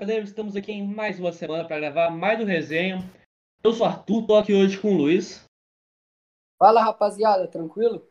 Chapeleiros! 0.00 0.30
Estamos 0.30 0.56
aqui 0.56 0.72
em 0.72 0.86
mais 0.86 1.20
uma 1.20 1.30
semana 1.30 1.62
para 1.62 1.78
gravar 1.78 2.08
mais 2.08 2.40
um 2.40 2.46
resenha. 2.46 3.00
Eu 3.62 3.70
sou 3.74 3.86
o 3.86 3.90
Arthur, 3.90 4.26
tô 4.26 4.34
aqui 4.34 4.54
hoje 4.54 4.80
com 4.80 4.94
o 4.94 4.96
Luiz. 4.96 5.44
Fala, 6.58 6.82
rapaziada, 6.82 7.46
tranquilo? 7.46 8.08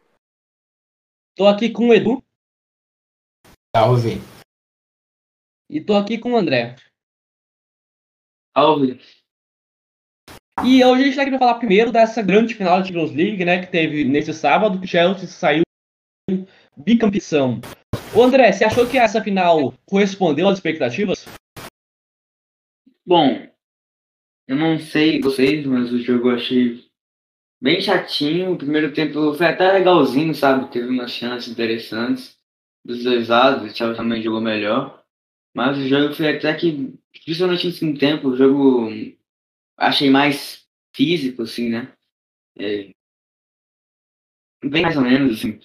Tô 1.36 1.48
aqui 1.48 1.72
com 1.72 1.88
o 1.88 1.94
Edu. 1.96 2.24
Salve. 3.76 4.22
E 5.68 5.82
tô 5.82 5.96
aqui 5.96 6.20
com 6.20 6.34
o 6.34 6.38
André. 6.38 6.76
Salve. 8.56 9.02
E 10.64 10.86
hoje 10.86 11.02
a 11.02 11.06
gente 11.08 11.16
tá 11.16 11.24
aqui 11.24 11.32
para 11.32 11.40
falar 11.40 11.58
primeiro 11.58 11.92
dessa 11.92 12.22
grande 12.22 12.54
final 12.54 12.78
da 12.78 12.86
Champions 12.86 13.12
League, 13.12 13.44
né, 13.44 13.66
que 13.66 13.72
teve 13.72 14.04
nesse 14.04 14.32
sábado, 14.32 14.78
que 14.78 14.86
o 14.86 14.88
Chelsea 14.88 15.28
saiu 15.28 15.64
bicampeão. 16.78 17.60
Ô 18.16 18.22
André, 18.22 18.52
você 18.52 18.64
achou 18.64 18.88
que 18.88 19.00
essa 19.00 19.24
final 19.24 19.74
correspondeu 19.88 20.48
às 20.48 20.60
expectativas? 20.60 21.26
Bom, 23.10 23.50
eu 24.48 24.56
não 24.56 24.78
sei 24.78 25.20
vocês, 25.20 25.66
mas 25.66 25.92
o 25.92 25.98
jogo 25.98 26.30
eu 26.30 26.36
achei 26.36 26.88
bem 27.60 27.82
chatinho. 27.82 28.54
O 28.54 28.58
primeiro 28.58 28.94
tempo 28.94 29.34
foi 29.34 29.48
até 29.48 29.72
legalzinho, 29.72 30.36
sabe? 30.36 30.72
Teve 30.72 30.90
umas 30.90 31.12
chances 31.12 31.52
interessantes 31.52 32.38
dos 32.86 33.04
dois 33.04 33.30
lados. 33.30 33.64
O 33.64 33.76
Chelsea 33.76 33.98
também 33.98 34.22
jogou 34.22 34.42
melhor. 34.42 35.04
Mas 35.56 35.76
o 35.80 35.88
jogo 35.88 36.14
foi 36.14 36.38
até 36.38 36.54
que, 36.54 36.94
principalmente 37.26 37.66
no 37.66 37.74
segundo 37.74 38.00
tempo, 38.00 38.30
o 38.30 38.38
jogo 38.38 38.90
achei 39.76 40.12
mais 40.12 40.68
físico, 40.96 41.42
assim, 41.42 41.70
né? 41.70 41.92
É, 42.60 42.92
bem 44.64 44.84
mais 44.84 44.98
ou 44.98 45.04
menos, 45.04 45.40
assim 45.40 45.60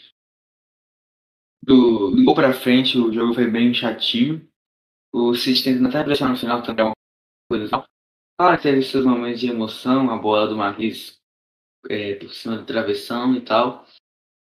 do, 1.62 2.10
do 2.10 2.24
gol 2.24 2.34
pra 2.34 2.52
frente, 2.52 2.98
o 2.98 3.12
jogo 3.12 3.34
foi 3.34 3.50
bem 3.50 3.72
chatinho. 3.74 4.46
O 5.12 5.34
City 5.34 5.64
tentando 5.64 5.88
até 5.88 6.04
pressionar 6.04 6.34
no 6.34 6.40
final 6.40 6.62
também, 6.62 6.92
uma 7.50 7.58
coisa 7.58 7.70
tal. 7.70 7.86
Claro 8.38 8.56
que 8.56 8.62
teve 8.62 8.82
seus 8.82 9.04
momentos 9.04 9.40
de 9.40 9.48
emoção, 9.48 10.10
a 10.10 10.16
bola 10.16 10.48
do 10.48 10.56
Marquinhos 10.56 11.20
é, 11.88 12.16
por 12.16 12.32
cima 12.32 12.58
do 12.58 12.64
travessão 12.64 13.34
e 13.36 13.40
tal. 13.40 13.86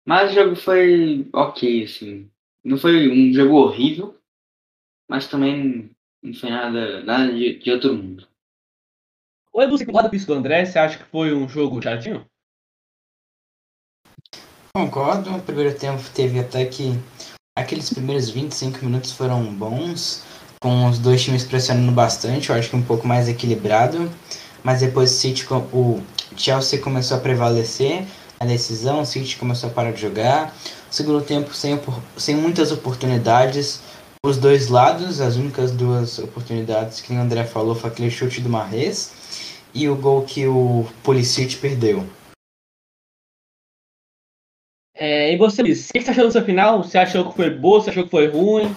Mas 0.06 0.32
o 0.32 0.34
jogo 0.34 0.56
foi 0.56 1.28
ok, 1.32 1.84
assim. 1.84 2.30
Não 2.64 2.76
foi 2.76 3.08
um 3.08 3.32
jogo 3.32 3.54
horrível, 3.56 4.18
mas 5.08 5.28
também 5.28 5.94
não 6.22 6.34
foi 6.34 6.50
nada, 6.50 7.02
nada 7.02 7.32
de, 7.32 7.58
de 7.58 7.70
outro 7.70 7.94
mundo. 7.94 8.26
O 9.52 9.62
Edu, 9.62 9.78
você 9.78 9.86
concorda 9.86 10.10
com 10.10 10.16
isso 10.16 10.26
do 10.26 10.34
André? 10.34 10.64
Você 10.64 10.78
acha 10.78 10.98
que 10.98 11.04
foi 11.04 11.32
um 11.32 11.48
jogo 11.48 11.80
chatinho? 11.80 12.26
Concordo, 14.74 15.36
o 15.36 15.42
primeiro 15.42 15.78
tempo 15.78 16.02
teve 16.12 16.40
até 16.40 16.66
que 16.66 16.90
aqueles 17.56 17.92
primeiros 17.92 18.28
25 18.28 18.84
minutos 18.84 19.12
foram 19.12 19.54
bons, 19.54 20.24
com 20.64 20.86
os 20.86 20.98
dois 20.98 21.22
times 21.22 21.44
pressionando 21.44 21.92
bastante, 21.92 22.48
eu 22.48 22.56
acho 22.56 22.70
que 22.70 22.76
um 22.76 22.80
pouco 22.80 23.06
mais 23.06 23.28
equilibrado, 23.28 24.10
mas 24.62 24.80
depois 24.80 25.12
o 25.12 25.14
City, 25.14 25.46
o 25.52 26.00
Chelsea 26.38 26.80
começou 26.80 27.18
a 27.18 27.20
prevalecer 27.20 28.06
a 28.40 28.46
decisão, 28.46 29.02
o 29.02 29.04
City 29.04 29.36
começou 29.36 29.68
a 29.68 29.72
parar 29.74 29.92
de 29.92 30.00
jogar, 30.00 30.56
segundo 30.90 31.20
tempo 31.20 31.52
sem, 31.52 31.78
sem 32.16 32.34
muitas 32.34 32.72
oportunidades, 32.72 33.82
os 34.24 34.38
dois 34.38 34.68
lados, 34.68 35.20
as 35.20 35.36
únicas 35.36 35.70
duas 35.70 36.18
oportunidades 36.18 37.02
que 37.02 37.12
o 37.12 37.20
André 37.20 37.44
falou 37.44 37.74
foi 37.74 37.90
aquele 37.90 38.10
chute 38.10 38.40
do 38.40 38.48
Marrez 38.48 39.12
e 39.74 39.86
o 39.86 39.94
gol 39.94 40.22
que 40.22 40.46
o 40.46 40.86
Pulisic 41.02 41.56
perdeu. 41.56 42.06
É, 44.96 45.30
e 45.30 45.36
você, 45.36 45.60
o 45.60 45.66
que 45.66 45.74
você 45.74 46.10
achou 46.10 46.24
dessa 46.24 46.42
final? 46.42 46.82
Você 46.82 46.96
achou 46.96 47.28
que 47.28 47.36
foi 47.36 47.50
boa? 47.50 47.82
Você 47.82 47.90
achou 47.90 48.04
que 48.04 48.10
foi 48.10 48.28
ruim? 48.28 48.74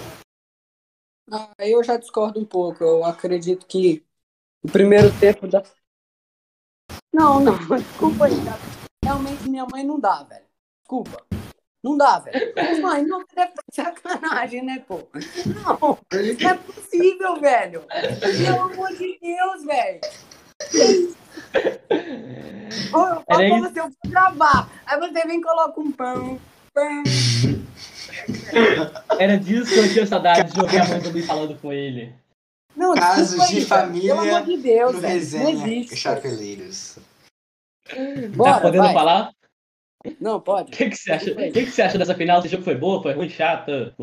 Ah, 1.31 1.51
eu 1.59 1.83
já 1.83 1.97
discordo 1.97 2.39
um 2.39 2.45
pouco. 2.45 2.83
Eu 2.83 3.03
acredito 3.03 3.65
que 3.65 4.05
o 4.63 4.71
primeiro 4.71 5.07
tempo 5.19 5.47
da. 5.47 5.63
Não, 7.13 7.39
não, 7.39 7.57
desculpa 7.77 8.25
aí, 8.25 8.35
cara. 8.43 8.59
Realmente 9.03 9.49
minha 9.49 9.65
mãe 9.65 9.83
não 9.83 9.99
dá, 9.99 10.23
velho. 10.23 10.45
Desculpa. 10.81 11.25
Não 11.83 11.97
dá, 11.97 12.19
velho. 12.19 12.53
Mãe, 12.81 13.05
não 13.05 13.23
deve 13.33 13.53
ter 13.53 13.61
sacanagem, 13.71 14.63
né, 14.63 14.83
pô? 14.87 14.99
Não, 15.45 15.97
não 16.11 16.49
é 16.49 16.57
possível, 16.57 17.39
velho. 17.39 17.83
Pelo 18.43 18.61
amor 18.61 18.89
de 18.89 19.17
Deus, 19.19 19.63
velho. 19.63 20.01
Ô, 22.93 23.23
Era 23.29 23.49
como 23.49 23.69
se 23.69 23.79
eu 23.79 23.85
for 23.85 24.09
gravar. 24.09 24.69
Aí 24.85 24.99
você 24.99 25.27
vem 25.27 25.39
e 25.39 25.43
coloca 25.43 25.79
um 25.79 25.91
pão. 25.91 26.39
pão. 26.73 27.03
Era 29.19 29.37
disso 29.37 29.71
que 29.71 29.79
eu 29.79 29.93
tinha 29.93 30.05
saudade 30.05 30.53
de 30.53 30.59
ouvir 30.59 30.79
a 30.79 30.87
mãe 30.87 30.99
do 30.99 31.23
falando 31.23 31.57
com 31.59 31.71
ele. 31.71 32.13
Não, 32.75 32.93
Casos 32.93 33.47
de 33.47 33.65
família 33.65 34.15
pelo 34.15 34.29
amor 34.29 34.45
de 34.45 34.57
Deus, 34.57 34.93
no 34.93 34.99
resenha 34.99 35.95
Chapeleiros. 35.95 36.99
Bora, 38.35 38.53
tá 38.53 38.61
podendo 38.61 38.83
vai. 38.83 38.93
falar? 38.93 39.31
Não, 40.19 40.39
pode. 40.39 40.71
O 40.71 40.75
que, 40.75 40.89
que, 40.89 40.95
você 40.95 41.11
acha? 41.11 41.31
O 41.31 41.35
que, 41.35 41.51
que 41.51 41.71
você 41.71 41.81
acha 41.81 41.97
dessa 41.97 42.13
final? 42.13 42.39
Achou 42.39 42.59
que 42.59 42.65
foi 42.65 42.75
boa? 42.75 43.01
Foi 43.01 43.13
ruim, 43.13 43.29
chata? 43.29 43.95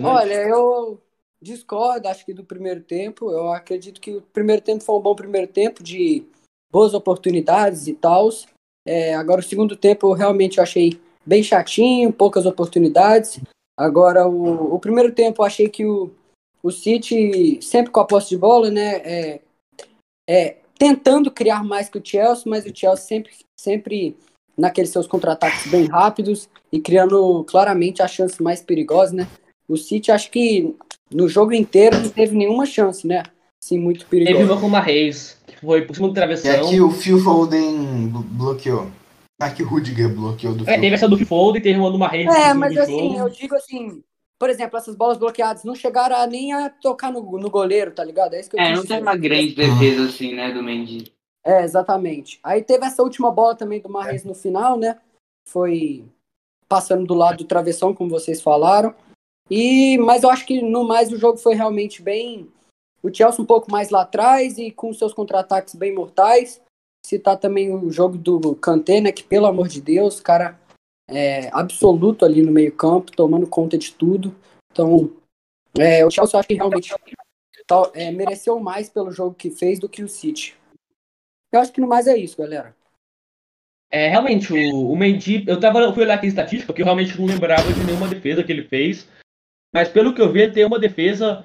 Olha, 0.00 0.34
eu 0.34 1.00
discordo, 1.40 2.08
acho 2.08 2.24
que 2.24 2.32
do 2.32 2.44
primeiro 2.44 2.80
tempo. 2.80 3.30
Eu 3.30 3.52
acredito 3.52 4.00
que 4.00 4.12
o 4.16 4.22
primeiro 4.22 4.62
tempo 4.62 4.82
foi 4.82 4.94
um 4.94 5.00
bom 5.02 5.14
primeiro 5.14 5.46
tempo 5.46 5.82
de 5.82 6.24
boas 6.72 6.94
oportunidades 6.94 7.86
e 7.86 7.92
tal. 7.92 8.30
É, 8.86 9.14
agora 9.14 9.40
o 9.40 9.44
segundo 9.44 9.76
tempo 9.76 10.08
eu 10.08 10.12
realmente 10.12 10.60
achei 10.60 11.00
bem 11.24 11.42
chatinho, 11.42 12.12
poucas 12.12 12.46
oportunidades. 12.46 13.40
Agora 13.76 14.26
o, 14.26 14.74
o 14.74 14.78
primeiro 14.78 15.12
tempo 15.12 15.42
eu 15.42 15.46
achei 15.46 15.68
que 15.68 15.84
o, 15.84 16.10
o 16.62 16.70
City, 16.70 17.58
sempre 17.62 17.90
com 17.90 18.00
a 18.00 18.04
posse 18.04 18.30
de 18.30 18.36
bola, 18.36 18.70
né, 18.70 18.96
é, 19.04 19.40
é, 20.28 20.56
tentando 20.78 21.30
criar 21.30 21.64
mais 21.64 21.88
que 21.88 21.98
o 21.98 22.04
Chelsea, 22.04 22.44
mas 22.46 22.64
o 22.64 22.72
Chelsea 22.74 23.04
sempre, 23.04 23.32
sempre 23.58 24.16
naqueles 24.56 24.90
seus 24.90 25.06
contra-ataques 25.06 25.70
bem 25.70 25.86
rápidos 25.86 26.48
e 26.70 26.80
criando 26.80 27.44
claramente 27.44 28.02
a 28.02 28.08
chance 28.08 28.42
mais 28.42 28.60
perigosa, 28.60 29.14
né? 29.14 29.28
O 29.68 29.76
City 29.76 30.10
acho 30.10 30.30
que 30.30 30.74
no 31.10 31.28
jogo 31.28 31.52
inteiro 31.52 31.98
não 31.98 32.08
teve 32.08 32.36
nenhuma 32.36 32.66
chance, 32.66 33.06
né? 33.06 33.22
Sim, 33.62 33.78
muito 33.78 34.06
perigoso. 34.06 34.38
Teve 34.38 34.50
uma 34.50 34.60
com 34.60 34.66
o 34.66 34.70
Marreis, 34.70 35.38
que 35.46 35.56
foi 35.60 35.82
por 35.82 35.94
cima 35.94 36.08
do 36.08 36.14
travessão. 36.14 36.50
É 36.50 36.68
que 36.68 36.80
o 36.80 36.90
Phil 36.90 37.18
Foden 37.20 38.08
bloqueou. 38.08 38.90
Ah, 39.42 39.50
que 39.50 39.62
o 39.62 39.66
Rudiger 39.66 40.08
bloqueou 40.08 40.54
do 40.54 40.68
É, 40.70 40.78
teve 40.78 40.94
essa 40.94 41.08
do 41.08 41.18
Foden 41.26 41.60
e 41.60 41.62
teve 41.62 41.78
uma 41.78 41.90
do 41.90 41.98
Marreis. 41.98 42.32
É, 42.32 42.54
mas 42.54 42.76
assim, 42.76 43.18
eu 43.18 43.28
digo 43.28 43.56
assim, 43.56 44.02
por 44.38 44.48
exemplo, 44.48 44.76
essas 44.76 44.94
bolas 44.94 45.18
bloqueadas 45.18 45.64
não 45.64 45.74
chegaram 45.74 46.14
a 46.14 46.26
nem 46.26 46.52
a 46.52 46.70
tocar 46.70 47.10
no, 47.10 47.20
no 47.38 47.50
goleiro, 47.50 47.90
tá 47.90 48.04
ligado? 48.04 48.34
É, 48.34 48.40
isso 48.40 48.48
que 48.48 48.56
eu 48.56 48.60
é 48.60 48.72
não 48.72 48.86
tem 48.86 49.02
uma 49.02 49.16
grande 49.16 49.54
defesa 49.54 50.04
assim, 50.04 50.32
né, 50.32 50.52
do 50.52 50.62
Mendy. 50.62 51.12
É, 51.44 51.64
exatamente. 51.64 52.38
Aí 52.42 52.62
teve 52.62 52.86
essa 52.86 53.02
última 53.02 53.32
bola 53.32 53.56
também 53.56 53.80
do 53.80 53.88
Marreis 53.88 54.24
no 54.24 54.34
final, 54.34 54.78
né? 54.78 54.98
Foi 55.48 56.04
passando 56.68 57.04
do 57.04 57.14
lado 57.14 57.38
do 57.38 57.44
travessão, 57.44 57.92
como 57.92 58.10
vocês 58.10 58.40
falaram. 58.40 58.94
E, 59.50 59.98
mas 59.98 60.22
eu 60.22 60.30
acho 60.30 60.46
que 60.46 60.62
no 60.62 60.84
mais 60.84 61.12
o 61.12 61.18
jogo 61.18 61.36
foi 61.36 61.54
realmente 61.54 62.00
bem. 62.00 62.48
O 63.02 63.12
Chelsea 63.12 63.42
um 63.42 63.46
pouco 63.46 63.70
mais 63.70 63.90
lá 63.90 64.02
atrás 64.02 64.56
e 64.56 64.70
com 64.70 64.92
seus 64.94 65.12
contra-ataques 65.12 65.74
bem 65.74 65.92
mortais. 65.92 66.60
Citar 67.04 67.36
também 67.36 67.74
o 67.74 67.90
jogo 67.90 68.16
do 68.16 68.54
Kanté, 68.54 69.00
né? 69.00 69.12
Que 69.12 69.22
pelo 69.22 69.46
amor 69.46 69.68
de 69.68 69.80
Deus, 69.80 70.20
cara 70.20 70.58
é 71.08 71.48
absoluto 71.52 72.24
ali 72.24 72.42
no 72.42 72.52
meio-campo, 72.52 73.12
tomando 73.12 73.46
conta 73.46 73.76
de 73.76 73.92
tudo. 73.92 74.34
Então, 74.70 75.12
é, 75.78 76.04
o 76.04 76.10
Chelsea 76.10 76.38
acho 76.38 76.48
que 76.48 76.54
realmente 76.54 76.94
é, 77.94 78.10
mereceu 78.10 78.58
mais 78.58 78.88
pelo 78.88 79.10
jogo 79.10 79.34
que 79.34 79.50
fez 79.50 79.78
do 79.78 79.88
que 79.88 80.02
o 80.02 80.08
City. 80.08 80.56
Eu 81.52 81.60
acho 81.60 81.72
que 81.72 81.80
no 81.80 81.88
mais 81.88 82.06
é 82.06 82.16
isso, 82.16 82.36
galera. 82.36 82.74
É, 83.90 84.08
realmente, 84.08 84.52
o, 84.52 84.90
o 84.90 84.96
Mendy, 84.96 85.44
eu 85.46 85.60
tava, 85.60 85.80
eu 85.80 85.92
fui 85.92 86.02
olhar 86.02 86.14
aqui 86.14 86.26
a 86.26 86.28
estatística, 86.28 86.66
porque 86.66 86.80
eu 86.80 86.86
realmente 86.86 87.18
não 87.18 87.26
lembrava 87.26 87.70
de 87.72 87.84
nenhuma 87.84 88.08
defesa 88.08 88.42
que 88.42 88.50
ele 88.50 88.66
fez. 88.66 89.06
Mas 89.74 89.88
pelo 89.88 90.14
que 90.14 90.22
eu 90.22 90.32
vi, 90.32 90.42
ele 90.42 90.52
tem 90.52 90.64
uma 90.64 90.78
defesa. 90.78 91.44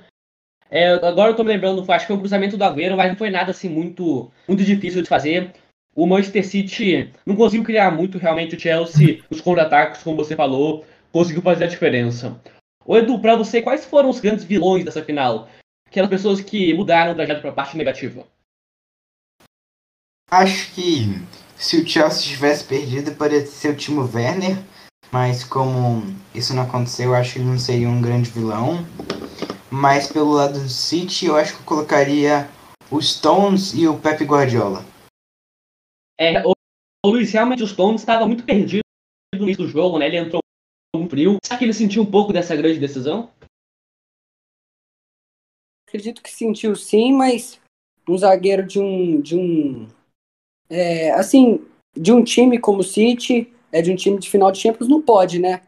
É, 0.70 0.94
agora 0.94 1.32
eu 1.32 1.36
tô 1.36 1.44
me 1.44 1.50
lembrando, 1.50 1.80
acho 1.92 2.06
que 2.06 2.08
foi 2.08 2.16
o 2.16 2.20
cruzamento 2.20 2.58
do 2.58 2.64
Agüero, 2.64 2.98
mas 2.98 3.10
não 3.10 3.18
foi 3.18 3.30
nada 3.30 3.52
assim 3.52 3.70
muito, 3.70 4.32
muito 4.48 4.64
difícil 4.64 5.02
de 5.02 5.10
fazer. 5.10 5.54
O 5.96 6.06
Manchester 6.06 6.46
City 6.46 7.12
não 7.26 7.36
conseguiu 7.36 7.64
criar 7.64 7.90
muito, 7.92 8.18
realmente 8.18 8.56
o 8.56 8.60
Chelsea, 8.60 9.24
os 9.30 9.42
contra-ataques, 9.42 10.04
como 10.04 10.18
você 10.18 10.36
falou, 10.36 10.86
conseguiu 11.12 11.42
fazer 11.42 11.64
a 11.64 11.68
diferença. 11.68 12.40
Ô 12.86 12.98
Edu, 12.98 13.20
pra 13.20 13.36
você, 13.36 13.62
quais 13.62 13.86
foram 13.86 14.10
os 14.10 14.20
grandes 14.20 14.46
vilões 14.46 14.86
dessa 14.86 15.04
final? 15.04 15.50
Aquelas 15.90 16.10
pessoas 16.10 16.42
que 16.42 16.74
mudaram 16.74 17.14
o 17.14 17.16
trajeto 17.16 17.42
pra 17.42 17.52
parte 17.52 17.76
negativa. 17.76 18.26
Acho 20.30 20.74
que 20.74 21.22
se 21.56 21.78
o 21.78 21.88
Chelsea 21.88 22.36
tivesse 22.36 22.64
perdido, 22.66 23.16
poderia 23.16 23.46
ser 23.46 23.70
o 23.70 23.76
Timo 23.76 24.10
Werner, 24.14 24.58
mas 25.12 25.44
como 25.44 26.04
isso 26.36 26.54
não 26.54 26.64
aconteceu, 26.64 27.10
eu 27.10 27.16
acho 27.16 27.34
que 27.34 27.40
ele 27.40 27.50
não 27.50 27.58
seria 27.58 27.90
um 27.90 28.02
grande 28.02 28.30
vilão. 28.30 28.86
Mas 29.72 30.12
pelo 30.12 30.32
lado 30.32 30.60
do 30.60 30.70
City, 30.70 31.26
eu 31.26 31.36
acho 31.36 31.56
que 31.56 31.62
eu 31.62 31.66
colocaria 31.66 32.50
os 32.90 33.14
Stones 33.16 33.74
e 33.74 33.88
o 33.88 34.00
Pep 34.00 34.24
Guardiola. 34.24 34.86
É, 36.20 36.46
o, 36.46 36.54
o 37.06 37.10
Luiz, 37.10 37.32
realmente 37.32 37.64
o 37.64 37.68
Stones 37.68 38.02
estava 38.02 38.26
muito 38.26 38.44
perdido 38.44 38.82
no 39.36 39.44
início 39.44 39.66
do 39.66 39.70
jogo, 39.70 40.00
né? 40.00 40.08
Ele 40.08 40.18
entrou 40.18 40.42
muito 40.96 41.10
frio. 41.10 41.38
Será 41.44 41.58
que 41.58 41.66
ele 41.66 41.74
sentiu 41.74 42.02
um 42.02 42.10
pouco 42.10 42.32
dessa 42.32 42.56
grande 42.56 42.80
decisão? 42.80 43.30
acredito 45.88 46.22
que 46.22 46.30
sentiu 46.30 46.76
sim, 46.76 47.14
mas 47.14 47.60
um 48.08 48.18
zagueiro 48.18 48.66
de 48.66 48.80
um. 48.80 49.22
De 49.22 49.36
um 49.36 49.88
é, 50.70 51.12
assim, 51.12 51.66
de 51.96 52.12
um 52.12 52.24
time 52.24 52.60
como 52.60 52.80
o 52.80 52.84
City, 52.84 53.52
é 53.72 53.82
de 53.82 53.92
um 53.92 53.96
time 53.96 54.20
de 54.20 54.30
final 54.30 54.52
de 54.52 54.60
Champions, 54.60 54.90
não 54.90 55.02
pode, 55.02 55.40
né? 55.40 55.62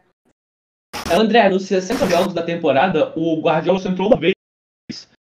André, 1.10 1.48
nos 1.48 1.64
60 1.64 2.06
jogos 2.08 2.32
da 2.32 2.42
temporada, 2.42 3.12
o 3.16 3.40
Guardiola 3.40 3.80
entrou 3.86 4.08
uma 4.08 4.18
vez 4.18 4.34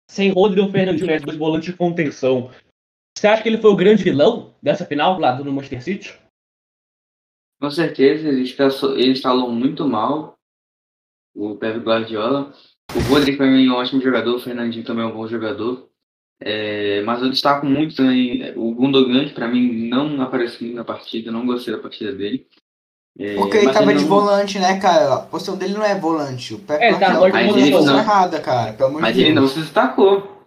sem 0.10 0.32
Rodrigo 0.32 0.70
Fernandinho, 0.70 1.08
né, 1.08 1.20
dois 1.20 1.38
volantes 1.38 1.72
de 1.72 1.78
contenção. 1.78 2.52
Você 3.18 3.28
acha 3.28 3.42
que 3.42 3.50
ele 3.50 3.58
foi 3.58 3.72
o 3.72 3.76
grande 3.76 4.04
vilão 4.04 4.54
dessa 4.62 4.86
final 4.86 5.20
lá 5.20 5.32
do 5.32 5.52
Manchester 5.52 5.82
City? 5.82 6.20
Com 7.60 7.70
certeza, 7.70 8.30
ele 8.30 9.12
instalou 9.12 9.52
muito 9.52 9.88
mal 9.88 10.38
o 11.36 11.56
Pep 11.56 11.80
Guardiola. 11.80 12.54
O 12.96 13.00
Rodrigo 13.10 13.38
para 13.38 13.48
mim 13.48 13.68
é 13.68 13.72
um 13.72 13.76
ótimo 13.76 14.02
jogador, 14.02 14.36
o 14.36 14.40
Fernandinho 14.40 14.84
também 14.84 15.04
é 15.04 15.08
um 15.08 15.14
bom 15.14 15.28
jogador. 15.28 15.90
É, 16.40 17.02
mas 17.04 17.22
eu 17.22 17.30
destaco 17.30 17.66
muito 17.66 17.96
também 17.96 18.52
o 18.58 18.74
Gundogan, 18.74 19.26
que 19.26 19.34
para 19.34 19.48
mim 19.48 19.88
não 19.88 20.22
apareceu 20.22 20.74
na 20.74 20.84
partida, 20.84 21.32
não 21.32 21.46
gostei 21.46 21.74
da 21.74 21.80
partida 21.80 22.12
dele. 22.12 22.48
É, 23.20 23.36
Porque 23.36 23.58
ele 23.58 23.74
tava 23.74 23.94
de 23.94 24.06
volante, 24.06 24.58
né, 24.58 24.80
cara? 24.80 25.16
A 25.16 25.20
posição 25.20 25.58
dele 25.58 25.74
não 25.74 25.84
é 25.84 25.94
volante. 25.94 26.54
O 26.54 26.60
Pepe 26.60 26.84
é, 26.84 26.94
tá, 26.94 27.14
tá 27.14 27.48
posição 27.48 27.84
não... 27.84 28.00
errada, 28.00 28.40
cara. 28.40 28.74
Pelo 28.74 28.90
amor 28.90 29.02
mas 29.02 29.16
de 29.16 29.22
ele 29.22 29.34
não 29.34 29.48
se 29.48 29.60
destacou. 29.60 30.46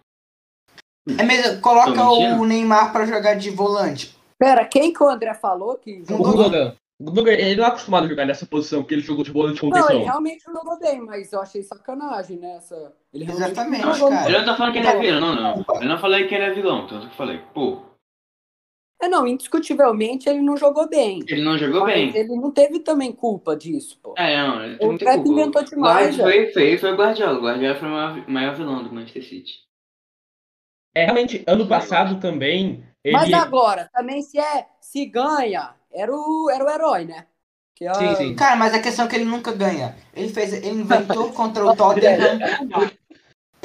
É 1.17 1.23
mesmo, 1.23 1.61
coloca 1.61 2.03
o 2.09 2.45
Neymar 2.45 2.91
para 2.91 3.05
jogar 3.05 3.35
de 3.35 3.51
volante. 3.51 4.15
Pera, 4.39 4.65
quem 4.65 4.91
que 4.91 5.03
o 5.03 5.07
André 5.07 5.33
falou 5.35 5.75
que 5.75 6.03
O 6.09 6.17
Gundogan. 6.17 6.75
Ele 7.31 7.57
não 7.57 7.65
é 7.65 7.67
acostumado 7.67 8.05
a 8.05 8.09
jogar 8.09 8.25
nessa 8.25 8.45
posição, 8.45 8.81
porque 8.81 8.95
ele 8.95 9.01
jogou 9.01 9.23
de 9.23 9.31
volante 9.31 9.55
de 9.55 9.61
contenção. 9.61 9.89
Não, 9.89 9.95
ele 9.95 10.05
realmente 10.05 10.43
jogou 10.45 10.79
bem, 10.79 11.01
mas 11.01 11.31
eu 11.33 11.41
achei 11.41 11.61
sacanagem 11.61 12.37
nessa. 12.37 12.93
Ele 13.13 13.29
Exatamente, 13.29 13.83
jogou 13.83 14.09
cara. 14.09 14.31
Eu 14.31 14.39
não 14.39 14.45
tô 14.45 14.55
falando 14.55 14.73
que 14.73 14.79
ele 14.79 14.87
é 14.87 14.99
vilão, 14.99 15.35
não, 15.35 15.35
não. 15.35 15.81
Eu 15.81 15.87
não 15.89 15.97
falei 15.99 16.27
que 16.27 16.33
ele 16.33 16.45
é 16.45 16.53
vilão, 16.53 16.87
tanto 16.87 17.07
que 17.07 17.13
eu 17.13 17.17
falei, 17.17 17.41
pô. 17.53 17.81
É, 19.01 19.07
não, 19.07 19.27
indiscutivelmente 19.27 20.29
ele 20.29 20.41
não 20.41 20.55
jogou 20.55 20.87
bem. 20.87 21.19
Ele 21.27 21.43
não 21.43 21.57
jogou 21.57 21.81
mas 21.81 21.93
bem. 21.93 22.15
Ele 22.15 22.35
não 22.35 22.51
teve 22.51 22.79
também 22.79 23.11
culpa 23.11 23.55
disso, 23.55 23.99
pô. 24.01 24.13
É, 24.17 24.37
não, 24.37 24.63
ele 24.63 24.77
O 24.79 24.91
não 24.91 24.97
tem 24.97 25.07
Pepe 25.07 25.23
culpa. 25.23 25.41
inventou 25.41 25.63
demais, 25.63 26.15
Foi, 26.15 26.51
foi, 26.51 26.77
foi 26.77 26.93
o 26.93 26.95
Guardiola. 26.95 27.37
O 27.37 27.41
Guardiola 27.41 27.75
foi 27.75 27.87
o 27.87 27.91
maior, 27.91 28.29
maior 28.29 28.55
vilão 28.55 28.83
do 28.83 28.93
Manchester 28.93 29.23
City. 29.23 29.53
É, 30.95 31.03
realmente, 31.03 31.43
ano 31.45 31.67
passado 31.67 32.21
também, 32.21 32.83
ele... 33.03 33.13
Mas 33.13 33.33
agora, 33.33 33.89
também 33.93 34.21
se 34.21 34.39
é 34.39 34.65
se 34.79 35.05
ganha, 35.05 35.75
era 35.91 36.11
o, 36.11 36.49
era 36.49 36.63
o 36.63 36.69
herói, 36.69 37.03
né? 37.03 37.27
Que 37.75 37.85
é 37.85 37.93
Sim, 37.93 38.15
sim. 38.15 38.35
Cara, 38.35 38.55
mas 38.55 38.73
a 38.73 38.81
questão 38.81 39.05
é 39.05 39.07
que 39.09 39.15
ele 39.17 39.25
nunca 39.25 39.51
ganha. 39.51 39.93
Ele 40.15 40.29
fez, 40.29 40.53
ele 40.53 40.79
inventou 40.79 41.31
contra 41.35 41.65
o 41.65 41.75
Tottenham. 41.75 42.39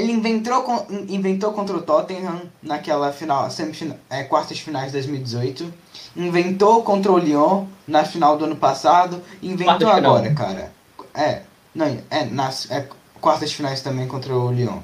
Ele 0.01 0.13
inventou, 0.13 0.87
inventou 1.11 1.53
contra 1.53 1.77
o 1.77 1.83
Tottenham 1.83 2.41
naquela 2.63 3.13
final, 3.13 3.51
semifinal, 3.51 3.99
é, 4.09 4.23
quartas 4.23 4.57
de 4.57 4.63
finais 4.63 4.87
de 4.87 4.93
2018. 4.93 5.71
Inventou 6.17 6.83
contra 6.83 7.13
o 7.13 7.19
Lyon 7.19 7.67
na 7.87 8.03
final 8.03 8.39
do 8.39 8.47
ano 8.47 8.57
passado. 8.57 9.23
Inventou 9.43 9.91
agora, 9.91 10.35
cara. 10.35 10.73
É, 11.15 11.43
não, 11.75 11.99
é 12.11 12.25
nas 12.25 12.71
é, 12.71 12.89
quartas 13.21 13.51
de 13.51 13.57
finais 13.57 13.83
também 13.83 14.09
contra 14.09 14.35
o 14.35 14.51
Lyon. 14.51 14.81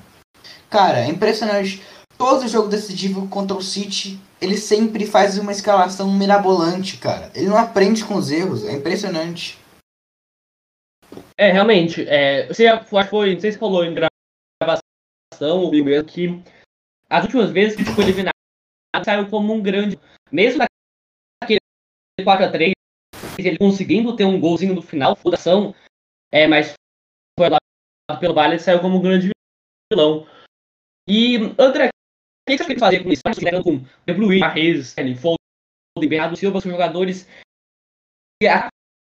Cara, 0.68 1.00
é 1.00 1.08
impressionante. 1.08 1.82
Todo 2.18 2.46
jogo 2.46 2.68
decisivo 2.68 3.26
contra 3.28 3.56
o 3.56 3.62
City, 3.62 4.20
ele 4.38 4.58
sempre 4.58 5.06
faz 5.06 5.38
uma 5.38 5.52
escalação 5.52 6.12
mirabolante, 6.12 6.98
cara. 6.98 7.30
Ele 7.34 7.46
não 7.46 7.56
aprende 7.56 8.04
com 8.04 8.16
os 8.16 8.30
erros, 8.30 8.66
é 8.66 8.72
impressionante. 8.72 9.58
É, 11.38 11.50
realmente, 11.52 12.04
é, 12.06 12.46
você 12.48 12.66
acho 12.66 12.84
que 12.84 13.08
foi, 13.08 13.34
não 13.34 13.40
sei 13.40 13.52
se 13.52 13.58
falou 13.58 13.82
em 13.82 13.94
ou 15.40 15.70
mesmo 15.70 16.04
que 16.04 16.42
as 17.08 17.24
últimas 17.24 17.50
vezes 17.50 17.76
que 17.76 17.84
foi 17.84 18.04
eliminado 18.04 18.32
saiu 19.04 19.28
como 19.28 19.52
um 19.52 19.62
grande, 19.62 19.98
mesmo 20.32 20.64
naquele 21.42 21.60
4x3, 22.20 22.72
ele 23.38 23.58
conseguindo 23.58 24.16
ter 24.16 24.24
um 24.24 24.40
golzinho 24.40 24.74
no 24.74 24.82
final, 24.82 25.14
fundação, 25.14 25.74
é, 26.32 26.46
mas 26.46 26.72
foi 27.38 27.48
lá 27.48 27.58
pelo 28.18 28.34
Vale, 28.34 28.58
saiu 28.58 28.80
como 28.80 28.98
um 28.98 29.02
grande 29.02 29.30
vilão. 29.92 30.26
E, 31.08 31.36
André, 31.58 31.88
o 31.88 31.90
que 32.50 32.56
você 32.56 32.62
acha 32.62 32.64
que 32.64 32.72
ele 32.72 32.80
fazia 32.80 33.02
com 33.02 33.12
isso? 33.12 33.22
Tá 33.22 33.62
com 33.62 33.78
De 34.06 34.14
Bruyne, 34.14 34.40
Marrez, 34.40 34.94
Foden, 35.14 36.08
Bernardo 36.08 36.36
Silva, 36.36 36.60
são 36.60 36.70
jogadores 36.70 37.28
que 38.40 38.48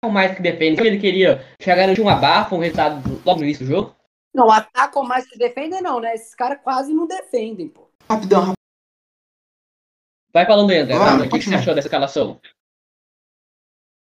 mais 0.08 0.36
que 0.36 0.42
defendem. 0.42 0.86
Ele 0.86 1.00
queria 1.00 1.44
chegar 1.62 1.78
garantir 1.78 2.02
um 2.02 2.10
abafa, 2.10 2.56
um 2.56 2.60
resultado 2.60 3.22
logo 3.26 3.40
no 3.40 3.46
início 3.46 3.66
do 3.66 3.72
jogo. 3.72 3.96
Não, 4.34 4.52
atacam 4.52 5.04
mais 5.04 5.28
que 5.28 5.38
defendem, 5.38 5.82
não, 5.82 6.00
né? 6.00 6.14
Esses 6.14 6.36
caras 6.36 6.62
quase 6.62 6.94
não 6.94 7.08
defendem, 7.08 7.68
pô. 7.68 7.90
Rapidão, 8.10 8.40
rapidão. 8.40 8.54
Vai 10.32 10.46
falando 10.46 10.70
aí, 10.70 10.78
André. 10.80 10.98
Vai, 10.98 11.28
o 11.28 11.30
que, 11.30 11.40
que 11.40 11.46
você 11.46 11.56
achou 11.56 11.74
dessa 11.74 11.88
escalação? 11.88 12.40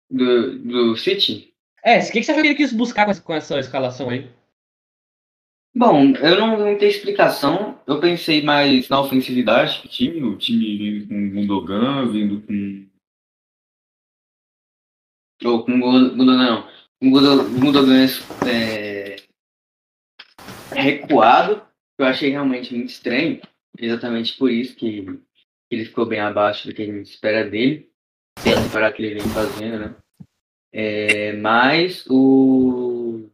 Do, 0.09 0.59
do 0.59 0.97
City? 0.97 1.53
É, 1.83 1.99
o 1.99 2.05
que, 2.11 2.19
que 2.19 2.23
você 2.23 2.31
achou 2.31 2.43
que 2.43 2.49
ele 2.49 2.57
quis 2.57 2.73
buscar 2.73 3.05
com 3.05 3.11
essa, 3.11 3.21
com 3.21 3.33
essa 3.33 3.59
escalação 3.59 4.09
aí? 4.09 4.31
Bom, 5.75 6.11
eu 6.15 6.39
não, 6.39 6.57
não 6.57 6.77
tenho 6.77 6.89
explicação. 6.91 7.79
Eu 7.87 7.99
pensei 7.99 8.43
mais 8.43 8.89
na 8.89 9.01
ofensividade 9.01 9.81
do 9.81 9.87
time. 9.87 10.21
O 10.23 10.37
time 10.37 10.77
vindo 10.77 11.07
com 11.07 11.15
o 11.15 11.29
Gundogan, 11.31 12.11
vindo 12.11 12.41
com. 12.45 12.89
Ou 15.47 15.63
com 15.63 15.71
o 15.71 15.79
Gun- 15.79 16.17
Gundogan, 16.17 16.37
não. 16.37 16.69
Com 16.99 17.11
Gundogan 17.11 18.05
é, 18.47 18.88
recuado. 20.71 21.61
Eu 21.97 22.05
achei 22.05 22.29
realmente 22.29 22.73
muito 22.73 22.89
estranho. 22.89 23.41
Exatamente 23.77 24.37
por 24.37 24.51
isso 24.51 24.75
que 24.75 25.19
que 25.69 25.75
ele 25.75 25.85
ficou 25.85 26.05
bem 26.05 26.19
abaixo 26.19 26.67
do 26.67 26.73
que 26.73 26.81
a 26.81 26.85
gente 26.85 27.11
espera 27.11 27.47
dele. 27.47 27.87
Pela 28.43 28.61
temporada 28.61 28.93
que 28.93 29.03
ele 29.03 29.19
vem 29.19 29.29
fazendo, 29.31 29.79
né? 29.79 29.95
É, 30.73 31.33
mas 31.33 32.05
o. 32.09 33.29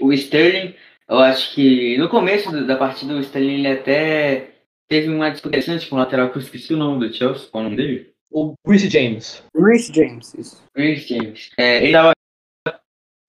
O 0.00 0.12
Sterling, 0.12 0.74
eu 1.08 1.18
acho 1.18 1.54
que 1.54 1.96
no 1.98 2.08
começo 2.08 2.50
da 2.66 2.76
partida 2.76 3.14
o 3.14 3.20
Sterling 3.20 3.60
ele 3.60 3.68
até 3.68 4.54
teve 4.88 5.08
uma 5.08 5.30
disputa 5.30 5.56
interessante 5.56 5.88
com 5.88 5.96
o 5.96 5.98
lateral 5.98 6.30
que 6.30 6.38
eu 6.38 6.42
esqueci 6.42 6.74
o 6.74 6.76
nome 6.76 7.06
do 7.06 7.14
Chelsea, 7.14 7.48
qual 7.48 7.62
é 7.62 7.66
o 7.66 7.70
nome 7.70 7.76
dele? 7.76 8.14
O 8.30 8.54
Bruce 8.66 8.90
James. 8.90 9.44
Reece 9.56 9.94
James, 9.94 10.34
isso. 10.34 10.62
Reece 10.76 11.08
James. 11.08 11.50
É, 11.56 11.84
ele 11.84 11.92
tava. 11.92 12.12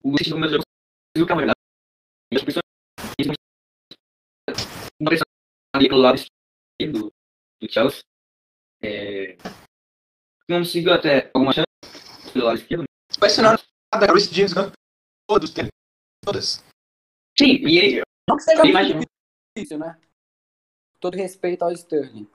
O 0.03 0.17
City 0.17 0.31
começou 0.31 1.54
Uma 4.99 5.09
pressão 5.09 5.23
ali 5.75 5.89
pelo 5.89 6.01
lado 6.01 6.15
esquerdo 6.15 7.11
do, 7.61 7.69
Chelsea. 7.71 8.01
É, 8.81 9.37
conseguiu 10.49 10.93
até 10.93 11.29
alguma 11.33 11.53
chance 11.53 11.65
pelo 12.33 12.45
lado 12.45 12.57
esquerdo. 12.57 12.83
Impressionante. 13.15 13.63
Nada, 13.93 14.07
Chris 14.07 14.29
James 14.29 14.53
ganhou 14.53 14.71
todos, 15.27 15.53
tem 15.53 15.67
todas. 16.23 16.63
Sim, 17.37 17.65
e 17.67 17.77
ele. 17.77 18.01
Não 18.29 18.37
que 18.37 18.43
seja 18.43 18.57
muito 18.63 18.69
imagina- 18.71 19.01
difícil, 19.55 19.79
né? 19.79 19.99
Todo 20.99 21.15
respeito 21.15 21.63
ao 21.63 21.71
Sterling. 21.71 22.27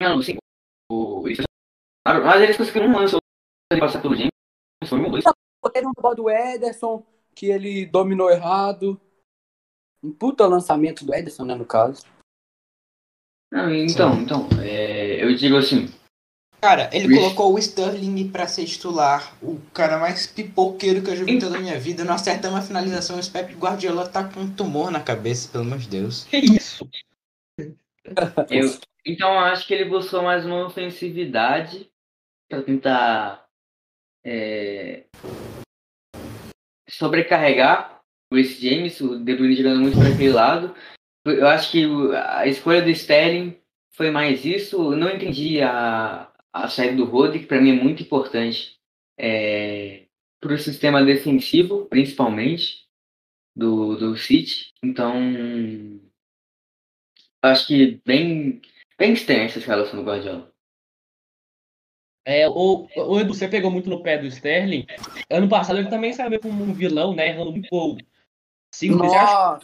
Não, 0.00 0.22
sim. 0.22 0.36
O, 0.90 1.26
eles- 1.26 1.44
mas 2.06 2.42
eles 2.42 2.56
conseguiram 2.56 2.86
um 2.86 2.96
lance 2.98 3.16
ele 3.72 3.80
passar 3.80 4.00
pelo 4.00 4.14
James. 4.14 4.30
Foi 4.88 4.98
um 5.00 5.10
dois. 5.10 5.24
Teve 5.72 5.86
um 5.86 5.92
gol 5.96 6.14
do 6.14 6.30
Ederson, 6.30 7.04
que 7.34 7.46
ele 7.46 7.86
dominou 7.86 8.30
errado. 8.30 9.00
Um 10.02 10.12
puta 10.12 10.46
lançamento 10.46 11.04
do 11.04 11.14
Ederson, 11.14 11.44
né, 11.44 11.54
no 11.54 11.64
caso. 11.64 12.04
Não, 13.50 13.72
então, 13.72 14.20
então, 14.20 14.48
é, 14.60 15.22
eu 15.22 15.34
digo 15.34 15.56
assim, 15.56 15.88
Cara, 16.64 16.88
ele 16.94 17.14
colocou 17.14 17.52
o 17.52 17.58
Sterling 17.58 18.30
pra 18.30 18.46
ser 18.46 18.64
titular. 18.64 19.36
O 19.42 19.60
cara 19.74 19.98
mais 19.98 20.26
pipoqueiro 20.26 21.02
que 21.02 21.10
eu 21.10 21.16
já 21.16 21.22
vi 21.22 21.32
em 21.32 21.38
toda 21.38 21.58
a 21.58 21.60
minha 21.60 21.78
vida. 21.78 22.04
Não 22.04 22.14
acerta 22.14 22.48
uma 22.48 22.62
finalização. 22.62 23.20
O 23.20 23.30
Pep 23.30 23.54
Guardiola 23.54 24.08
tá 24.08 24.24
com 24.24 24.40
um 24.40 24.50
tumor 24.50 24.90
na 24.90 24.98
cabeça, 24.98 25.52
pelo 25.52 25.64
amor 25.64 25.76
de 25.76 25.88
Deus. 25.88 26.24
Que 26.24 26.38
isso? 26.38 26.88
eu, 28.48 28.78
então 29.04 29.30
eu 29.30 29.40
acho 29.40 29.66
que 29.66 29.74
ele 29.74 29.84
buscou 29.84 30.22
mais 30.22 30.46
uma 30.46 30.66
ofensividade 30.66 31.90
para 32.48 32.62
tentar 32.62 33.44
é, 34.24 35.04
sobrecarregar 36.98 38.00
o 38.32 38.36
Reece 38.36 38.68
James, 38.68 39.00
o 39.00 39.18
De 39.18 39.34
Bruyne 39.34 39.56
jogando 39.56 39.80
muito 39.80 39.98
para 39.98 40.08
aquele 40.08 40.32
lado. 40.32 40.74
Eu 41.24 41.46
acho 41.46 41.70
que 41.70 41.84
a 42.14 42.46
escolha 42.46 42.82
do 42.82 42.90
Sterling 42.90 43.56
foi 43.92 44.10
mais 44.10 44.44
isso. 44.44 44.76
Eu 44.76 44.96
não 44.96 45.10
entendi 45.10 45.60
a, 45.62 46.30
a 46.52 46.68
saída 46.68 46.96
do 46.96 47.04
Rodri, 47.04 47.40
que 47.40 47.46
para 47.46 47.60
mim 47.60 47.70
é 47.70 47.82
muito 47.82 48.02
importante 48.02 48.78
para 50.40 50.52
o 50.52 50.58
sistema 50.58 51.02
defensivo, 51.02 51.86
principalmente, 51.86 52.84
do, 53.56 53.96
do 53.96 54.16
City. 54.16 54.72
Então, 54.82 55.14
acho 57.42 57.66
que 57.66 58.00
bem, 58.04 58.60
bem 58.98 59.12
estranha 59.12 59.44
essa 59.44 59.58
escalação 59.58 59.98
do 59.98 60.04
Guardiola. 60.04 60.53
É, 62.26 62.48
o, 62.48 62.88
o 62.96 63.20
Edu, 63.20 63.34
você 63.34 63.46
pegou 63.46 63.70
muito 63.70 63.90
no 63.90 64.02
pé 64.02 64.16
do 64.16 64.26
Sterling. 64.26 64.86
Ano 65.30 65.48
passado 65.48 65.78
ele 65.78 65.90
também 65.90 66.12
saiu 66.12 66.40
como 66.40 66.64
um 66.64 66.72
vilão, 66.72 67.14
né? 67.14 67.28
Errando 67.28 67.52
muito 67.52 67.68
gol. 67.68 67.98
Cinco, 68.74 69.04
Nossa! 69.04 69.60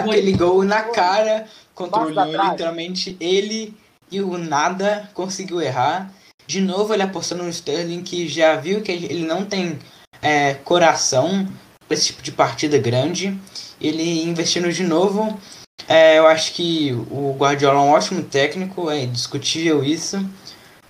Aquele 0.00 0.32
gol 0.32 0.64
na 0.64 0.82
cara, 0.82 1.46
controlou 1.74 2.24
literalmente 2.24 3.16
ele 3.20 3.76
e 4.10 4.20
o 4.20 4.36
nada 4.36 5.08
conseguiu 5.14 5.60
errar. 5.60 6.12
De 6.46 6.60
novo 6.60 6.92
ele 6.92 7.02
apostou 7.02 7.38
no 7.38 7.48
Sterling 7.48 8.02
que 8.02 8.28
já 8.28 8.56
viu 8.56 8.82
que 8.82 8.90
ele 8.90 9.24
não 9.24 9.44
tem 9.44 9.78
é, 10.20 10.54
coração 10.54 11.46
para 11.86 11.94
esse 11.94 12.06
tipo 12.06 12.22
de 12.22 12.32
partida 12.32 12.78
grande. 12.78 13.38
Ele 13.80 14.22
investindo 14.24 14.72
de 14.72 14.82
novo. 14.82 15.38
É, 15.86 16.18
eu 16.18 16.26
acho 16.26 16.52
que 16.54 16.92
o 17.10 17.34
Guardiola 17.38 17.78
é 17.78 17.82
um 17.82 17.90
ótimo 17.90 18.22
técnico, 18.22 18.90
é 18.90 19.06
discutível 19.06 19.84
isso. 19.84 20.18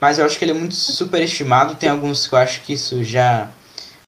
Mas 0.04 0.18
eu 0.18 0.26
acho 0.26 0.38
que 0.38 0.44
ele 0.44 0.52
é 0.52 0.54
muito 0.54 0.74
superestimado. 0.74 1.76
Tem 1.76 1.88
alguns 1.88 2.26
que 2.26 2.34
eu 2.34 2.38
acho 2.38 2.60
que 2.60 2.74
isso 2.74 3.02
já 3.02 3.48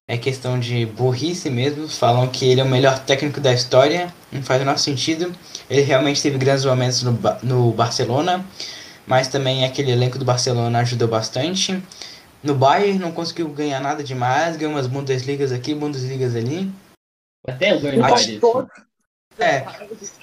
é 0.07 0.19
questão 0.19 0.61
de 0.61 0.85
burrice 0.85 1.49
mesmo. 1.49 1.89
Falam 1.89 2.29
que 2.29 2.45
ele 2.45 2.61
é 2.61 2.65
o 2.65 2.69
melhor 2.69 2.99
técnico 2.99 3.41
da 3.41 3.51
história. 3.51 4.13
Não 4.31 4.43
faz 4.43 4.61
o 4.61 4.65
nosso 4.67 4.85
sentido. 4.85 5.35
Ele 5.71 5.81
realmente 5.81 6.21
teve 6.21 6.37
grandes 6.37 6.67
momentos 6.67 7.03
no, 7.03 7.19
no 7.43 7.73
Barcelona 7.73 8.45
mas 9.07 9.29
também 9.29 9.65
aquele 9.65 9.93
elenco 9.93 10.19
do 10.19 10.25
Barcelona 10.25 10.81
ajudou 10.81 11.07
bastante. 11.07 11.81
No 12.43 12.55
Bayern 12.55 12.99
não 12.99 13.13
conseguiu 13.13 13.49
ganhar 13.49 13.81
nada 13.81 14.03
demais, 14.03 14.57
ganhou 14.57 14.75
umas 14.75 14.87
Bundesligas 14.87 15.53
aqui, 15.53 15.75
Bundesligas 15.75 16.35
ali. 16.35 16.71
Até 17.47 17.73
eu 17.73 17.81
ganhei 17.81 18.01
É, 19.39 19.67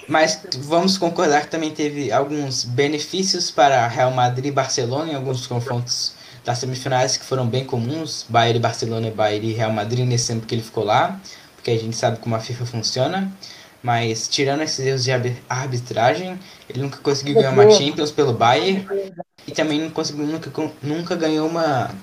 mas 0.07 0.41
vamos 0.59 0.97
concordar 0.97 1.41
que 1.41 1.47
também 1.47 1.71
teve 1.71 2.11
alguns 2.11 2.63
benefícios 2.63 3.51
para 3.51 3.87
Real 3.87 4.11
Madrid 4.11 4.47
e 4.47 4.51
Barcelona 4.51 5.11
em 5.11 5.15
alguns 5.15 5.45
confrontos 5.45 6.13
das 6.43 6.57
semifinais 6.57 7.15
que 7.15 7.23
foram 7.23 7.47
bem 7.47 7.63
comuns, 7.63 8.25
Bayern 8.27 8.57
e 8.57 8.61
Barcelona, 8.61 9.11
Bayern 9.11 9.49
e 9.49 9.53
Real 9.53 9.71
Madrid 9.71 10.05
nesse 10.05 10.27
tempo 10.33 10.45
que 10.45 10.55
ele 10.55 10.63
ficou 10.63 10.83
lá, 10.83 11.19
porque 11.55 11.71
a 11.71 11.77
gente 11.77 11.95
sabe 11.95 12.17
como 12.19 12.35
a 12.35 12.39
FIFA 12.39 12.65
funciona. 12.65 13.31
Mas 13.81 14.29
tirando 14.29 14.61
esses 14.61 14.79
erros 14.79 15.03
de 15.03 15.11
arbitragem, 15.49 16.39
ele 16.69 16.81
nunca 16.81 16.97
conseguiu 16.99 17.35
ganhar 17.35 17.51
uma 17.51 17.69
Champions 17.69 18.11
pelo 18.11 18.33
Bayern 18.33 18.87
e 19.45 19.51
também 19.51 19.79
não 19.81 19.89
conseguiu, 19.89 20.25
nunca, 20.25 20.49
nunca 20.81 21.15
ganhou 21.15 21.47
uma 21.47 21.93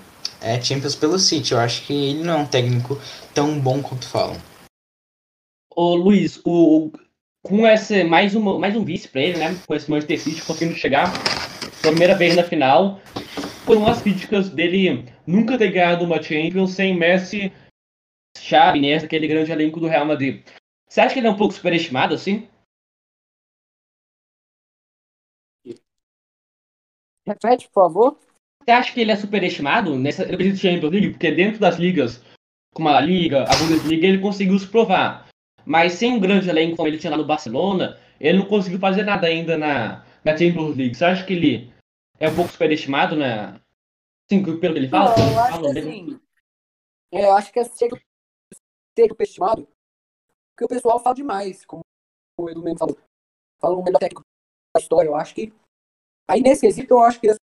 é, 0.42 0.60
Champions 0.60 0.94
pelo 0.94 1.18
City. 1.18 1.52
Eu 1.52 1.60
acho 1.60 1.82
que 1.82 1.92
ele 1.92 2.22
não 2.22 2.34
é 2.34 2.36
um 2.36 2.46
técnico 2.46 3.00
tão 3.34 3.58
bom 3.58 3.82
quanto 3.82 4.06
falam. 4.06 4.36
Ô 5.74 5.94
Luiz, 5.94 6.40
o, 6.44 6.90
com 7.42 7.66
esse 7.66 8.04
mais, 8.04 8.34
uma, 8.34 8.58
mais 8.58 8.76
um 8.76 8.84
vice 8.84 9.08
para 9.08 9.22
ele, 9.22 9.38
né? 9.38 9.48
Com 9.66 9.74
esse 9.74 9.90
Manchester 9.90 10.20
City 10.20 10.42
conseguindo 10.44 10.76
chegar 10.76 11.12
pela 11.80 11.92
primeira 11.92 12.16
vez 12.16 12.36
na 12.36 12.42
final, 12.42 13.00
foram 13.64 13.86
as 13.86 14.02
críticas 14.02 14.50
dele 14.50 15.06
nunca 15.26 15.56
ter 15.56 15.70
ganhado 15.70 16.04
uma 16.04 16.22
Champions 16.22 16.72
sem 16.72 16.96
Messi, 16.96 17.52
Xavi, 18.36 18.80
né? 18.80 18.96
Aquele 18.96 19.28
grande 19.28 19.52
elenco 19.52 19.80
do 19.80 19.86
Real 19.86 20.04
Madrid. 20.04 20.44
Você 20.88 21.00
acha 21.00 21.14
que 21.14 21.20
ele 21.20 21.28
é 21.28 21.30
um 21.30 21.36
pouco 21.36 21.54
superestimado, 21.54 22.14
assim? 22.14 22.48
Repete, 27.26 27.68
por 27.68 27.74
favor. 27.74 28.18
Você 28.64 28.70
acha 28.72 28.92
que 28.92 29.00
ele 29.00 29.12
é 29.12 29.16
superestimado 29.16 29.96
nessa 29.96 30.24
Champions 30.26 30.92
League? 30.92 31.10
Porque 31.10 31.30
dentro 31.30 31.60
das 31.60 31.76
ligas, 31.76 32.22
como 32.74 32.88
a 32.88 33.00
Liga, 33.00 33.44
a 33.44 33.56
Bundesliga, 33.56 34.06
ele 34.06 34.20
conseguiu 34.20 34.58
se 34.58 34.66
provar. 34.66 35.29
Mas 35.70 35.92
sem 35.92 36.14
um 36.14 36.18
grande 36.18 36.48
elenco 36.48 36.76
como 36.76 36.88
ele 36.88 36.98
tinha 36.98 37.12
lá 37.12 37.16
no 37.16 37.24
Barcelona, 37.24 37.96
ele 38.18 38.38
não 38.38 38.46
conseguiu 38.48 38.80
fazer 38.80 39.04
nada 39.04 39.28
ainda 39.28 39.56
na, 39.56 40.04
na 40.24 40.36
Champions 40.36 40.76
League. 40.76 40.96
Você 40.96 41.04
acha 41.04 41.24
que 41.24 41.32
ele 41.32 41.72
é 42.18 42.28
um 42.28 42.34
pouco 42.34 42.50
superestimado, 42.50 43.14
né? 43.14 43.60
Sim, 44.28 44.42
pelo 44.42 44.58
que 44.58 44.66
ele 44.66 44.88
fala? 44.88 45.14
Não, 45.16 45.32
eu 45.32 45.38
acho 45.38 45.60
que 45.60 45.78
assim, 45.78 46.18
eu 47.12 47.32
acho 47.32 47.52
que 47.52 47.60
é 47.60 47.64
ser 47.64 47.88
superestimado 49.08 49.68
porque 50.60 50.64
o 50.64 50.68
pessoal 50.68 50.98
fala 50.98 51.14
demais, 51.14 51.64
como 51.64 51.82
o 52.36 52.50
Edu 52.50 52.64
mesmo 52.64 52.78
falou. 52.80 52.98
Fala 53.60 53.76
o 53.76 53.84
melhor 53.84 54.00
técnico 54.00 54.22
da 54.74 54.80
história. 54.82 55.08
Eu 55.08 55.14
acho 55.14 55.36
que. 55.36 55.52
Aí 56.28 56.40
nesse 56.40 56.62
quesito 56.62 56.94
eu 56.94 56.98
acho 56.98 57.20
que 57.20 57.30
é 57.30 57.34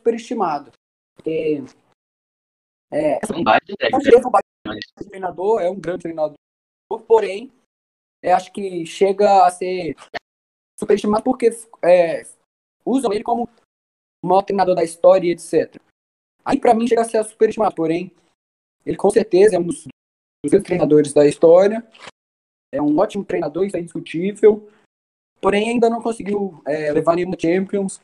superestimado. 0.00 0.72
Porque. 1.14 1.62
É, 2.90 3.20
um 3.34 3.44
baita 3.44 3.76
técnico. 3.76 4.30
Um 4.98 5.08
treinador, 5.08 5.60
é 5.60 5.68
um 5.68 5.78
grande 5.78 6.02
treinador, 6.04 6.36
porém, 7.06 7.52
é, 8.26 8.32
acho 8.32 8.52
que 8.52 8.84
chega 8.84 9.46
a 9.46 9.50
ser 9.50 9.96
superestimado 10.78 11.22
porque 11.22 11.50
é, 11.84 12.22
usam 12.84 13.12
ele 13.12 13.22
como 13.22 13.48
o 14.22 14.26
maior 14.26 14.42
treinador 14.42 14.74
da 14.74 14.84
história, 14.84 15.30
etc. 15.30 15.80
Aí 16.44 16.58
para 16.58 16.74
mim 16.74 16.86
chega 16.86 17.02
a 17.02 17.04
ser 17.04 17.22
superestimado, 17.24 17.74
porém, 17.74 18.12
ele 18.84 18.96
com 18.96 19.10
certeza 19.10 19.56
é 19.56 19.58
um 19.58 19.64
dos, 19.64 19.84
dos 20.44 20.62
treinadores 20.62 21.12
da 21.12 21.26
história 21.26 21.86
é 22.76 22.82
um 22.82 22.98
ótimo 22.98 23.24
treinador, 23.24 23.64
isso 23.64 23.76
é 23.76 23.80
indiscutível. 23.80 24.68
Porém, 25.40 25.70
ainda 25.70 25.90
não 25.90 26.02
conseguiu 26.02 26.62
é, 26.66 26.92
levar 26.92 27.16
nenhuma 27.16 27.36
Champions. 27.38 28.00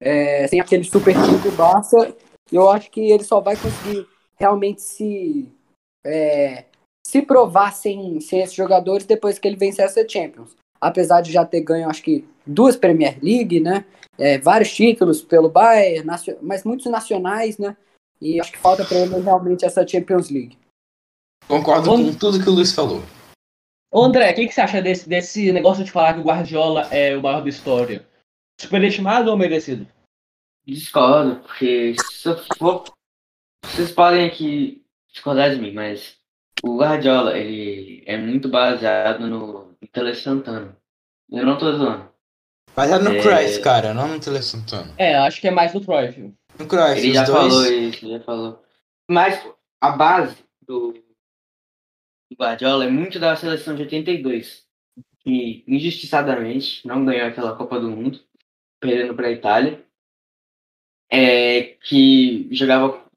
É, 0.00 0.46
sem 0.46 0.60
aquele 0.60 0.84
super 0.84 1.14
time 1.14 1.38
do 1.38 1.56
Barça. 1.56 2.16
Eu 2.50 2.70
acho 2.70 2.90
que 2.90 3.10
ele 3.10 3.24
só 3.24 3.40
vai 3.40 3.56
conseguir 3.56 4.06
realmente 4.36 4.80
se 4.80 5.52
é, 6.04 6.66
se 7.08 7.22
provar 7.22 7.72
sem, 7.72 8.20
sem 8.20 8.42
esses 8.42 8.54
jogadores 8.54 9.06
depois 9.06 9.38
que 9.38 9.48
ele 9.48 9.56
vencer 9.56 9.86
essa 9.86 10.06
Champions. 10.06 10.54
Apesar 10.78 11.22
de 11.22 11.32
já 11.32 11.42
ter 11.42 11.62
ganho, 11.62 11.88
acho 11.88 12.02
que 12.02 12.22
duas 12.46 12.76
Premier 12.76 13.18
League, 13.22 13.60
né? 13.60 13.86
É, 14.18 14.36
vários 14.36 14.74
títulos 14.74 15.22
pelo 15.22 15.48
Bayern, 15.48 16.06
mas 16.42 16.64
muitos 16.64 16.84
nacionais, 16.84 17.56
né? 17.56 17.74
E 18.20 18.38
acho 18.38 18.52
que 18.52 18.58
falta 18.58 18.84
para 18.84 18.98
ele 18.98 19.20
realmente 19.20 19.64
essa 19.64 19.88
Champions 19.88 20.28
League. 20.28 20.58
Concordo 21.48 21.88
com 21.88 22.12
tudo 22.12 22.44
que 22.44 22.50
o 22.50 22.52
Luiz 22.52 22.74
falou. 22.74 23.00
Ô 23.90 24.04
André, 24.04 24.30
o 24.30 24.34
que, 24.34 24.46
que, 24.46 24.52
você 24.52 24.60
acha 24.60 24.82
desse, 24.82 25.08
desse 25.08 25.50
negócio 25.50 25.82
de 25.82 25.90
falar 25.90 26.12
que 26.12 26.20
o 26.20 26.24
Guardiola 26.24 26.82
é 26.94 27.16
o 27.16 27.22
maior 27.22 27.40
da 27.40 27.48
história? 27.48 28.06
Superestimado 28.60 29.30
ou 29.30 29.36
merecido? 29.38 29.88
Discordo, 30.66 31.40
porque 31.40 31.94
se 31.98 32.28
eu 32.28 32.36
for... 32.58 32.84
Vocês 33.64 33.92
podem 33.92 34.26
aqui 34.26 34.84
discordar 35.10 35.54
de 35.54 35.58
mim, 35.58 35.72
mas 35.72 36.17
o 36.62 36.78
Guardiola, 36.78 37.36
ele 37.38 38.02
é 38.06 38.16
muito 38.16 38.48
baseado 38.48 39.26
no, 39.26 39.76
no 39.80 39.88
Tele 39.92 40.14
Santana. 40.14 40.76
Eu 41.30 41.44
não 41.44 41.58
tô 41.58 41.72
zoando. 41.72 42.08
Baseado 42.74 43.04
no 43.04 43.14
é... 43.14 43.20
Cruyff, 43.20 43.60
cara, 43.60 43.92
não 43.94 44.08
no 44.08 44.20
Tele 44.20 44.42
Santana. 44.42 44.94
É, 44.96 45.16
acho 45.16 45.40
que 45.40 45.48
é 45.48 45.50
mais 45.50 45.74
no 45.74 45.84
Cruyff. 45.84 46.34
No 46.58 46.66
Cruyff, 46.66 46.98
Ele 46.98 47.14
já 47.14 47.24
dois... 47.24 47.52
falou 47.52 47.66
isso, 47.66 48.08
já 48.08 48.20
falou. 48.20 48.62
Mas 49.10 49.46
a 49.80 49.90
base 49.90 50.36
do 50.66 50.94
Guardiola 52.34 52.84
é 52.84 52.90
muito 52.90 53.18
da 53.18 53.34
seleção 53.36 53.74
de 53.74 53.82
82, 53.82 54.64
que 55.20 55.64
injustiçadamente 55.66 56.86
não 56.86 57.04
ganhou 57.04 57.26
aquela 57.26 57.56
Copa 57.56 57.80
do 57.80 57.90
Mundo, 57.90 58.20
perdendo 58.80 59.14
para 59.14 59.28
a 59.28 59.32
Itália, 59.32 59.84
é, 61.10 61.62
que 61.82 62.48
jogava 62.52 63.07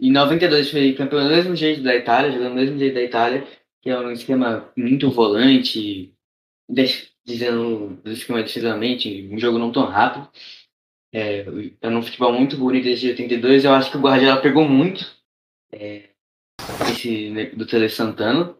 em 0.00 0.12
92 0.12 0.70
foi 0.70 0.92
campeão 0.94 1.24
do 1.24 1.30
mesmo 1.30 1.56
jeito 1.56 1.82
da 1.82 1.94
Itália, 1.94 2.32
jogando 2.32 2.50
do 2.50 2.56
mesmo 2.56 2.78
jeito 2.78 2.94
da 2.94 3.02
Itália, 3.02 3.46
que 3.80 3.90
é 3.90 3.98
um 3.98 4.12
esquema 4.12 4.72
muito 4.76 5.10
volante, 5.10 6.14
dizendo 7.24 7.96
do 8.02 8.10
esquema 8.10 8.42
defensivamente, 8.42 9.28
um 9.30 9.38
jogo 9.38 9.58
não 9.58 9.72
tão 9.72 9.84
rápido. 9.84 10.28
É, 11.14 11.44
é 11.80 11.88
um 11.88 12.02
futebol 12.02 12.32
muito 12.32 12.56
bonito 12.56 12.84
desde 12.84 13.08
82. 13.08 13.64
Eu 13.64 13.72
acho 13.72 13.90
que 13.90 13.96
o 13.96 14.00
Guardiola 14.00 14.40
pegou 14.40 14.66
muito 14.66 15.04
é, 15.72 16.10
esse 16.90 17.32
do 17.56 17.66
Tele 17.66 17.88
Santana. 17.88 18.56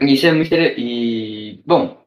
Isso 0.00 0.26
é 0.26 0.32
muito 0.32 0.52
E, 0.52 1.62
bom, 1.64 2.04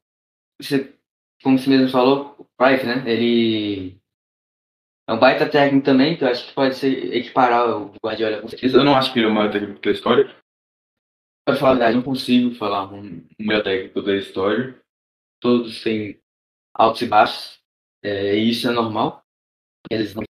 você, 0.61 0.93
como 1.41 1.57
você 1.57 1.69
mesmo 1.69 1.89
falou, 1.89 2.35
o 2.37 2.45
Price, 2.57 2.85
né? 2.85 3.03
Ele 3.09 3.97
é 5.07 5.13
um 5.13 5.19
baita 5.19 5.47
técnico 5.47 5.85
também, 5.85 6.17
que 6.17 6.23
eu 6.23 6.27
acho 6.27 6.47
que 6.47 6.53
pode 6.53 6.75
ser 6.75 7.13
equiparar 7.15 7.69
o 7.69 7.93
Guardiola 8.03 8.41
com 8.41 8.47
certeza. 8.47 8.77
Eu 8.77 8.83
não 8.83 8.95
acho 8.95 9.13
que 9.13 9.19
ele 9.19 9.27
é 9.27 9.29
o 9.29 9.33
maior 9.33 9.51
técnico 9.51 9.81
da 9.81 9.91
história. 9.91 10.35
Para 11.45 11.57
falar 11.57 11.71
a 11.71 11.75
verdade, 11.75 11.97
não 11.97 12.03
consigo 12.03 12.55
falar 12.55 12.91
um, 12.91 13.23
um 13.39 13.45
melhor 13.45 13.63
técnico 13.63 14.01
da 14.01 14.15
história. 14.15 14.79
Todos 15.39 15.83
têm 15.83 16.19
altos 16.73 17.03
e 17.03 17.05
baixos. 17.05 17.59
É, 18.03 18.35
e 18.35 18.49
isso 18.49 18.67
é 18.67 18.71
normal. 18.71 19.21
Eles 19.91 20.15
não 20.15 20.23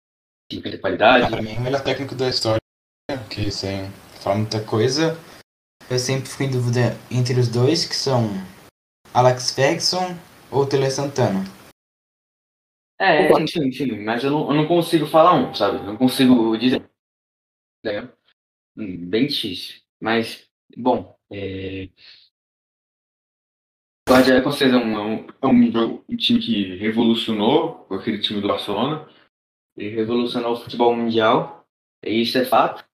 têm 0.49 0.79
qualidade. 0.79 1.29
Para 1.29 1.41
mim, 1.41 1.55
é 1.55 1.57
o 1.57 1.61
melhor 1.61 1.81
técnico 1.81 2.13
da 2.15 2.27
história, 2.27 2.59
que 3.29 3.49
sem 3.49 3.89
falar 4.21 4.35
muita 4.35 4.61
coisa, 4.61 5.17
eu 5.89 5.99
sempre 5.99 6.29
fico 6.29 6.43
em 6.43 6.51
dúvida 6.51 6.97
entre 7.09 7.39
os 7.39 7.47
dois, 7.47 7.85
que 7.85 7.95
são 7.95 8.29
Alex 9.13 9.51
Ferguson 9.51 10.17
ou 10.51 10.65
Tele 10.65 10.91
Santana. 10.91 11.45
É, 12.97 13.47
sim, 13.47 13.71
sim, 13.71 13.99
mas 14.03 14.23
eu 14.23 14.31
não, 14.31 14.49
eu 14.49 14.55
não 14.55 14.67
consigo 14.67 15.05
falar 15.05 15.33
um, 15.33 15.53
sabe? 15.53 15.77
Eu 15.77 15.83
não 15.83 15.97
consigo 15.97 16.57
dizer. 16.57 16.89
É 17.85 18.07
bem 18.75 19.27
difícil. 19.27 19.81
Mas, 19.99 20.49
bom, 20.77 21.17
é... 21.31 21.89
Guardiola 24.07 24.41
com 24.41 24.51
certeza 24.51 24.79
é 24.79 24.85
um, 24.85 25.27
é 25.41 25.47
um, 25.47 26.03
um, 26.09 26.15
time 26.15 26.39
que 26.39 26.75
revolucionou 26.75 27.87
aquele 27.89 28.19
time 28.19 28.39
do 28.39 28.47
Barcelona. 28.47 29.09
Ele 29.75 29.95
revolucionou 29.95 30.53
o 30.53 30.57
futebol 30.57 30.95
mundial, 30.95 31.67
e 32.03 32.21
isso 32.21 32.37
é 32.37 32.45
fato. 32.45 32.87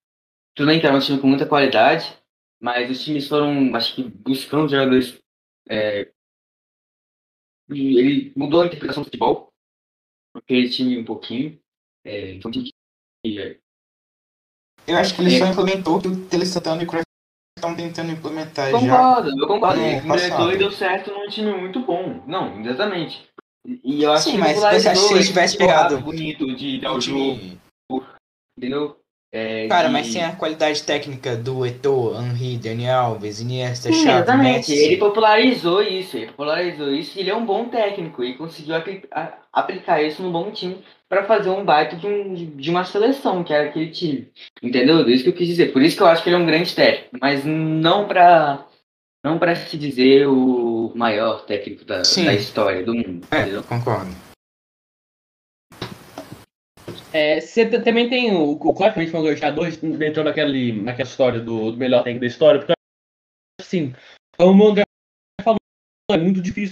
Tudo 0.56 0.68
bem 0.68 0.80
que 0.80 0.88
era 0.88 0.96
um 0.96 1.00
time 1.00 1.20
com 1.20 1.28
muita 1.28 1.46
qualidade, 1.46 2.18
mas 2.60 2.90
os 2.90 3.04
times 3.04 3.28
foram, 3.28 3.76
acho 3.76 3.96
que, 3.96 4.04
buscando 4.04 4.70
jogadores 4.70 5.22
é, 5.70 6.12
ele 7.70 8.34
mudou 8.36 8.62
a 8.62 8.66
interpretação 8.66 9.04
do 9.04 9.06
futebol, 9.06 9.51
aquele 10.36 10.70
time 10.70 10.98
um 10.98 11.06
pouquinho. 11.06 11.60
É, 12.06 12.40
é, 13.26 13.58
Eu 14.88 14.98
acho 14.98 15.16
que 15.16 15.22
ele 15.22 15.36
É. 15.36 15.40
só 15.40 15.46
implementou 15.46 15.98
o 15.98 16.02
que 16.02 16.08
o 16.08 16.26
Tele 16.28 16.46
Santana 16.46 16.82
e 16.82 16.86
o 16.86 16.88
Cruyff 16.88 17.06
estão 17.58 17.76
tentando 17.76 18.12
implementar 18.12 18.72
já. 18.72 18.80
Concordo, 18.80 19.30
eu 19.40 19.48
concordo. 19.48 19.80
É, 19.80 19.98
implementou 19.98 20.52
e 20.52 20.58
deu 20.58 20.72
certo 20.72 21.12
num 21.12 21.28
time 21.28 21.54
muito 21.54 21.80
bom. 21.82 22.24
Não, 22.26 22.60
exatamente. 22.62 23.30
E 23.66 24.04
eu 24.04 24.12
acho 24.12 24.24
Sim, 24.24 24.32
que 24.32 24.38
mas 24.40 24.54
popularizou 24.54 24.82
você 24.82 24.90
acha 24.90 25.02
que 25.02 25.08
se 25.08 25.14
ele 25.14 25.20
esse 25.20 25.30
tivesse 25.30 25.58
pegado 25.58 26.00
bonito 26.02 26.56
de 26.56 26.82
dar 26.82 26.94
o 26.94 27.02
jogo, 27.02 27.40
entendeu? 28.58 29.01
É, 29.34 29.68
Cara, 29.70 29.88
de- 29.88 29.94
mas 29.94 30.08
sem 30.08 30.22
a 30.24 30.36
qualidade 30.36 30.84
técnica 30.84 31.38
do 31.38 31.66
Eto'o, 31.66 32.14
Henry, 32.22 32.58
Dani 32.58 32.90
Alves, 32.90 33.40
Iniesta, 33.40 33.88
Sim, 33.90 34.04
Xavi, 34.04 34.10
exatamente. 34.24 34.72
Messi... 34.72 34.84
Ele 34.84 34.98
popularizou 34.98 35.82
isso, 35.82 36.18
ele 36.18 36.28
popularizou 36.28 36.94
isso 36.94 37.18
e 37.18 37.22
ele 37.22 37.30
é 37.30 37.36
um 37.36 37.46
bom 37.46 37.66
técnico 37.70 38.22
e 38.24 38.34
conseguiu 38.36 38.76
apli- 38.76 39.04
a- 39.10 39.34
aplicar 39.54 40.02
isso 40.04 40.22
num 40.22 40.32
bom 40.34 40.52
time 40.52 40.80
para 41.08 41.24
fazer 41.24 41.50
um 41.50 41.64
baita 41.64 41.96
de, 41.96 42.06
um- 42.08 42.34
de 42.34 42.70
uma 42.70 42.84
seleção, 42.84 43.42
que 43.42 43.54
era 43.54 43.70
aquele 43.70 43.92
time. 43.92 44.28
Entendeu? 44.62 45.08
Isso 45.10 45.24
que 45.24 45.30
eu 45.30 45.34
quis 45.34 45.48
dizer. 45.48 45.72
Por 45.72 45.82
isso 45.82 45.96
que 45.96 46.04
eu 46.04 46.08
acho 46.08 46.22
que 46.24 46.28
ele 46.30 46.36
é 46.36 46.40
um 46.40 46.46
grande 46.46 46.76
técnico, 46.76 47.18
mas 47.22 47.46
não 47.46 48.08
para 48.08 48.66
não 49.24 49.38
para 49.38 49.56
se 49.56 49.78
dizer 49.78 50.28
o 50.28 50.92
maior 50.96 51.46
técnico 51.46 51.86
da, 51.86 51.98
da 52.02 52.34
história 52.34 52.84
do 52.84 52.94
mundo. 52.94 53.26
É, 53.32 53.42
Entendeu? 53.42 53.64
concordo. 53.64 54.10
É, 57.14 57.42
você 57.42 57.66
também 57.66 58.10
tem 58.10 58.34
o, 58.34 58.52
o 58.52 59.36
já 59.36 59.52
dois, 59.52 59.82
entrou 59.84 60.24
naquele, 60.24 60.72
naquela 60.82 61.08
história 61.08 61.40
do, 61.40 61.72
do 61.72 61.78
melhor 61.78 62.04
técnico 62.04 62.22
da 62.22 62.28
história, 62.28 62.60
porque 62.60 62.74
assim, 63.60 63.94
como 64.38 64.52
o 64.72 64.76
falou, 65.44 65.58
é 66.12 66.18
muito 66.18 66.42
difícil 66.42 66.72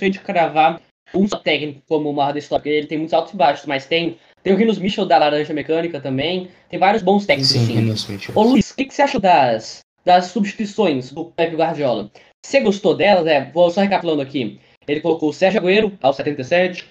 a 0.00 0.04
gente 0.04 0.20
cravar 0.20 0.80
um 1.14 1.28
só 1.28 1.38
técnico 1.38 1.82
como 1.86 2.10
o 2.10 2.12
maior 2.12 2.32
da 2.32 2.38
história, 2.38 2.62
porque 2.62 2.70
ele 2.70 2.86
tem 2.86 2.98
muitos 2.98 3.14
altos 3.14 3.34
e 3.34 3.36
baixos, 3.36 3.66
mas 3.66 3.86
tem, 3.86 4.18
tem 4.42 4.52
o 4.52 4.56
Rinos 4.56 4.78
Mitchell 4.78 5.06
da 5.06 5.18
Laranja 5.18 5.52
Mecânica 5.52 6.00
também, 6.00 6.48
tem 6.68 6.78
vários 6.78 7.02
bons 7.02 7.26
técnicos 7.26 7.52
Sim, 7.52 7.90
assim. 7.92 8.32
Ô 8.34 8.42
Luiz, 8.42 8.70
o 8.70 8.76
que, 8.76 8.86
que 8.86 8.94
você 8.94 9.02
achou 9.02 9.20
das, 9.20 9.80
das 10.04 10.26
substituições 10.26 11.12
do 11.12 11.26
Pep 11.26 11.54
Guardiola? 11.54 12.10
Você 12.44 12.60
gostou 12.60 12.96
delas? 12.96 13.26
É, 13.26 13.50
vou 13.50 13.70
só 13.70 13.80
recapitulando 13.80 14.22
aqui. 14.22 14.60
Ele 14.86 15.00
colocou 15.00 15.30
o 15.30 15.32
Sérgio 15.32 15.60
Agüero 15.60 15.96
aos 16.02 16.16
77, 16.16 16.86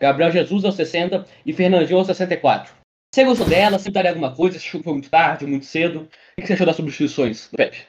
Gabriel 0.00 0.30
Jesus 0.30 0.64
aos 0.64 0.74
60 0.74 1.26
e 1.44 1.52
Fernandinho 1.52 1.98
aos 1.98 2.06
64. 2.06 2.74
Você 3.14 3.24
gostou 3.24 3.48
delas? 3.48 3.82
Você 3.82 3.90
daria 3.90 4.10
alguma 4.10 4.34
coisa? 4.34 4.58
Você 4.58 4.66
achou 4.66 4.80
que 4.80 4.84
foi 4.84 4.92
muito 4.92 5.10
tarde, 5.10 5.46
muito 5.46 5.64
cedo? 5.66 6.02
O 6.02 6.40
que 6.40 6.46
você 6.46 6.52
achou 6.52 6.66
das 6.66 6.76
substituições 6.76 7.48
do 7.48 7.56
Pep? 7.56 7.86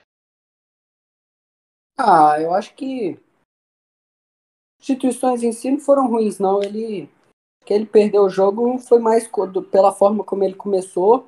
Ah, 1.97 2.37
eu 2.39 2.53
acho 2.53 2.73
que 2.75 3.19
instituições 4.79 5.43
em 5.43 5.51
si 5.51 5.71
não 5.71 5.79
foram 5.79 6.07
ruins, 6.07 6.39
não. 6.39 6.61
Ele 6.61 7.09
que 7.65 7.73
ele 7.73 7.85
perdeu 7.85 8.23
o 8.23 8.29
jogo 8.29 8.77
foi 8.77 8.97
mais 8.99 9.29
pela 9.69 9.91
forma 9.91 10.23
como 10.23 10.41
ele 10.45 10.53
começou 10.53 11.27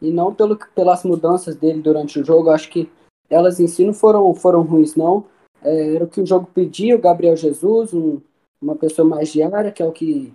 e 0.00 0.12
não 0.12 0.32
pelo, 0.32 0.56
pelas 0.56 1.02
mudanças 1.02 1.56
dele 1.56 1.82
durante 1.82 2.20
o 2.20 2.24
jogo. 2.24 2.48
Eu 2.48 2.52
acho 2.54 2.70
que 2.70 2.88
elas 3.28 3.58
em 3.58 3.66
si 3.66 3.84
não 3.84 3.92
foram, 3.92 4.32
foram 4.34 4.62
ruins, 4.62 4.94
não. 4.94 5.26
É, 5.62 5.96
era 5.96 6.04
o 6.04 6.08
que 6.08 6.20
o 6.20 6.26
jogo 6.26 6.46
pedia, 6.46 6.94
o 6.94 7.00
Gabriel 7.00 7.36
Jesus, 7.36 7.92
um- 7.92 8.20
uma 8.60 8.76
pessoa 8.76 9.06
mais 9.06 9.32
de 9.32 9.42
área, 9.42 9.72
que 9.72 9.82
é 9.82 9.86
o 9.86 9.92
que 9.92 10.32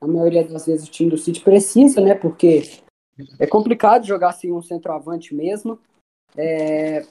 a 0.00 0.06
maioria 0.06 0.46
das 0.46 0.66
vezes 0.66 0.88
o 0.88 0.90
time 0.90 1.10
do 1.10 1.18
City 1.18 1.40
precisa, 1.40 2.00
né? 2.00 2.14
Porque 2.14 2.62
é 3.38 3.46
complicado 3.46 4.06
jogar 4.06 4.32
sem 4.32 4.52
um 4.52 4.62
centroavante 4.62 5.34
mesmo. 5.34 5.78
É, 6.36 7.06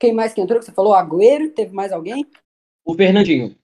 quem 0.00 0.12
mais 0.12 0.32
que 0.32 0.40
entrou? 0.40 0.58
Que 0.58 0.64
você 0.64 0.72
falou? 0.72 0.94
Agüero? 0.94 1.50
Teve 1.50 1.74
mais 1.74 1.92
alguém? 1.92 2.26
O 2.84 2.94
Fernandinho. 2.94 3.56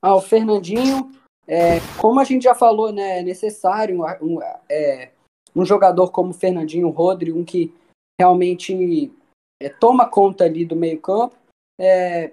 Ah, 0.00 0.16
o 0.16 0.20
Fernandinho. 0.20 1.10
É, 1.46 1.80
como 2.00 2.20
a 2.20 2.24
gente 2.24 2.44
já 2.44 2.54
falou, 2.54 2.92
né? 2.92 3.20
É 3.20 3.22
necessário 3.22 4.02
um, 4.02 4.04
um, 4.22 4.42
é, 4.70 5.12
um 5.54 5.64
jogador 5.64 6.10
como 6.10 6.30
o 6.30 6.34
Fernandinho, 6.34 6.88
o 6.88 6.92
Rodri, 6.92 7.32
um 7.32 7.44
que 7.44 7.74
realmente 8.18 9.12
é, 9.60 9.68
toma 9.68 10.08
conta 10.08 10.44
ali 10.44 10.64
do 10.64 10.76
meio-campo. 10.76 11.36
É, 11.78 12.32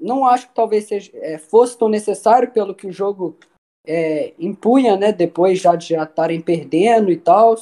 não 0.00 0.24
acho 0.24 0.48
que 0.48 0.54
talvez 0.54 0.84
seja, 0.84 1.10
é, 1.14 1.38
fosse 1.38 1.76
tão 1.76 1.88
necessário 1.88 2.50
pelo 2.50 2.74
que 2.74 2.86
o 2.86 2.92
jogo 2.92 3.36
é, 3.86 4.32
impunha, 4.38 4.96
né? 4.96 5.12
Depois 5.12 5.60
já 5.60 5.74
de 5.74 5.88
já 5.88 6.04
estarem 6.04 6.40
perdendo 6.40 7.10
e 7.10 7.16
tal. 7.16 7.54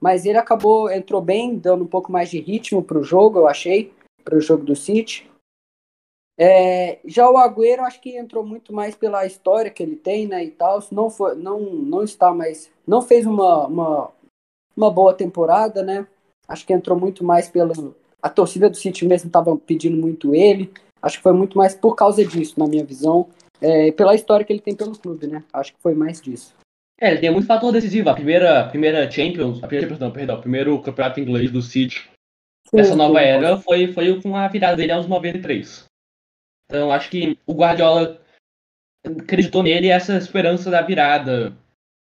Mas 0.00 0.24
ele 0.24 0.38
acabou, 0.38 0.90
entrou 0.90 1.20
bem, 1.20 1.56
dando 1.56 1.84
um 1.84 1.88
pouco 1.88 2.10
mais 2.12 2.30
de 2.30 2.38
ritmo 2.38 2.82
para 2.82 2.98
o 2.98 3.02
jogo, 3.02 3.38
eu 3.38 3.48
achei, 3.48 3.92
para 4.22 4.36
o 4.36 4.40
jogo 4.40 4.64
do 4.64 4.76
City. 4.76 5.28
É, 6.40 7.00
já 7.04 7.28
o 7.28 7.36
Agüero 7.36 7.82
acho 7.82 8.00
que 8.00 8.16
entrou 8.16 8.44
muito 8.44 8.72
mais 8.72 8.94
pela 8.94 9.26
história 9.26 9.72
que 9.72 9.82
ele 9.82 9.96
tem, 9.96 10.26
né, 10.26 10.44
e 10.44 10.50
tal. 10.52 10.78
Não 10.92 11.10
foi, 11.10 11.34
não, 11.34 11.60
não 11.60 12.04
está 12.04 12.32
mais, 12.32 12.70
não 12.86 13.02
fez 13.02 13.26
uma, 13.26 13.66
uma, 13.66 14.12
uma 14.76 14.90
boa 14.90 15.12
temporada, 15.12 15.82
né? 15.82 16.06
Acho 16.46 16.64
que 16.64 16.72
entrou 16.72 16.98
muito 16.98 17.24
mais 17.24 17.48
pela 17.48 17.72
a 18.20 18.28
torcida 18.28 18.68
do 18.68 18.76
City 18.76 19.06
mesmo 19.06 19.28
estava 19.28 19.56
pedindo 19.56 19.96
muito 19.96 20.34
ele. 20.34 20.72
Acho 21.00 21.18
que 21.18 21.22
foi 21.22 21.32
muito 21.32 21.56
mais 21.56 21.74
por 21.74 21.94
causa 21.94 22.24
disso, 22.24 22.58
na 22.58 22.66
minha 22.66 22.84
visão, 22.84 23.28
é, 23.60 23.92
pela 23.92 24.14
história 24.14 24.44
que 24.44 24.52
ele 24.52 24.60
tem 24.60 24.74
pelo 24.74 24.98
clube, 24.98 25.26
né? 25.26 25.44
Acho 25.52 25.72
que 25.72 25.80
foi 25.80 25.94
mais 25.94 26.20
disso. 26.20 26.54
É, 27.00 27.10
ele 27.10 27.20
tem 27.20 27.30
muito 27.30 27.46
fator 27.46 27.72
decisivo. 27.72 28.10
A 28.10 28.14
primeira, 28.14 28.68
primeira 28.68 29.08
Champions, 29.10 29.58
a 29.62 29.66
primeira 29.66 29.82
Champions 29.82 30.00
não, 30.00 30.10
perdão, 30.10 30.36
o 30.36 30.40
primeiro 30.40 30.82
campeonato 30.82 31.20
inglês 31.20 31.50
do 31.50 31.62
City 31.62 32.10
Essa 32.72 32.96
nova 32.96 33.20
era 33.20 33.56
foi, 33.56 33.92
foi 33.92 34.20
com 34.20 34.36
a 34.36 34.48
virada 34.48 34.76
dele 34.76 34.92
aos 34.92 35.06
93. 35.06 35.84
Então 36.66 36.92
acho 36.92 37.08
que 37.08 37.38
o 37.46 37.54
Guardiola 37.54 38.20
acreditou 39.06 39.62
nele 39.62 39.86
e 39.86 39.90
essa 39.90 40.16
esperança 40.16 40.70
da 40.70 40.82
virada. 40.82 41.56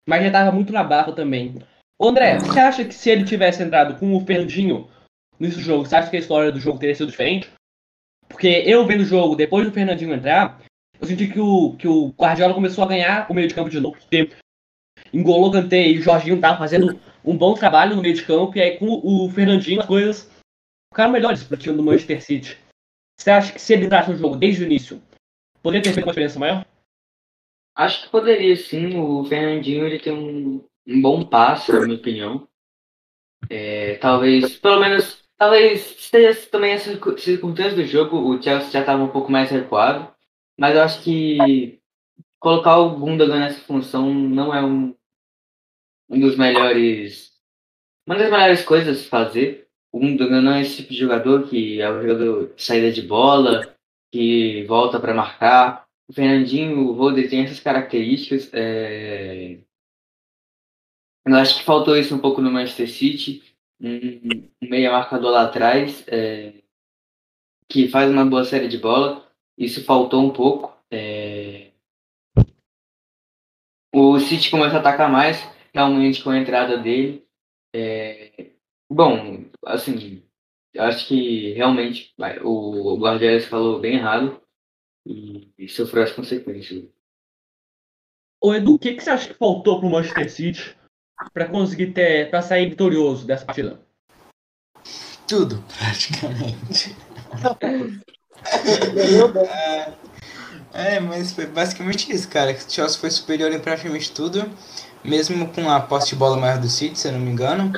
Mas 0.08 0.22
já 0.22 0.28
estava 0.28 0.52
muito 0.52 0.74
na 0.74 0.84
barra 0.84 1.14
também. 1.14 1.56
Ô, 1.98 2.10
André, 2.10 2.38
você 2.40 2.60
acha 2.60 2.84
que 2.84 2.94
se 2.94 3.10
ele 3.10 3.24
tivesse 3.24 3.64
entrado 3.64 3.98
com 3.98 4.14
o 4.14 4.26
Fernandinho 4.26 4.90
nesse 5.40 5.62
jogo, 5.62 5.86
você 5.86 5.96
acha 5.96 6.10
que 6.10 6.18
a 6.18 6.20
história 6.20 6.52
do 6.52 6.60
jogo 6.60 6.78
teria 6.78 6.94
sido 6.94 7.10
diferente? 7.10 7.50
Porque 8.34 8.64
eu 8.66 8.86
vendo 8.86 9.02
o 9.02 9.06
jogo, 9.06 9.36
depois 9.36 9.66
do 9.66 9.72
Fernandinho 9.72 10.12
entrar, 10.12 10.60
eu 11.00 11.08
senti 11.08 11.28
que 11.28 11.40
o, 11.40 11.76
que 11.78 11.88
o 11.88 12.08
Guardiola 12.10 12.54
começou 12.54 12.84
a 12.84 12.88
ganhar 12.88 13.30
o 13.30 13.34
meio 13.34 13.48
de 13.48 13.54
campo 13.54 13.70
de 13.70 13.80
novo. 13.80 13.96
Porque 13.98 14.32
engolou 15.14 15.52
Kanté 15.52 15.88
e 15.88 16.00
o 16.00 16.02
Jorginho 16.02 16.36
estavam 16.36 16.58
fazendo 16.58 17.00
um 17.24 17.38
bom 17.38 17.54
trabalho 17.54 17.96
no 17.96 18.02
meio 18.02 18.16
de 18.16 18.26
campo. 18.26 18.58
E 18.58 18.62
aí 18.62 18.78
com 18.78 18.88
o 19.04 19.30
Fernandinho 19.30 19.82
as 19.82 19.86
coisas 19.86 20.32
ficaram 20.92 21.12
melhores 21.12 21.44
pro 21.44 21.56
time 21.56 21.78
do 21.78 21.84
Manchester 21.84 22.24
City. 22.24 22.58
Você 23.20 23.30
acha 23.30 23.54
que 23.54 23.62
se 23.62 23.72
ele 23.74 23.86
entrasse 23.86 24.10
no 24.10 24.18
jogo 24.18 24.36
desde 24.36 24.64
o 24.64 24.66
início, 24.66 25.02
poderia 25.62 25.84
ter 25.84 25.94
feito 25.94 26.08
uma 26.08 26.12
diferença 26.12 26.40
maior? 26.40 26.66
Acho 27.76 28.04
que 28.04 28.10
poderia 28.10 28.56
sim. 28.56 29.00
O 29.00 29.24
Fernandinho 29.26 29.86
ele 29.86 30.00
tem 30.00 30.12
um, 30.12 30.66
um 30.88 31.02
bom 31.02 31.24
passe, 31.24 31.72
na 31.72 31.82
minha 31.82 31.98
opinião. 31.98 32.48
É, 33.50 33.96
talvez, 33.98 34.58
pelo 34.58 34.80
menos, 34.80 35.23
talvez 35.44 35.82
seja 36.00 36.50
também 36.50 36.78
circu- 36.78 37.18
circunstância 37.18 37.76
do 37.76 37.86
jogo. 37.86 38.18
O 38.18 38.42
Chelsea 38.42 38.72
já 38.72 38.80
estava 38.80 39.04
um 39.04 39.10
pouco 39.10 39.30
mais 39.30 39.52
recuado, 39.52 40.10
mas 40.58 40.74
eu 40.74 40.82
acho 40.82 41.04
que 41.04 41.82
colocar 42.40 42.78
o 42.78 42.98
Gundogan 42.98 43.42
nessa 43.42 43.60
função 43.62 44.14
não 44.14 44.54
é 44.56 44.64
um, 44.64 44.96
um 46.10 46.20
dos 46.20 46.38
melhores, 46.38 47.34
uma 48.08 48.18
das 48.18 48.32
melhores 48.32 48.64
coisas 48.64 49.06
a 49.06 49.10
fazer. 49.10 49.68
O 49.92 50.00
Gundogan 50.00 50.42
não 50.42 50.54
é 50.54 50.62
esse 50.62 50.78
tipo 50.78 50.94
de 50.94 51.00
jogador 51.00 51.50
que 51.50 51.82
é 51.82 51.90
o 51.90 52.02
jogador 52.02 52.54
de 52.56 52.64
saída 52.64 52.90
de 52.90 53.02
bola, 53.02 53.76
que 54.14 54.64
volta 54.64 54.98
para 54.98 55.14
marcar. 55.14 55.86
O 56.08 56.14
Fernandinho, 56.14 56.88
o 56.88 56.94
Rodri 56.94 57.28
tem 57.28 57.44
essas 57.44 57.60
características. 57.60 58.50
é, 58.54 59.60
Eu 61.26 61.36
acho 61.36 61.60
que 61.60 61.66
faltou 61.66 61.98
isso 61.98 62.16
um 62.16 62.20
pouco 62.20 62.42
no 62.42 62.50
Manchester 62.52 62.90
City. 62.90 63.53
Um, 63.82 64.50
meia 64.62 64.92
marcador 64.92 65.32
lá 65.32 65.44
atrás, 65.44 66.06
é, 66.08 66.54
que 67.68 67.88
faz 67.88 68.10
uma 68.10 68.26
boa 68.26 68.46
série 68.46 68.68
de 68.68 68.78
bola. 68.78 69.30
Isso 69.58 69.84
faltou 69.84 70.24
um 70.24 70.32
pouco. 70.32 70.78
é. 70.90 71.72
O 73.96 74.20
City 74.20 74.50
começou 74.50 74.78
a 74.78 74.80
atacar 74.80 75.12
mais, 75.12 75.38
realmente 75.72 76.24
com 76.24 76.32
a 76.32 76.38
entrada 76.40 76.78
dele. 76.78 77.24
É, 77.76 78.54
Bom, 78.94 79.46
assim, 79.66 80.24
acho 80.78 81.08
que 81.08 81.54
realmente 81.54 82.14
o 82.44 82.96
Guardiola 82.96 83.42
falou 83.42 83.80
bem 83.80 83.96
errado 83.96 84.40
e, 85.04 85.68
sofreu 85.68 86.04
as 86.04 86.12
consequências. 86.12 86.88
Ô 88.40 88.54
Edu, 88.54 88.76
o 88.76 88.80
que, 88.80 88.94
que 88.94 89.02
você 89.02 89.10
acha 89.10 89.30
que 89.30 89.34
faltou 89.34 89.80
pro 89.80 89.90
Manchester 89.90 90.30
City 90.30 90.78
para 91.32 91.46
conseguir 91.46 91.88
ter, 91.88 92.30
para 92.30 92.42
sair 92.42 92.70
vitorioso 92.70 93.26
dessa 93.26 93.46
partida? 93.46 93.80
Tudo, 95.28 95.64
praticamente. 95.78 96.96
É, 100.74 101.00
mas 101.00 101.32
foi 101.32 101.46
basicamente 101.46 102.12
isso, 102.12 102.28
cara. 102.28 102.52
O 102.52 102.72
Chelsea 102.72 103.00
foi 103.00 103.12
superior 103.12 103.52
em 103.52 103.60
praticamente 103.60 104.12
tudo, 104.12 104.50
mesmo 105.04 105.48
com 105.50 105.70
a 105.70 105.80
posse 105.80 106.10
de 106.10 106.16
bola 106.16 106.36
maior 106.36 106.58
do 106.58 106.68
City, 106.68 106.98
se 106.98 107.08
eu 107.08 107.12
não 107.12 107.20
me 107.20 107.30
engano. 107.30 107.72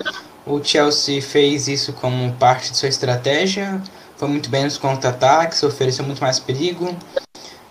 O 0.45 0.63
Chelsea 0.63 1.21
fez 1.21 1.67
isso 1.67 1.91
como 1.93 2.33
parte 2.35 2.71
de 2.71 2.77
sua 2.77 2.87
estratégia, 2.87 3.81
foi 4.15 4.29
muito 4.29 4.49
bem 4.49 4.63
nos 4.63 4.77
contra-ataques, 4.77 5.61
ofereceu 5.61 6.05
muito 6.05 6.21
mais 6.21 6.39
perigo. 6.39 6.95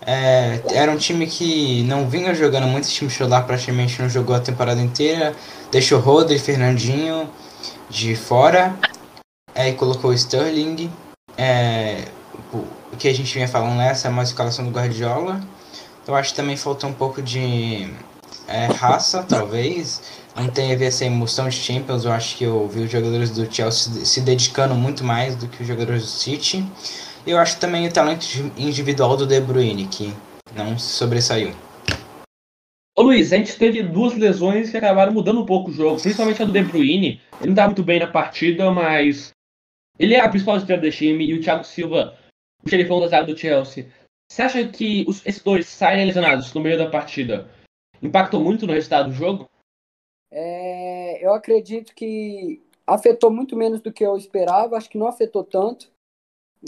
É, 0.05 0.61
era 0.71 0.91
um 0.91 0.97
time 0.97 1.25
que 1.25 1.83
não 1.83 2.07
vinha 2.07 2.33
jogando 2.35 2.67
muito, 2.67 2.83
esse 2.83 2.93
time 2.93 3.09
titular 3.09 3.45
praticamente 3.45 3.99
não 3.99 4.07
jogou 4.07 4.35
a 4.35 4.39
temporada 4.39 4.79
inteira. 4.79 5.35
Deixou 5.71 5.99
Rodri 5.99 6.35
e 6.35 6.39
Fernandinho 6.39 7.29
de 7.89 8.15
fora. 8.15 8.75
É, 9.53 9.71
colocou 9.71 10.11
o 10.11 10.13
Sterling. 10.13 10.91
É, 11.37 12.05
o 12.53 12.97
que 12.97 13.07
a 13.07 13.13
gente 13.13 13.33
vinha 13.33 13.47
falando 13.47 13.75
nessa 13.75 14.07
é 14.07 14.11
uma 14.11 14.23
escalação 14.23 14.63
do 14.63 14.71
Guardiola. 14.71 15.41
Eu 16.07 16.15
acho 16.15 16.29
que 16.29 16.35
também 16.35 16.55
faltou 16.55 16.89
um 16.89 16.93
pouco 16.93 17.21
de 17.21 17.91
é, 18.47 18.67
raça, 18.67 19.23
talvez. 19.27 20.01
Não 20.35 20.47
teve 20.47 20.85
essa 20.85 21.03
emoção 21.03 21.49
de 21.49 21.55
Champions. 21.55 22.05
Eu 22.05 22.11
acho 22.11 22.37
que 22.37 22.43
eu 22.43 22.67
vi 22.67 22.81
os 22.81 22.91
jogadores 22.91 23.31
do 23.31 23.51
Chelsea 23.51 24.05
se 24.05 24.21
dedicando 24.21 24.75
muito 24.75 25.03
mais 25.03 25.35
do 25.35 25.47
que 25.47 25.61
os 25.61 25.67
jogadores 25.67 26.03
do 26.03 26.09
City. 26.09 26.65
Eu 27.27 27.39
acho 27.39 27.59
também 27.59 27.87
o 27.87 27.91
talento 27.91 28.23
individual 28.55 29.17
do 29.17 29.25
De 29.25 29.41
Bruyne, 29.41 29.87
que 29.87 30.09
não 30.55 30.77
se 30.77 30.93
sobressaiu. 30.93 31.49
Ô 32.95 33.01
Luiz, 33.01 33.33
a 33.33 33.37
gente 33.37 33.57
teve 33.57 33.81
duas 33.81 34.13
lesões 34.13 34.69
que 34.69 34.77
acabaram 34.77 35.11
mudando 35.11 35.41
um 35.41 35.45
pouco 35.45 35.71
o 35.71 35.73
jogo, 35.73 35.99
principalmente 35.99 36.43
a 36.43 36.45
do 36.45 36.51
De 36.51 36.61
Bruyne. 36.61 37.19
Ele 37.39 37.47
não 37.47 37.55
tá 37.55 37.65
muito 37.65 37.83
bem 37.83 37.99
na 37.99 38.05
partida, 38.05 38.69
mas 38.69 39.31
ele 39.97 40.13
é 40.13 40.19
a 40.19 40.29
principal 40.29 40.57
estrela 40.57 40.81
do 40.81 40.91
time 40.91 41.25
e 41.25 41.33
o 41.33 41.41
Thiago 41.41 41.63
Silva, 41.63 42.15
o 42.63 42.69
xerifão 42.69 42.99
da 42.99 43.07
zaga 43.07 43.25
do 43.25 43.37
Chelsea. 43.37 43.91
Você 44.31 44.43
acha 44.43 44.67
que 44.67 45.03
os, 45.07 45.25
esses 45.25 45.41
dois 45.41 45.67
saírem 45.67 46.05
lesionados 46.05 46.53
no 46.53 46.61
meio 46.61 46.77
da 46.77 46.89
partida 46.89 47.49
impactou 48.03 48.39
muito 48.39 48.67
no 48.67 48.73
resultado 48.73 49.09
do 49.09 49.15
jogo? 49.15 49.49
É, 50.31 51.25
eu 51.25 51.33
acredito 51.33 51.95
que 51.95 52.61
afetou 52.85 53.31
muito 53.31 53.55
menos 53.55 53.81
do 53.81 53.91
que 53.91 54.05
eu 54.05 54.15
esperava, 54.15 54.77
acho 54.77 54.89
que 54.89 54.97
não 54.97 55.07
afetou 55.07 55.43
tanto. 55.43 55.94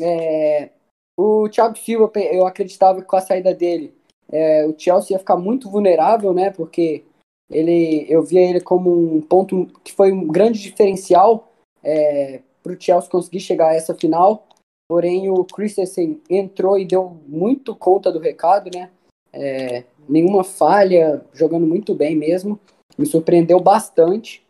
É, 0.01 0.69
o 1.17 1.49
Thiago 1.49 1.77
Silva, 1.77 2.11
eu 2.15 2.45
acreditava 2.45 3.01
que 3.01 3.07
com 3.07 3.15
a 3.15 3.21
saída 3.21 3.53
dele, 3.53 3.93
é, 4.31 4.65
o 4.65 4.77
Chelsea 4.77 5.15
ia 5.15 5.19
ficar 5.19 5.37
muito 5.37 5.69
vulnerável, 5.69 6.33
né? 6.33 6.51
Porque 6.51 7.03
ele, 7.49 8.05
eu 8.09 8.21
via 8.23 8.41
ele 8.41 8.61
como 8.61 9.15
um 9.15 9.21
ponto 9.21 9.67
que 9.83 9.93
foi 9.93 10.11
um 10.11 10.27
grande 10.27 10.59
diferencial 10.59 11.51
é, 11.83 12.41
para 12.61 12.73
o 12.73 12.79
Chelsea 12.79 13.09
conseguir 13.09 13.39
chegar 13.39 13.69
a 13.69 13.75
essa 13.75 13.95
final. 13.95 14.47
Porém, 14.89 15.29
o 15.29 15.43
Christensen 15.43 16.21
entrou 16.29 16.77
e 16.77 16.85
deu 16.85 17.17
muito 17.27 17.75
conta 17.75 18.11
do 18.11 18.19
recado, 18.19 18.69
né? 18.73 18.89
É, 19.33 19.83
nenhuma 20.07 20.43
falha, 20.43 21.25
jogando 21.33 21.65
muito 21.65 21.93
bem 21.93 22.15
mesmo. 22.15 22.59
Me 22.97 23.05
surpreendeu 23.05 23.59
bastante. 23.59 24.45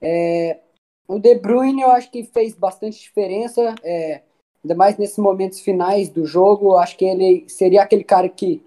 É, 0.00 0.58
o 1.06 1.18
De 1.18 1.34
Bruyne 1.34 1.82
eu 1.82 1.90
acho 1.90 2.10
que 2.10 2.24
fez 2.24 2.54
bastante 2.54 3.00
diferença. 3.00 3.74
É, 3.82 4.22
ainda 4.64 4.74
mais 4.74 4.96
nesses 4.96 5.18
momentos 5.18 5.60
finais 5.60 6.08
do 6.08 6.24
jogo, 6.24 6.76
acho 6.76 6.96
que 6.96 7.04
ele 7.04 7.48
seria 7.48 7.82
aquele 7.82 8.04
cara 8.04 8.28
que 8.28 8.62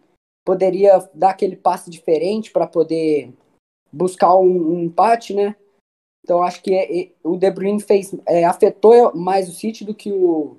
poderia 0.45 1.09
dar 1.13 1.31
aquele 1.31 1.55
passe 1.55 1.89
diferente 1.89 2.51
para 2.51 2.67
poder 2.67 3.33
buscar 3.91 4.35
um, 4.35 4.73
um, 4.73 4.83
empate, 4.83 5.33
né? 5.33 5.55
Então 6.23 6.43
acho 6.43 6.61
que 6.61 6.73
é, 6.73 7.01
é, 7.01 7.11
o 7.23 7.37
De 7.37 7.49
Bruyne 7.49 7.81
fez 7.81 8.15
é, 8.25 8.43
afetou 8.43 9.15
mais 9.15 9.47
o 9.47 9.53
City 9.53 9.85
do 9.85 9.93
que 9.93 10.11
o 10.11 10.57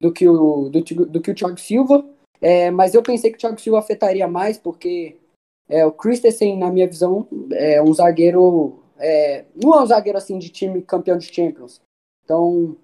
do 0.00 0.12
que 0.12 0.28
o 0.28 0.68
do, 0.68 0.80
do 1.06 1.20
que 1.20 1.30
o 1.30 1.34
Thiago 1.34 1.58
Silva, 1.58 2.04
é, 2.40 2.70
mas 2.70 2.94
eu 2.94 3.02
pensei 3.02 3.30
que 3.30 3.36
o 3.36 3.40
Thiago 3.40 3.60
Silva 3.60 3.78
afetaria 3.78 4.28
mais 4.28 4.58
porque 4.58 5.16
é, 5.68 5.84
o 5.84 5.92
Christensen, 5.92 6.56
na 6.58 6.70
minha 6.70 6.86
visão, 6.86 7.26
é 7.52 7.82
um 7.82 7.92
zagueiro 7.92 8.78
é, 8.98 9.44
não 9.54 9.74
é 9.74 9.82
um 9.82 9.86
zagueiro 9.86 10.18
assim 10.18 10.38
de 10.38 10.48
time 10.48 10.82
campeão 10.82 11.18
de 11.18 11.32
Champions. 11.32 11.80
Então 12.24 12.76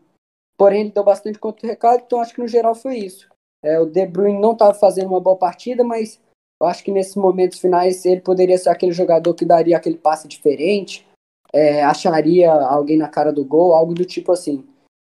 Porém, 0.63 0.83
ele 0.83 0.91
deu 0.93 1.03
bastante 1.03 1.41
contra 1.41 1.67
o 1.67 1.69
recado, 1.69 2.05
então 2.07 2.21
acho 2.21 2.33
que 2.33 2.41
no 2.41 2.47
geral 2.47 2.73
foi 2.73 2.99
isso. 2.99 3.29
É, 3.65 3.81
o 3.81 3.85
De 3.85 4.07
Bruyne 4.07 4.41
não 4.41 4.53
estava 4.53 4.73
fazendo 4.73 5.09
uma 5.09 5.21
boa 5.21 5.35
partida, 5.35 5.83
mas 5.83 6.21
eu 6.61 6.69
acho 6.69 6.85
que 6.85 6.93
nesses 6.93 7.17
momentos 7.17 7.59
finais 7.59 8.05
ele 8.05 8.21
poderia 8.21 8.57
ser 8.57 8.69
aquele 8.69 8.93
jogador 8.93 9.35
que 9.35 9.45
daria 9.45 9.77
aquele 9.77 9.97
passe 9.99 10.29
diferente, 10.29 11.05
é, 11.53 11.83
acharia 11.83 12.53
alguém 12.53 12.97
na 12.97 13.09
cara 13.09 13.33
do 13.33 13.45
gol, 13.45 13.75
algo 13.75 13.93
do 13.93 14.05
tipo 14.05 14.31
assim. 14.31 14.65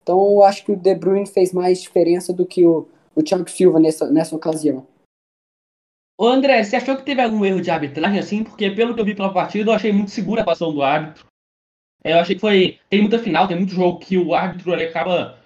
Então 0.02 0.32
eu 0.32 0.42
acho 0.42 0.62
que 0.66 0.72
o 0.72 0.76
De 0.76 0.94
Bruyne 0.94 1.26
fez 1.26 1.50
mais 1.50 1.80
diferença 1.80 2.30
do 2.30 2.44
que 2.44 2.66
o, 2.66 2.86
o 3.16 3.22
Thiago 3.22 3.48
Silva 3.48 3.80
nessa, 3.80 4.10
nessa 4.10 4.36
ocasião. 4.36 4.86
Ô 6.18 6.26
André, 6.26 6.62
você 6.62 6.76
achou 6.76 6.94
que 6.94 7.06
teve 7.06 7.22
algum 7.22 7.42
erro 7.42 7.62
de 7.62 7.70
arbitragem 7.70 8.18
assim? 8.18 8.44
Porque 8.44 8.70
pelo 8.70 8.94
que 8.94 9.00
eu 9.00 9.04
vi 9.06 9.14
pela 9.14 9.32
partida, 9.32 9.70
eu 9.70 9.74
achei 9.74 9.92
muito 9.92 10.10
segura 10.10 10.42
a 10.42 10.42
atuação 10.42 10.74
do 10.74 10.82
árbitro. 10.82 11.24
É, 12.04 12.12
eu 12.12 12.18
achei 12.18 12.34
que 12.34 12.40
foi. 12.42 12.78
Tem 12.90 13.00
muita 13.00 13.18
final, 13.18 13.48
tem 13.48 13.56
muito 13.56 13.72
jogo 13.72 13.98
que 13.98 14.18
o 14.18 14.34
árbitro 14.34 14.74
ele 14.74 14.84
acaba 14.84 15.37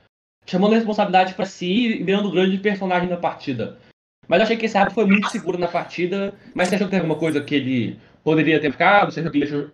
chamando 0.47 0.73
a 0.73 0.77
responsabilidade 0.77 1.35
para 1.35 1.47
si 1.47 2.01
e 2.01 2.03
virando 2.03 2.29
o 2.29 2.33
grande 2.33 2.59
personagem 2.59 3.09
da 3.09 3.17
partida. 3.17 3.79
Mas 4.29 4.39
eu 4.39 4.45
achei 4.45 4.57
que 4.57 4.67
esse 4.67 4.77
árbitro 4.77 4.95
foi 4.95 5.07
muito 5.07 5.29
seguro 5.31 5.59
na 5.59 5.69
partida. 5.69 6.35
Mas 6.55 6.69
você 6.69 6.77
achou 6.77 6.87
que 6.87 6.93
tem 6.93 7.01
alguma 7.01 7.19
coisa 7.19 7.43
que 7.43 7.55
ele 7.55 8.01
poderia 8.23 8.61
ter 8.61 8.71
ficado? 8.71 9.13
Você 9.13 9.21
achou 9.21 9.33
que 9.33 9.39
ele 9.39 9.47
deixou. 9.47 9.71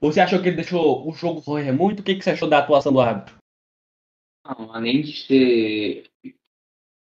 Você 0.00 0.20
achou 0.20 0.40
que 0.40 0.48
ele 0.48 0.56
deixou 0.56 1.08
o 1.08 1.12
jogo 1.12 1.42
correr 1.42 1.72
muito? 1.72 2.00
O 2.00 2.02
que, 2.02 2.14
que 2.14 2.24
você 2.24 2.30
achou 2.30 2.48
da 2.48 2.58
atuação 2.58 2.92
do 2.92 3.00
árbitro? 3.00 3.36
Não, 4.46 4.72
além 4.72 5.02
de 5.02 5.12
ser 5.12 6.04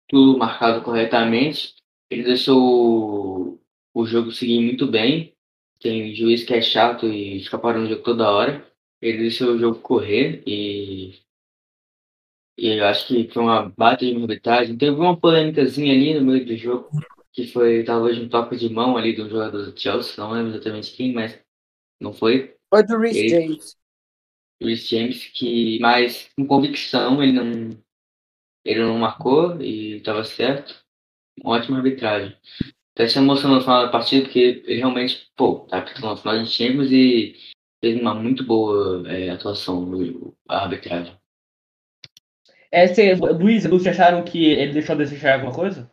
tudo 0.08 0.38
marcado 0.38 0.82
corretamente, 0.82 1.74
ele 2.08 2.22
deixou 2.22 3.60
o 3.92 4.06
jogo 4.06 4.30
seguir 4.30 4.60
muito 4.60 4.86
bem. 4.86 5.34
Tem 5.80 6.14
juiz 6.14 6.44
que 6.44 6.54
é 6.54 6.62
chato 6.62 7.06
e 7.06 7.40
fica 7.40 7.58
parando 7.58 7.86
o 7.86 7.88
jogo 7.88 8.02
toda 8.02 8.30
hora 8.30 8.66
ele 9.00 9.18
deixou 9.18 9.54
o 9.54 9.58
jogo 9.58 9.80
correr 9.80 10.42
e, 10.46 11.14
e 12.58 12.68
eu 12.68 12.86
acho 12.86 13.06
que 13.06 13.28
foi 13.28 13.42
uma 13.42 13.68
bata 13.68 14.04
de 14.04 14.16
arbitragem. 14.16 14.76
Teve 14.76 14.96
uma 14.96 15.18
polêmicazinha 15.18 15.92
ali 15.92 16.14
no 16.14 16.24
meio 16.24 16.46
do 16.46 16.56
jogo, 16.56 16.88
que 17.32 17.46
foi 17.46 17.84
talvez 17.84 18.18
um 18.18 18.28
toque 18.28 18.56
de 18.56 18.68
mão 18.68 18.96
ali 18.96 19.14
do 19.14 19.28
jogador 19.28 19.70
do 19.70 19.78
Chelsea, 19.78 20.14
não 20.16 20.32
lembro 20.32 20.52
exatamente 20.52 20.92
quem, 20.92 21.12
mas 21.12 21.38
não 22.00 22.12
foi. 22.12 22.56
Foi 22.72 22.82
do 22.82 22.98
Rhys 22.98 23.30
James. 23.30 23.76
Rhys 24.62 24.88
James, 24.88 25.26
que, 25.34 25.78
mas 25.80 26.30
com 26.34 26.46
convicção 26.46 27.22
ele 27.22 27.32
não, 27.32 27.78
ele 28.64 28.80
não 28.80 28.98
marcou 28.98 29.60
e 29.60 29.96
estava 29.96 30.24
certo. 30.24 30.82
Uma 31.42 31.56
ótima 31.56 31.76
arbitragem. 31.76 32.34
Até 32.94 33.08
se 33.08 33.18
emocionou 33.18 33.58
no 33.58 33.62
final 33.62 33.84
da 33.84 33.92
partida, 33.92 34.22
porque 34.22 34.62
ele 34.64 34.76
realmente, 34.78 35.30
pô, 35.36 35.66
tá 35.68 35.84
no 36.00 36.16
final 36.16 36.42
de 36.42 36.48
Champions 36.48 36.90
e 36.90 37.36
fez 37.84 38.00
uma 38.00 38.14
muito 38.14 38.42
boa 38.42 39.06
é, 39.06 39.28
atuação 39.28 39.84
no 39.84 40.34
arbitragem. 40.48 41.14
É, 42.70 42.86
cê, 42.92 43.14
Luiz 43.14 43.64
Lúcio 43.64 43.90
acharam 43.90 44.24
que 44.24 44.44
ele 44.44 44.72
deixou 44.72 44.94
a 44.94 44.98
desejar 44.98 45.34
alguma 45.34 45.54
coisa? 45.54 45.90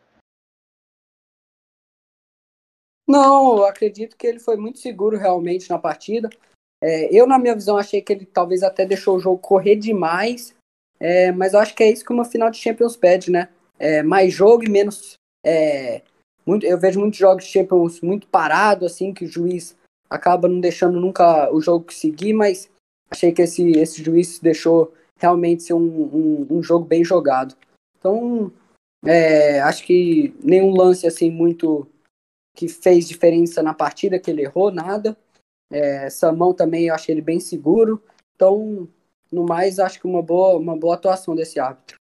Não, 3.06 3.58
eu 3.58 3.66
acredito 3.66 4.16
que 4.16 4.26
ele 4.26 4.40
foi 4.40 4.56
muito 4.56 4.78
seguro 4.78 5.16
realmente 5.18 5.68
na 5.68 5.78
partida. 5.78 6.30
É, 6.82 7.14
eu, 7.14 7.26
na 7.26 7.38
minha 7.38 7.54
visão, 7.54 7.76
achei 7.76 8.00
que 8.02 8.12
ele 8.12 8.26
talvez 8.26 8.62
até 8.62 8.84
deixou 8.84 9.16
o 9.16 9.20
jogo 9.20 9.38
correr 9.38 9.76
demais, 9.76 10.54
é, 10.98 11.30
mas 11.32 11.52
eu 11.52 11.60
acho 11.60 11.74
que 11.74 11.82
é 11.82 11.90
isso 11.90 12.04
que 12.04 12.12
uma 12.12 12.24
final 12.24 12.50
de 12.50 12.58
Champions 12.58 12.96
pede, 12.96 13.30
né? 13.30 13.48
É, 13.78 14.02
mais 14.02 14.32
jogo 14.32 14.64
e 14.64 14.70
menos. 14.70 15.14
É, 15.44 16.02
muito, 16.46 16.64
eu 16.64 16.78
vejo 16.78 17.00
muitos 17.00 17.18
jogos 17.18 17.44
de 17.44 17.50
Champions 17.50 18.00
muito 18.00 18.26
parado, 18.26 18.86
assim, 18.86 19.12
que 19.12 19.24
o 19.24 19.28
juiz 19.28 19.76
acaba 20.08 20.48
não 20.48 20.60
deixando 20.60 21.00
nunca 21.00 21.52
o 21.52 21.60
jogo 21.60 21.92
seguir, 21.92 22.32
mas 22.32 22.70
achei 23.10 23.32
que 23.32 23.42
esse, 23.42 23.72
esse 23.72 24.02
juiz 24.02 24.38
deixou 24.38 24.92
realmente 25.18 25.62
ser 25.62 25.74
um, 25.74 25.78
um, 25.80 26.46
um 26.50 26.62
jogo 26.62 26.84
bem 26.84 27.04
jogado. 27.04 27.56
Então, 27.98 28.52
é, 29.04 29.60
acho 29.60 29.84
que 29.84 30.34
nenhum 30.42 30.74
lance 30.74 31.06
assim 31.06 31.30
muito 31.30 31.86
que 32.54 32.68
fez 32.68 33.08
diferença 33.08 33.62
na 33.62 33.74
partida, 33.74 34.18
que 34.18 34.30
ele 34.30 34.42
errou, 34.42 34.70
nada. 34.70 35.16
É, 35.70 36.08
Samão 36.08 36.54
também 36.54 36.86
eu 36.86 36.94
achei 36.94 37.14
ele 37.14 37.22
bem 37.22 37.40
seguro. 37.40 38.02
Então, 38.34 38.88
no 39.30 39.44
mais, 39.44 39.78
acho 39.78 40.00
que 40.00 40.06
uma 40.06 40.22
boa, 40.22 40.56
uma 40.58 40.76
boa 40.76 40.94
atuação 40.94 41.34
desse 41.34 41.58
árbitro. 41.58 41.96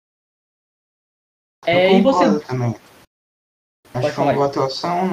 É, 1.66 1.98
e 1.98 2.02
você 2.02 2.40
também. 2.46 2.76
Acho 3.94 4.08
que 4.08 4.14
foi 4.14 4.24
uma 4.24 4.34
boa 4.34 4.48
atuação, 4.48 5.08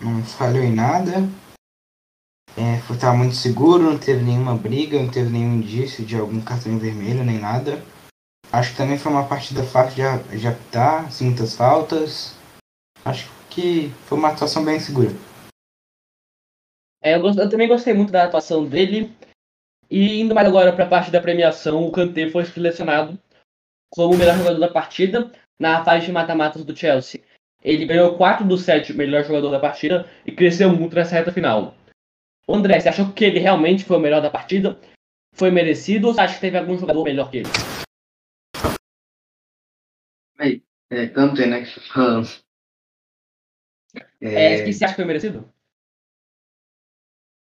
não, 0.00 0.12
não 0.12 0.24
falhou 0.24 0.62
em 0.62 0.74
nada. 0.74 1.12
É, 2.58 2.80
foi, 2.80 2.98
tava 2.98 3.16
muito 3.16 3.36
seguro, 3.36 3.84
não 3.84 3.96
teve 3.96 4.24
nenhuma 4.24 4.56
briga, 4.56 5.00
não 5.00 5.08
teve 5.08 5.30
nenhum 5.30 5.58
indício 5.58 6.04
de 6.04 6.16
algum 6.16 6.40
cartão 6.40 6.76
vermelho, 6.76 7.22
nem 7.22 7.38
nada. 7.38 7.80
Acho 8.50 8.72
que 8.72 8.76
também 8.76 8.98
foi 8.98 9.12
uma 9.12 9.28
partida 9.28 9.62
fácil 9.62 9.94
de, 9.94 10.38
de 10.40 10.48
apitar, 10.48 11.08
sem 11.12 11.28
muitas 11.28 11.54
faltas. 11.54 12.34
Acho 13.04 13.30
que 13.48 13.90
foi 14.06 14.18
uma 14.18 14.30
atuação 14.30 14.64
bem 14.64 14.80
segura. 14.80 15.10
É, 17.00 17.14
eu, 17.14 17.24
eu, 17.24 17.48
também 17.48 17.68
gostei 17.68 17.94
muito 17.94 18.10
da 18.10 18.24
atuação 18.24 18.66
dele. 18.66 19.14
E 19.88 20.20
indo 20.20 20.34
mais 20.34 20.48
agora 20.48 20.72
para 20.72 20.84
a 20.84 20.88
parte 20.88 21.12
da 21.12 21.20
premiação, 21.20 21.86
o 21.86 21.92
Kanté 21.92 22.28
foi 22.28 22.44
selecionado 22.44 23.16
como 23.90 24.14
o 24.14 24.18
melhor 24.18 24.36
jogador 24.36 24.58
da 24.58 24.68
partida 24.68 25.30
na 25.60 25.84
fase 25.84 26.06
de 26.06 26.12
mata-matas 26.12 26.64
do 26.64 26.76
Chelsea. 26.76 27.22
Ele 27.62 27.86
ganhou 27.86 28.16
4 28.16 28.44
dos 28.44 28.62
7 28.62 28.94
melhor 28.94 29.24
jogador 29.24 29.50
da 29.50 29.60
partida 29.60 30.08
e 30.26 30.32
cresceu 30.32 30.70
muito 30.70 30.96
nessa 30.96 31.14
reta 31.14 31.32
final. 31.32 31.77
André, 32.54 32.80
você 32.80 32.88
achou 32.88 33.12
que 33.12 33.24
ele 33.24 33.38
realmente 33.38 33.84
foi 33.84 33.98
o 33.98 34.00
melhor 34.00 34.22
da 34.22 34.30
partida? 34.30 34.80
Foi 35.34 35.50
merecido 35.50 36.08
ou 36.08 36.14
você 36.14 36.20
acha 36.22 36.34
que 36.34 36.40
teve 36.40 36.56
algum 36.56 36.78
jogador 36.78 37.04
melhor 37.04 37.30
que 37.30 37.38
ele? 37.38 37.48
Bem, 40.36 40.64
é, 40.90 41.06
tanto 41.08 41.42
é, 41.42 41.46
né, 41.46 41.66
falando. 41.92 42.28
É, 44.20 44.64
que 44.64 44.72
você 44.72 44.84
acha 44.84 44.94
que 44.94 45.02
foi 45.02 45.04
merecido? 45.04 45.52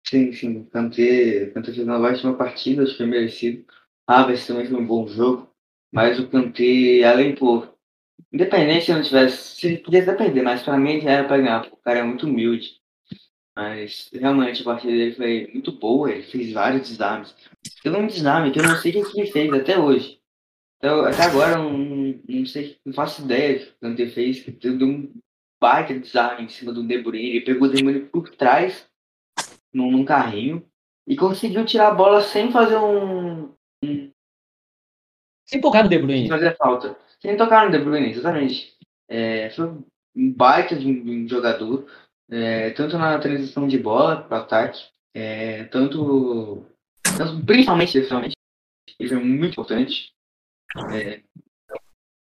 Sim, 0.07 0.31
sim. 0.33 0.59
O 0.59 0.67
Kanté, 0.67 1.45
o 1.45 1.55
Kanté 1.55 1.73
fez 1.73 1.87
uma 1.87 1.99
ótima 1.99 2.37
partida, 2.37 2.83
acho 2.83 2.93
que 2.93 2.99
foi 2.99 3.07
merecido. 3.07 3.65
Havertz 4.07 4.47
também 4.47 4.67
foi 4.67 4.79
um 4.79 4.87
bom 4.87 5.07
jogo. 5.07 5.51
Mas 5.91 6.19
o 6.19 6.29
Kanté, 6.29 7.03
além, 7.05 7.35
pô, 7.35 7.67
independente 8.31 8.87
se 8.87 8.93
não 8.93 9.03
tivesse, 9.03 9.57
se 9.57 9.67
ele 9.67 9.79
pudesse 9.79 10.07
depender, 10.07 10.43
mas 10.43 10.63
pra 10.63 10.77
mim 10.77 11.01
já 11.01 11.13
era 11.13 11.27
pra 11.27 11.39
ganhar, 11.39 11.61
porque 11.61 11.77
o 11.77 11.83
cara 11.83 12.01
é 12.01 12.03
muito 12.03 12.27
humilde. 12.27 12.82
Mas 13.55 14.09
realmente 14.13 14.63
a 14.63 14.65
partida 14.65 14.93
dele 14.93 15.15
foi 15.15 15.51
muito 15.53 15.73
boa, 15.73 16.11
ele 16.11 16.23
fez 16.23 16.53
vários 16.53 16.89
desarmes. 16.89 17.35
Teve 17.83 17.97
um 17.97 18.07
desarme 18.07 18.51
que 18.51 18.59
eu 18.59 18.63
não 18.63 18.77
sei 18.77 19.01
o 19.01 19.11
que 19.11 19.21
ele 19.21 19.31
fez 19.31 19.53
até 19.53 19.79
hoje. 19.79 20.21
Então, 20.79 21.05
até 21.05 21.23
agora 21.25 21.59
eu 21.59 21.63
não, 21.65 22.21
não 22.29 22.47
sei, 22.47 22.79
não 22.85 22.93
faço 22.93 23.23
ideia 23.23 23.59
do 23.59 23.67
que 23.67 23.73
o 23.73 23.81
Kanté 23.81 24.07
fez, 24.09 24.41
que 24.41 24.51
deu 24.51 24.89
um 24.89 25.13
baita 25.61 25.97
desarme 25.97 26.45
em 26.45 26.49
cima 26.49 26.73
do 26.73 26.83
De 26.83 27.01
Bruyne, 27.01 27.37
ele 27.37 27.45
pegou 27.45 27.69
o 27.69 27.71
De 27.71 27.81
Bruyne 27.81 28.01
por 28.07 28.29
trás, 28.31 28.89
num, 29.73 29.93
num 29.93 30.05
carrinho, 30.05 30.67
e 31.07 31.15
conseguiu 31.15 31.65
tirar 31.65 31.89
a 31.89 31.95
bola 31.95 32.21
sem 32.21 32.51
fazer 32.51 32.77
um, 32.79 33.55
Sem 35.47 35.61
tocar 35.61 35.85
no 35.85 35.89
De 35.89 35.99
Bruyne. 35.99 36.29
fazer 36.29 36.57
falta. 36.57 36.99
Sem 37.21 37.37
tocar 37.37 37.67
no 37.67 37.71
De 37.71 37.79
Bruyne, 37.79 38.11
exatamente. 38.11 38.77
É, 39.09 39.51
foi 39.51 39.67
um 40.17 40.33
baita 40.33 40.75
de 40.75 40.87
um, 40.87 41.05
de 41.05 41.11
um 41.11 41.29
jogador, 41.29 41.87
é, 42.33 42.71
tanto 42.73 42.99
na 42.99 43.19
transição 43.19 43.69
de 43.69 43.79
bola 43.79 44.23
para 44.25 44.39
ataque, 44.43 44.81
é, 45.15 45.65
tanto, 45.65 46.67
tanto 47.03 47.45
principalmente 47.47 47.93
defensivamente, 47.95 48.37
ele 48.99 49.09
foi 49.11 49.19
muito 49.25 49.53
importante. 49.53 50.13
É, 50.93 51.23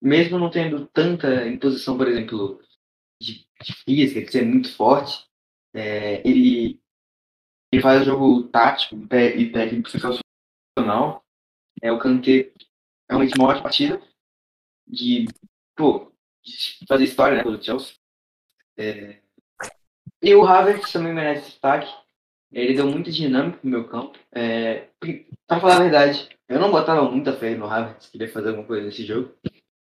mesmo 0.01 0.38
não 0.38 0.49
tendo 0.49 0.86
tanta 0.88 1.47
imposição, 1.47 1.97
por 1.97 2.08
exemplo, 2.08 2.62
de, 3.21 3.47
de 3.63 3.73
física, 3.86 4.21
de 4.21 4.31
ser 4.31 4.45
muito 4.45 4.73
forte, 4.75 5.25
é, 5.73 6.27
ele, 6.27 6.79
ele 7.71 7.81
faz 7.81 8.01
o 8.01 8.05
jogo 8.05 8.43
tático 8.49 8.95
e 8.95 9.08
té- 9.08 9.51
técnico 9.51 9.89
sensacional. 9.89 11.25
É, 11.81 11.91
o 11.91 11.99
Kanté 11.99 12.53
realmente 13.10 13.38
uma 13.38 13.49
ótima 13.49 13.63
partida 13.63 14.01
de, 14.88 15.25
pô, 15.75 16.12
de 16.43 16.86
fazer 16.88 17.05
história 17.05 17.38
né, 17.38 17.43
pelo 17.43 17.62
Chelsea. 17.62 17.95
É, 18.77 19.21
e 20.21 20.34
o 20.36 20.45
Havertz 20.45 20.91
também 20.91 21.13
merece 21.13 21.51
destaque. 21.51 21.91
Ele 22.51 22.73
deu 22.73 22.88
muita 22.88 23.12
dinâmica 23.12 23.60
no 23.63 23.69
meu 23.69 23.88
campo. 23.88 24.17
É, 24.32 24.88
pra 25.47 25.60
falar 25.60 25.78
a 25.78 25.80
verdade, 25.82 26.30
eu 26.47 26.60
não 26.60 26.71
botava 26.71 27.10
muita 27.10 27.34
fé 27.34 27.56
no 27.56 27.65
Havertz, 27.65 28.10
queria 28.10 28.30
fazer 28.30 28.49
alguma 28.49 28.67
coisa 28.67 28.86
nesse 28.86 29.06
jogo. 29.06 29.34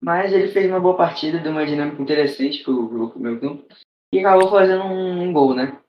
Mas 0.02 0.32
ele 0.34 0.50
fez 0.50 0.70
uma 0.70 0.80
boa 0.80 0.96
partida, 0.96 1.40
deu 1.40 1.52
uma 1.52 1.66
dinâmica 1.66 2.02
interessante 2.02 2.64
pro, 2.64 2.88
pro, 2.90 3.10
pro 3.12 3.20
meu 3.20 3.40
campo. 3.40 3.66
E 4.14 4.20
acabou 4.20 4.50
fazendo 4.50 4.84
um, 4.84 5.24
um 5.24 5.34
gol, 5.34 5.54
né? 5.54 5.80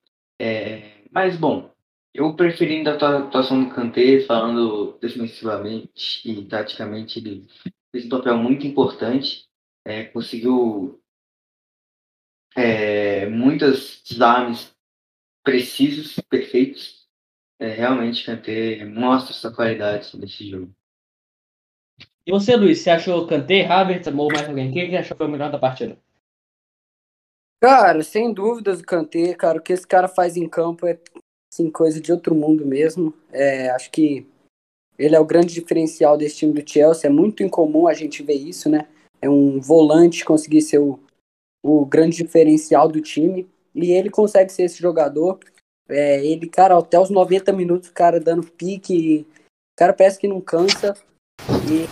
É, 0.41 1.03
mas 1.11 1.37
bom, 1.37 1.71
eu 2.13 2.35
preferindo 2.35 2.91
a 2.91 2.95
atua- 2.95 3.19
atuação 3.21 3.65
do 3.65 3.75
Kanté, 3.75 4.21
falando 4.21 4.99
defensivamente 5.01 6.29
e 6.29 6.45
taticamente, 6.45 7.19
ele 7.19 7.47
fez 7.93 8.07
um 8.07 8.09
papel 8.09 8.37
muito 8.37 8.67
importante. 8.67 9.45
É, 9.87 10.05
conseguiu 10.05 11.00
é, 12.57 13.27
muitas 13.27 14.03
desarmes 14.09 14.73
precisos, 15.43 16.17
perfeitos. 16.29 17.09
É, 17.59 17.69
realmente, 17.69 18.25
Kanté 18.25 18.85
mostra 18.85 19.35
sua 19.35 19.55
qualidade 19.55 20.17
nesse 20.19 20.49
jogo. 20.49 20.75
E 22.27 22.31
você, 22.31 22.57
Luiz, 22.57 22.79
você 22.79 22.91
achou 22.91 23.27
Kanté, 23.27 23.67
Havertz 23.67 24.07
ou 24.07 24.29
mais 24.29 24.49
alguém? 24.49 24.73
Quem 24.73 24.91
que 24.91 24.97
achou 24.97 25.15
que 25.15 25.19
foi 25.19 25.27
o 25.27 25.31
melhor 25.31 25.51
da 25.51 25.59
partida? 25.59 25.99
Cara, 27.61 28.03
sem 28.03 28.33
dúvidas 28.33 28.81
o 28.81 28.85
Kanté, 28.85 29.35
cara, 29.35 29.59
o 29.59 29.63
que 29.63 29.73
esse 29.73 29.87
cara 29.87 30.09
faz 30.09 30.37
em 30.37 30.49
campo 30.49 30.87
é 30.87 30.99
assim, 31.53 31.71
coisa 31.71 32.01
de 32.01 32.11
outro 32.13 32.35
mundo 32.35 32.65
mesmo. 32.65 33.13
É, 33.31 33.71
acho 33.71 33.91
que 33.91 34.27
ele 34.99 35.15
é 35.15 35.21
o 35.21 35.25
grande 35.25 35.53
diferencial 35.53 36.17
desse 36.17 36.37
time 36.37 36.53
do 36.53 36.69
Chelsea. 36.69 37.09
É 37.09 37.13
muito 37.13 37.43
incomum 37.43 37.87
a 37.87 37.93
gente 37.93 38.23
ver 38.23 38.35
isso, 38.35 38.71
né? 38.71 38.87
É 39.21 39.29
um 39.29 39.61
volante 39.61 40.25
conseguir 40.25 40.63
ser 40.63 40.79
o, 40.79 40.99
o 41.63 41.85
grande 41.85 42.17
diferencial 42.17 42.89
do 42.89 43.01
time. 43.01 43.49
E 43.75 43.93
ele 43.93 44.11
consegue 44.11 44.53
ser 44.53 44.65
esse 44.65 44.81
jogador. 44.81 45.39
É, 45.89 46.25
ele, 46.25 46.49
cara, 46.49 46.79
até 46.79 46.99
os 46.99 47.11
90 47.11 47.53
minutos, 47.53 47.89
cara 47.89 48.21
dando 48.21 48.47
pique. 48.47 49.27
Cara 49.77 49.93
parece 49.93 50.19
que 50.19 50.29
não 50.29 50.41
cansa. 50.41 50.95
E 51.69 51.87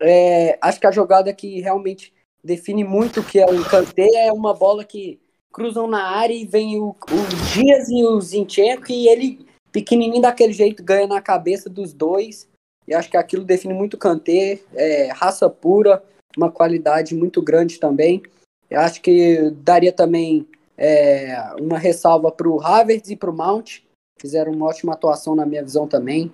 é, 0.00 0.58
acho 0.60 0.80
que 0.80 0.86
a 0.86 0.92
jogada 0.92 1.32
que 1.32 1.60
realmente 1.60 2.12
define 2.42 2.84
muito 2.84 3.20
o 3.20 3.24
que 3.24 3.38
é 3.38 3.44
o 3.44 3.64
Kanté 3.64 4.08
é 4.26 4.32
uma 4.32 4.54
bola 4.54 4.84
que 4.84 5.20
cruzam 5.52 5.86
na 5.86 6.02
área 6.02 6.32
e 6.32 6.46
vem 6.46 6.78
o, 6.78 6.90
o 6.90 7.54
Dias 7.54 7.88
e 7.88 8.04
o 8.04 8.20
Zinchenko 8.20 8.90
e 8.90 9.08
ele, 9.08 9.46
pequenininho 9.70 10.22
daquele 10.22 10.52
jeito, 10.52 10.82
ganha 10.82 11.06
na 11.06 11.20
cabeça 11.20 11.68
dos 11.68 11.92
dois. 11.92 12.48
E 12.88 12.94
acho 12.94 13.10
que 13.10 13.16
aquilo 13.16 13.44
define 13.44 13.74
muito 13.74 13.94
o 13.94 13.98
Kanté, 13.98 14.60
é, 14.74 15.12
raça 15.12 15.48
pura, 15.50 16.02
uma 16.36 16.50
qualidade 16.50 17.14
muito 17.14 17.42
grande 17.42 17.78
também. 17.78 18.22
Eu 18.68 18.80
acho 18.80 19.00
que 19.02 19.50
daria 19.50 19.92
também 19.92 20.46
é, 20.76 21.36
uma 21.60 21.78
ressalva 21.78 22.30
para 22.30 22.48
o 22.48 22.60
Havertz 22.60 23.10
e 23.10 23.16
para 23.16 23.30
o 23.30 23.36
Mount, 23.36 23.80
fizeram 24.20 24.52
uma 24.52 24.66
ótima 24.66 24.92
atuação 24.92 25.34
na 25.34 25.44
minha 25.44 25.62
visão 25.62 25.88
também. 25.88 26.30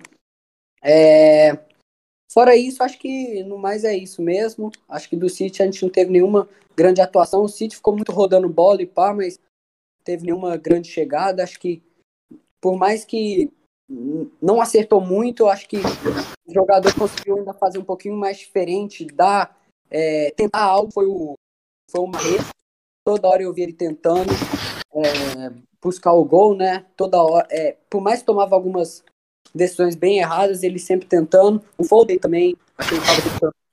É, 0.83 1.57
Fora 2.29 2.55
isso, 2.55 2.83
acho 2.83 2.99
que 2.99 3.43
no 3.43 3.57
mais 3.57 3.83
é 3.83 3.95
isso 3.95 4.21
mesmo. 4.21 4.71
Acho 4.87 5.09
que 5.09 5.15
do 5.15 5.29
City 5.29 5.63
a 5.63 5.65
gente 5.65 5.81
não 5.81 5.89
teve 5.89 6.11
nenhuma 6.11 6.47
grande 6.75 7.01
atuação. 7.01 7.43
O 7.43 7.49
City 7.49 7.75
ficou 7.75 7.95
muito 7.95 8.11
rodando 8.11 8.49
bola 8.49 8.81
e 8.81 8.85
pá, 8.85 9.13
mas 9.13 9.39
teve 10.03 10.25
nenhuma 10.25 10.57
grande 10.57 10.89
chegada. 10.89 11.41
Acho 11.41 11.59
que 11.59 11.81
por 12.59 12.77
mais 12.77 13.05
que 13.05 13.49
não 14.41 14.59
acertou 14.59 14.99
muito, 14.99 15.47
acho 15.47 15.67
que 15.69 15.77
o 15.77 16.53
jogador 16.53 16.93
conseguiu 16.93 17.37
ainda 17.37 17.53
fazer 17.53 17.79
um 17.79 17.85
pouquinho 17.85 18.17
mais 18.17 18.37
diferente, 18.37 19.05
dar, 19.05 19.57
é, 19.89 20.31
tentar 20.31 20.63
algo. 20.63 20.91
Foi 20.91 21.05
o, 21.05 21.35
foi 21.89 22.07
Marreto. 22.07 22.49
Toda 23.05 23.27
hora 23.27 23.43
eu 23.43 23.53
vi 23.53 23.63
ele 23.63 23.73
tentando 23.73 24.31
é, 24.93 25.53
buscar 25.81 26.13
o 26.13 26.25
gol, 26.25 26.55
né? 26.55 26.85
Toda 26.95 27.21
hora. 27.21 27.47
É, 27.49 27.77
por 27.89 28.01
mais 28.01 28.19
que 28.19 28.25
tomava 28.25 28.55
algumas 28.55 29.03
decisões 29.53 29.95
bem 29.95 30.19
erradas, 30.19 30.63
ele 30.63 30.79
sempre 30.79 31.07
tentando. 31.07 31.63
O 31.77 31.83
Foden 31.83 32.19
também, 32.19 32.55
acho 32.77 32.89
que 32.89 32.95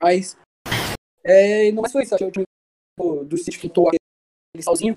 mais. 0.02 0.36
É, 1.22 1.72
não 1.72 1.82
mais 1.82 1.92
foi 1.92 2.02
isso, 2.02 2.16
que 2.16 2.24
o 2.24 2.30
time 2.30 2.44
do, 2.98 3.24
do 3.24 3.36
City 3.36 3.66
lutou 3.66 3.88
ele 3.90 4.62
sozinho 4.62 4.96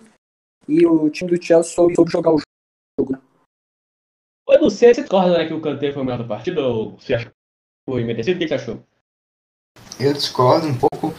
e 0.68 0.86
o 0.86 1.10
time 1.10 1.32
do 1.32 1.42
Chelsea 1.42 1.74
soube, 1.74 1.96
soube 1.96 2.12
jogar 2.12 2.32
o 2.32 2.40
jogo. 3.00 3.14
né? 3.14 3.22
Ô, 4.46 4.54
Edu, 4.54 4.70
você, 4.70 4.94
você 4.94 5.02
discorda 5.02 5.38
né, 5.38 5.48
que 5.48 5.54
o 5.54 5.62
Kanté 5.62 5.92
foi 5.92 6.02
o 6.02 6.06
melhor 6.06 6.20
da 6.20 6.28
partida 6.28 6.62
ou 6.62 6.98
você 6.98 7.14
acha 7.14 7.30
que 7.30 7.36
foi 7.90 8.04
merecido? 8.04 8.36
O 8.36 8.40
que 8.40 8.48
você 8.48 8.54
achou? 8.54 8.84
Eu 10.00 10.14
discordo 10.14 10.68
um 10.68 10.76
pouco. 10.76 11.12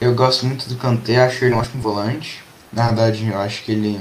Eu 0.00 0.14
gosto 0.14 0.46
muito 0.46 0.66
do 0.70 0.76
Kanté, 0.76 1.22
acho 1.22 1.44
ele 1.44 1.54
um 1.54 1.58
ótimo 1.58 1.82
volante. 1.82 2.42
Na 2.72 2.86
verdade, 2.86 3.26
eu 3.28 3.38
acho 3.38 3.62
que 3.62 3.72
ele, 3.72 4.00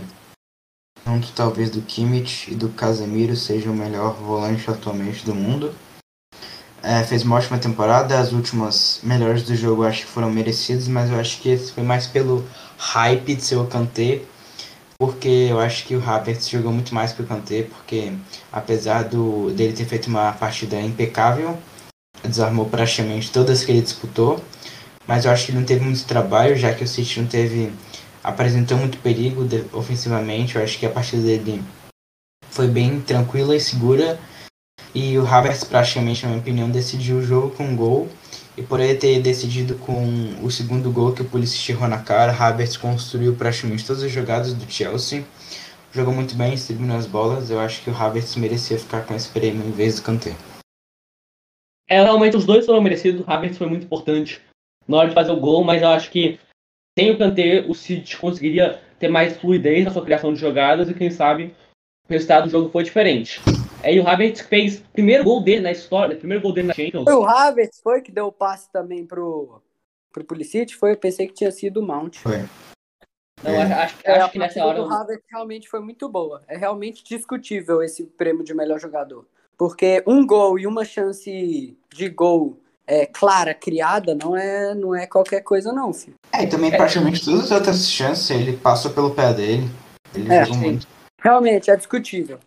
junto 1.06 1.34
talvez 1.34 1.70
do 1.70 1.82
Kimmich 1.82 2.50
e 2.50 2.56
do 2.56 2.70
Casemiro, 2.70 3.36
seja 3.36 3.70
o 3.70 3.76
melhor 3.76 4.14
volante 4.14 4.70
atualmente 4.72 5.26
do 5.26 5.36
mundo. 5.36 5.76
É, 6.82 7.04
fez 7.04 7.24
uma 7.24 7.36
ótima 7.36 7.58
temporada, 7.58 8.18
as 8.18 8.32
últimas 8.32 9.02
melhores 9.04 9.44
do 9.44 9.54
jogo 9.54 9.84
acho 9.84 10.06
que 10.06 10.12
foram 10.12 10.32
merecidas, 10.32 10.88
mas 10.88 11.10
eu 11.10 11.20
acho 11.20 11.42
que 11.42 11.50
esse 11.50 11.74
foi 11.74 11.84
mais 11.84 12.08
pelo 12.08 12.46
hype 12.78 13.36
de 13.36 13.42
ser 13.42 13.58
o 13.58 13.68
Kanté, 13.68 14.22
porque 14.98 15.48
eu 15.50 15.60
acho 15.60 15.86
que 15.86 15.96
o 15.96 16.10
Havertz 16.10 16.48
jogou 16.48 16.72
muito 16.72 16.94
mais 16.94 17.12
que 17.12 17.22
o 17.22 17.26
Kanté, 17.26 17.64
porque 17.64 18.14
apesar 18.52 19.04
do, 19.04 19.52
dele 19.52 19.74
ter 19.74 19.86
feito 19.86 20.08
uma 20.08 20.32
partida 20.34 20.80
impecável, 20.80 21.58
desarmou 22.28 22.66
praticamente 22.66 23.32
todas 23.32 23.64
que 23.64 23.72
ele 23.72 23.82
disputou, 23.82 24.44
mas 25.08 25.26
eu 25.26 25.32
acho 25.32 25.46
que 25.46 25.52
ele 25.52 25.60
não 25.60 25.66
teve 25.66 25.84
muito 25.84 26.04
trabalho, 26.06 26.56
já 26.56 26.74
que 26.74 26.84
o 26.84 26.88
City 26.88 27.22
não 27.22 27.28
teve 27.28 27.72
apresentou 28.26 28.78
muito 28.78 28.98
perigo 28.98 29.48
ofensivamente. 29.72 30.56
Eu 30.56 30.64
acho 30.64 30.80
que 30.80 30.86
a 30.86 30.90
partida 30.90 31.22
dele 31.22 31.64
foi 32.50 32.68
bem 32.68 33.00
tranquila 33.00 33.56
e 33.56 33.60
segura. 33.60 34.20
E 34.94 35.18
o 35.18 35.28
Havertz 35.28 35.64
praticamente, 35.64 36.24
na 36.24 36.30
minha 36.30 36.42
opinião, 36.42 36.70
decidiu 36.70 37.18
o 37.18 37.24
jogo 37.24 37.52
com 37.52 37.66
um 37.66 37.76
gol. 37.76 38.10
E 38.58 38.64
por 38.64 38.80
ele 38.80 38.96
ter 38.96 39.22
decidido 39.22 39.76
com 39.76 40.34
o 40.42 40.50
segundo 40.50 40.90
gol 40.90 41.12
que 41.12 41.22
o 41.22 41.26
Pulisic 41.26 41.72
errou 41.72 41.90
na 41.90 41.98
cara, 41.98 42.32
Havertz 42.32 42.78
construiu 42.78 43.36
praticamente 43.36 43.86
todas 43.86 44.02
as 44.02 44.12
jogadas 44.12 44.54
do 44.54 44.72
Chelsea. 44.72 45.24
Jogou 45.92 46.14
muito 46.14 46.36
bem, 46.36 46.52
distribuindo 46.52 46.94
as 46.94 47.06
bolas. 47.06 47.50
Eu 47.50 47.60
acho 47.60 47.82
que 47.82 47.90
o 47.90 47.96
Havertz 47.96 48.36
merecia 48.38 48.80
ficar 48.80 49.02
com 49.02 49.14
esse 49.14 49.28
prêmio 49.28 49.68
em 49.68 49.72
vez 49.72 49.96
do 49.96 50.02
Kanté. 50.02 50.34
É, 51.88 52.02
realmente 52.04 52.36
os 52.36 52.46
dois 52.46 52.66
foram 52.66 52.82
merecidos. 52.82 53.26
O 53.26 53.32
Havertz 53.32 53.58
foi 53.58 53.68
muito 53.68 53.86
importante 53.86 54.42
na 54.88 54.98
hora 54.98 55.10
de 55.10 55.14
fazer 55.16 55.32
o 55.32 55.40
gol, 55.40 55.64
mas 55.64 55.82
eu 55.82 55.90
acho 55.90 56.10
que 56.12 56.40
sem 56.98 57.12
o 57.12 57.18
Kanté, 57.18 57.66
o 57.68 57.74
City 57.74 58.18
conseguiria 58.18 58.82
ter 59.00 59.08
mais 59.10 59.38
fluidez 59.38 59.86
na 59.86 59.92
sua 59.92 60.04
criação 60.06 60.34
de 60.34 60.40
jogadas 60.40 60.90
e 60.90 60.94
quem 60.94 61.12
sabe 61.12 61.54
o 62.08 62.14
resultado 62.14 62.46
do 62.46 62.50
jogo 62.50 62.70
foi 62.70 62.84
diferente. 62.84 63.42
Aí 63.84 64.00
o 64.00 64.08
Havertz 64.08 64.42
fez 64.42 64.80
o 64.80 64.84
primeiro 64.94 65.24
gol 65.24 65.44
dele 65.44 65.62
na 65.62 65.72
história, 65.72 66.16
o 66.16 66.20
primeiro 66.20 66.42
gol 66.42 66.54
dele 66.54 66.68
na 66.70 66.74
Champions. 66.74 67.04
Foi 67.04 67.14
o 67.14 67.26
Havertz, 67.26 67.82
foi 67.82 68.02
que 68.02 68.12
deu 68.12 68.28
o 68.28 68.32
passe 68.32 68.72
também 68.72 69.06
pro, 69.06 69.62
pro 70.12 70.24
Pulisic? 70.24 70.74
Foi, 70.76 70.92
eu 70.94 70.98
pensei 70.98 71.28
que 71.28 71.34
tinha 71.34 71.52
sido 71.52 71.82
o 71.82 71.86
Mount. 71.86 72.18
Foi. 72.18 72.46
Então, 73.42 73.54
É. 73.54 73.74
acho, 73.74 73.96
É, 74.04 74.12
acho 74.14 74.26
a 74.26 74.30
que 74.30 74.40
nessa 74.40 74.66
hora. 74.66 74.82
do 74.82 74.92
Havertz 74.92 75.26
realmente 75.30 75.68
foi 75.70 75.82
muito 75.82 76.08
boa. 76.10 76.42
É 76.48 76.58
realmente 76.58 77.04
discutível 77.04 77.84
esse 77.84 78.06
prêmio 78.06 78.44
de 78.44 78.54
melhor 78.56 78.80
jogador. 78.80 79.28
Porque 79.58 80.04
um 80.06 80.26
gol 80.26 80.60
e 80.60 80.68
uma 80.68 80.84
chance 80.84 81.78
de 81.94 82.10
gol 82.10 82.60
é, 82.88 83.06
clara, 83.06 83.54
criada, 83.54 84.16
não 84.16 84.36
é, 84.36 84.76
não 84.76 84.96
é 84.96 85.08
qualquer 85.08 85.42
coisa, 85.42 85.72
não, 85.72 85.94
filho. 85.94 86.16
É, 86.32 86.44
e 86.44 86.48
também 86.48 86.72
praticamente 86.72 87.24
todas 87.24 87.46
as 87.46 87.52
outras 87.52 87.90
chances 87.90 88.30
ele 88.30 88.58
passou 88.58 88.92
pelo 88.92 89.14
pé 89.14 89.34
dele. 89.34 89.70
Ele 90.14 90.32
É, 90.32 90.46
jogou 90.46 90.62
muito. 90.62 90.88
Realmente, 91.22 91.72
é 91.72 91.76
discutível. 91.76 92.40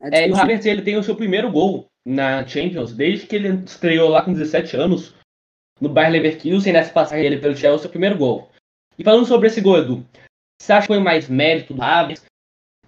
É 0.00 0.24
É, 0.24 0.28
e 0.28 0.32
o. 0.32 0.36
Havertz 0.36 0.66
ele 0.66 0.82
tem 0.82 0.96
o 0.96 1.02
seu 1.02 1.16
primeiro 1.16 1.50
gol 1.50 1.86
na 2.06 2.46
Champions, 2.46 2.92
desde 2.92 3.26
que 3.26 3.34
ele 3.34 3.48
estreou 3.64 4.08
lá 4.08 4.22
com 4.22 4.32
17 4.32 4.76
anos 4.76 5.14
no 5.80 5.88
Bayer 5.88 6.12
Leverkusen, 6.12 6.72
nessa 6.72 6.92
passagem 6.92 7.24
dele 7.24 7.40
pelo 7.40 7.56
Chelsea, 7.56 7.80
seu 7.80 7.90
primeiro 7.90 8.16
gol. 8.16 8.48
E 8.98 9.04
falando 9.04 9.26
sobre 9.26 9.48
esse 9.48 9.60
gol, 9.60 9.78
Edu, 9.78 10.06
você 10.60 10.72
acha 10.72 10.82
que 10.82 10.94
foi 10.94 11.00
mais 11.00 11.28
mérito 11.28 11.74
do 11.74 11.82
Havertz, 11.82 12.24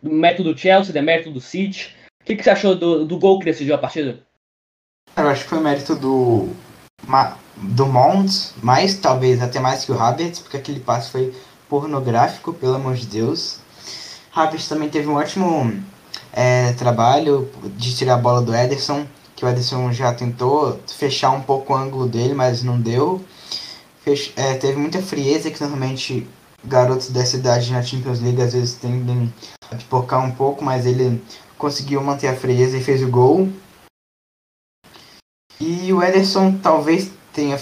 do 0.02 0.10
mérito 0.10 0.44
do 0.44 0.56
Chelsea, 0.56 0.92
do 0.92 1.02
mérito 1.02 1.30
do 1.30 1.40
City? 1.40 1.94
Que, 2.28 2.36
que 2.36 2.44
você 2.44 2.50
achou 2.50 2.74
do, 2.74 3.06
do 3.06 3.18
gol 3.18 3.38
que 3.38 3.46
decidiu 3.46 3.74
a 3.74 3.78
partida? 3.78 4.20
Eu 5.16 5.28
acho 5.28 5.44
que 5.44 5.48
foi 5.48 5.60
mérito 5.60 5.96
do, 5.96 6.50
do 7.56 7.86
Mount, 7.86 8.30
mais 8.62 8.96
talvez 8.96 9.40
até 9.40 9.58
mais 9.58 9.86
que 9.86 9.92
o 9.92 9.98
Havertz, 9.98 10.38
porque 10.38 10.58
aquele 10.58 10.78
passe 10.78 11.10
foi 11.10 11.34
pornográfico, 11.70 12.52
pelo 12.52 12.74
amor 12.74 12.96
de 12.96 13.06
Deus. 13.06 13.60
Havertz 14.34 14.68
também 14.68 14.90
teve 14.90 15.08
um 15.08 15.14
ótimo 15.14 15.72
é, 16.30 16.74
trabalho 16.74 17.50
de 17.78 17.96
tirar 17.96 18.16
a 18.16 18.18
bola 18.18 18.42
do 18.42 18.54
Ederson, 18.54 19.06
que 19.34 19.46
o 19.46 19.48
Ederson 19.48 19.90
já 19.90 20.12
tentou 20.12 20.78
fechar 20.86 21.30
um 21.30 21.40
pouco 21.40 21.72
o 21.72 21.76
ângulo 21.76 22.06
dele, 22.06 22.34
mas 22.34 22.62
não 22.62 22.78
deu. 22.78 23.24
Fech- 24.04 24.34
é, 24.36 24.52
teve 24.52 24.76
muita 24.76 25.00
frieza 25.00 25.50
que 25.50 25.62
normalmente 25.62 26.28
garotos 26.62 27.08
dessa 27.08 27.36
idade 27.36 27.72
na 27.72 27.82
Champions 27.82 28.20
League 28.20 28.42
às 28.42 28.52
vezes 28.52 28.74
tendem 28.74 29.32
a 29.70 29.76
pipocar 29.76 30.22
um 30.22 30.30
pouco, 30.30 30.62
mas 30.62 30.84
ele 30.84 31.22
conseguiu 31.58 32.02
manter 32.02 32.28
a 32.28 32.36
frieza 32.36 32.78
e 32.78 32.82
fez 32.82 33.02
o 33.02 33.10
gol. 33.10 33.48
E 35.60 35.92
o 35.92 36.02
Ederson 36.02 36.56
talvez 36.58 37.12
tenha 37.32 37.58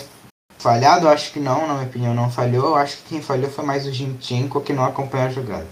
falhado, 0.58 1.08
acho 1.08 1.32
que 1.32 1.40
não, 1.40 1.66
na 1.66 1.74
minha 1.74 1.86
opinião 1.86 2.14
não 2.14 2.30
falhou. 2.30 2.74
Acho 2.74 2.98
que 2.98 3.08
quem 3.08 3.22
falhou 3.22 3.50
foi 3.50 3.64
mais 3.64 3.86
o 3.86 3.92
Zinchenko 3.92 4.60
que 4.60 4.72
não 4.72 4.84
acompanhou 4.84 5.26
a 5.26 5.30
jogada. 5.30 5.66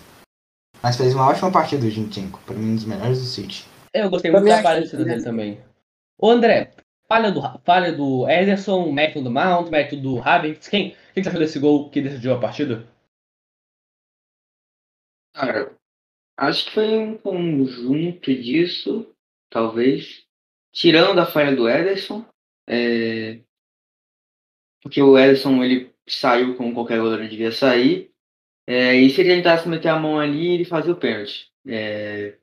Mas 0.82 0.96
fez 0.96 1.14
uma 1.14 1.28
ótima 1.28 1.50
partida 1.50 1.86
o 1.86 1.90
Zinchenko, 1.90 2.40
para 2.44 2.54
mim 2.54 2.72
um 2.72 2.74
dos 2.76 2.84
melhores 2.84 3.20
do 3.20 3.26
City. 3.26 3.66
Eu 3.92 4.10
gostei 4.10 4.30
muito 4.30 4.46
da 4.46 4.62
partida 4.62 4.98
né? 4.98 5.04
dele 5.04 5.22
também. 5.22 5.60
Ô 6.18 6.30
André, 6.30 6.72
falha 7.06 7.30
do, 7.30 7.40
falha 7.64 7.92
do 7.92 8.28
Ederson, 8.28 8.90
mérito 8.90 9.22
do 9.22 9.30
Mount, 9.30 9.70
mérito 9.70 9.96
do 9.96 10.20
Havertz, 10.20 10.68
quem? 10.68 10.90
O 10.90 11.14
que 11.14 11.22
você 11.22 11.28
achou 11.28 11.40
desse 11.40 11.58
gol 11.58 11.90
que 11.90 12.00
decidiu 12.00 12.34
a 12.34 12.40
partida? 12.40 12.86
Cara, 15.34 15.73
acho 16.36 16.66
que 16.66 16.70
foi 16.72 16.96
um 16.98 17.16
conjunto 17.16 18.34
disso, 18.34 19.06
talvez. 19.50 20.24
Tirando 20.72 21.18
a 21.20 21.26
falha 21.26 21.54
do 21.54 21.68
Ederson. 21.68 22.24
é, 22.68 23.38
Porque 24.82 25.00
o 25.00 25.18
Ederson 25.18 25.62
ele 25.62 25.92
saiu 26.08 26.56
como 26.56 26.74
qualquer 26.74 26.98
goleiro 27.00 27.28
devia 27.28 27.52
sair. 27.52 28.10
É, 28.66 28.94
E 28.96 29.10
se 29.10 29.20
ele 29.20 29.36
tentasse 29.36 29.68
meter 29.68 29.88
a 29.88 29.98
mão 29.98 30.18
ali, 30.18 30.48
ele 30.48 30.64
fazia 30.64 30.92
o 30.92 30.96
pênalti. 30.96 31.50
É, 31.66 32.36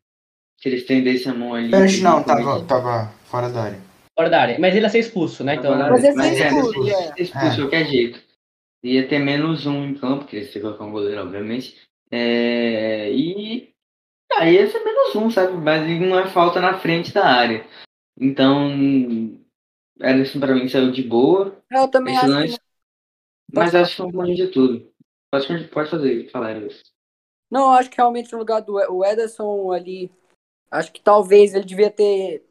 Se 0.60 0.70
ele 0.70 0.78
estendesse 0.78 1.28
a 1.30 1.34
mão 1.34 1.54
ali. 1.54 1.70
Pênalti 1.72 1.96
ele 1.96 2.04
não, 2.04 2.24
tava, 2.24 2.66
tava 2.66 3.14
fora 3.26 3.50
da 3.50 3.64
área. 3.64 3.80
Fora 4.18 4.30
da 4.30 4.42
área. 4.42 4.60
Mas 4.60 4.76
ele 4.76 4.86
ia 4.86 4.90
ser 4.90 5.00
expulso, 5.00 5.44
né? 5.44 5.56
Então, 5.56 5.78
Mas 5.78 6.04
Mas 6.16 6.40
é 6.40 6.44
é, 6.44 6.48
expulso, 6.48 6.70
expulso, 6.70 6.90
é. 6.92 7.22
expulso 7.22 7.56
de 7.56 7.62
qualquer 7.62 7.86
jeito. 7.88 8.22
Ia 8.84 9.08
ter 9.08 9.20
menos 9.20 9.66
um 9.66 9.86
em 9.86 9.96
campo, 9.96 10.20
porque 10.24 10.44
você 10.44 10.60
colocar 10.60 10.84
um 10.86 10.92
goleiro, 10.92 11.22
obviamente. 11.22 11.76
É, 12.10 13.12
e 13.12 13.71
aí 14.38 14.56
ia 14.56 14.70
ser 14.70 14.84
menos 14.84 15.16
um, 15.16 15.30
sabe? 15.30 15.54
Mas 15.54 15.88
não 16.00 16.20
é 16.20 16.28
falta 16.30 16.60
na 16.60 16.80
frente 16.80 17.14
da 17.14 17.26
área. 17.26 17.66
Então, 18.20 18.70
Ederson 20.00 20.40
pra 20.40 20.54
mim 20.54 20.68
saiu 20.68 20.92
de 20.92 21.04
boa. 21.04 21.62
Eu 21.72 21.88
também 21.90 22.16
Esse 22.16 22.26
acho 22.26 22.34
lance, 22.34 22.60
que. 22.60 22.66
mas 23.54 23.76
acho 23.76 23.92
que 23.92 23.98
foi 23.98 24.06
um 24.06 24.12
conjunto 24.12 24.36
de 24.36 24.48
tudo. 24.48 24.92
Pode, 25.32 25.68
pode 25.70 25.90
fazer, 25.90 26.30
falar 26.30 26.58
isso. 26.58 26.84
Não, 27.50 27.72
acho 27.72 27.90
que 27.90 27.98
realmente 27.98 28.32
no 28.32 28.40
lugar 28.40 28.62
do 28.62 28.76
o 28.76 29.06
Ederson 29.06 29.72
ali. 29.72 30.12
Acho 30.70 30.92
que 30.92 31.02
talvez 31.02 31.54
ele 31.54 31.66
devia 31.66 31.92
ter. 31.92 32.44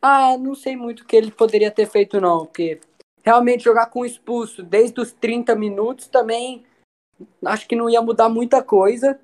Ah, 0.00 0.38
não 0.38 0.54
sei 0.54 0.76
muito 0.76 1.00
o 1.00 1.06
que 1.06 1.16
ele 1.16 1.30
poderia 1.30 1.70
ter 1.70 1.86
feito, 1.86 2.20
não. 2.20 2.46
Porque 2.46 2.80
realmente 3.24 3.64
jogar 3.64 3.86
com 3.86 4.04
expulso 4.04 4.62
desde 4.62 5.00
os 5.00 5.12
30 5.12 5.56
minutos 5.56 6.06
também. 6.06 6.64
Acho 7.44 7.66
que 7.66 7.74
não 7.74 7.88
ia 7.88 8.02
mudar 8.02 8.28
muita 8.28 8.62
coisa. 8.62 9.18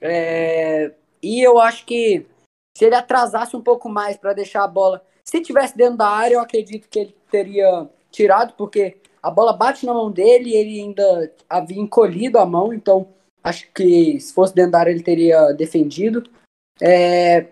É, 0.00 0.94
E 1.22 1.40
eu 1.40 1.58
acho 1.58 1.84
que 1.84 2.26
se 2.76 2.84
ele 2.84 2.94
atrasasse 2.94 3.56
um 3.56 3.62
pouco 3.62 3.88
mais 3.88 4.16
para 4.16 4.32
deixar 4.32 4.64
a 4.64 4.68
bola. 4.68 5.04
Se 5.24 5.40
tivesse 5.40 5.76
dentro 5.76 5.98
da 5.98 6.08
área, 6.08 6.34
eu 6.34 6.40
acredito 6.40 6.88
que 6.88 6.98
ele 6.98 7.16
teria 7.30 7.88
tirado, 8.10 8.54
porque 8.54 8.96
a 9.22 9.30
bola 9.30 9.52
bate 9.52 9.84
na 9.86 9.92
mão 9.94 10.10
dele 10.10 10.50
e 10.50 10.56
ele 10.56 10.80
ainda 10.80 11.32
havia 11.48 11.80
encolhido 11.80 12.38
a 12.38 12.46
mão, 12.46 12.72
então 12.72 13.08
acho 13.44 13.70
que 13.72 14.18
se 14.18 14.32
fosse 14.32 14.54
dentro 14.54 14.72
da 14.72 14.80
área 14.80 14.90
ele 14.90 15.02
teria 15.02 15.52
defendido. 15.52 16.28
É, 16.80 17.48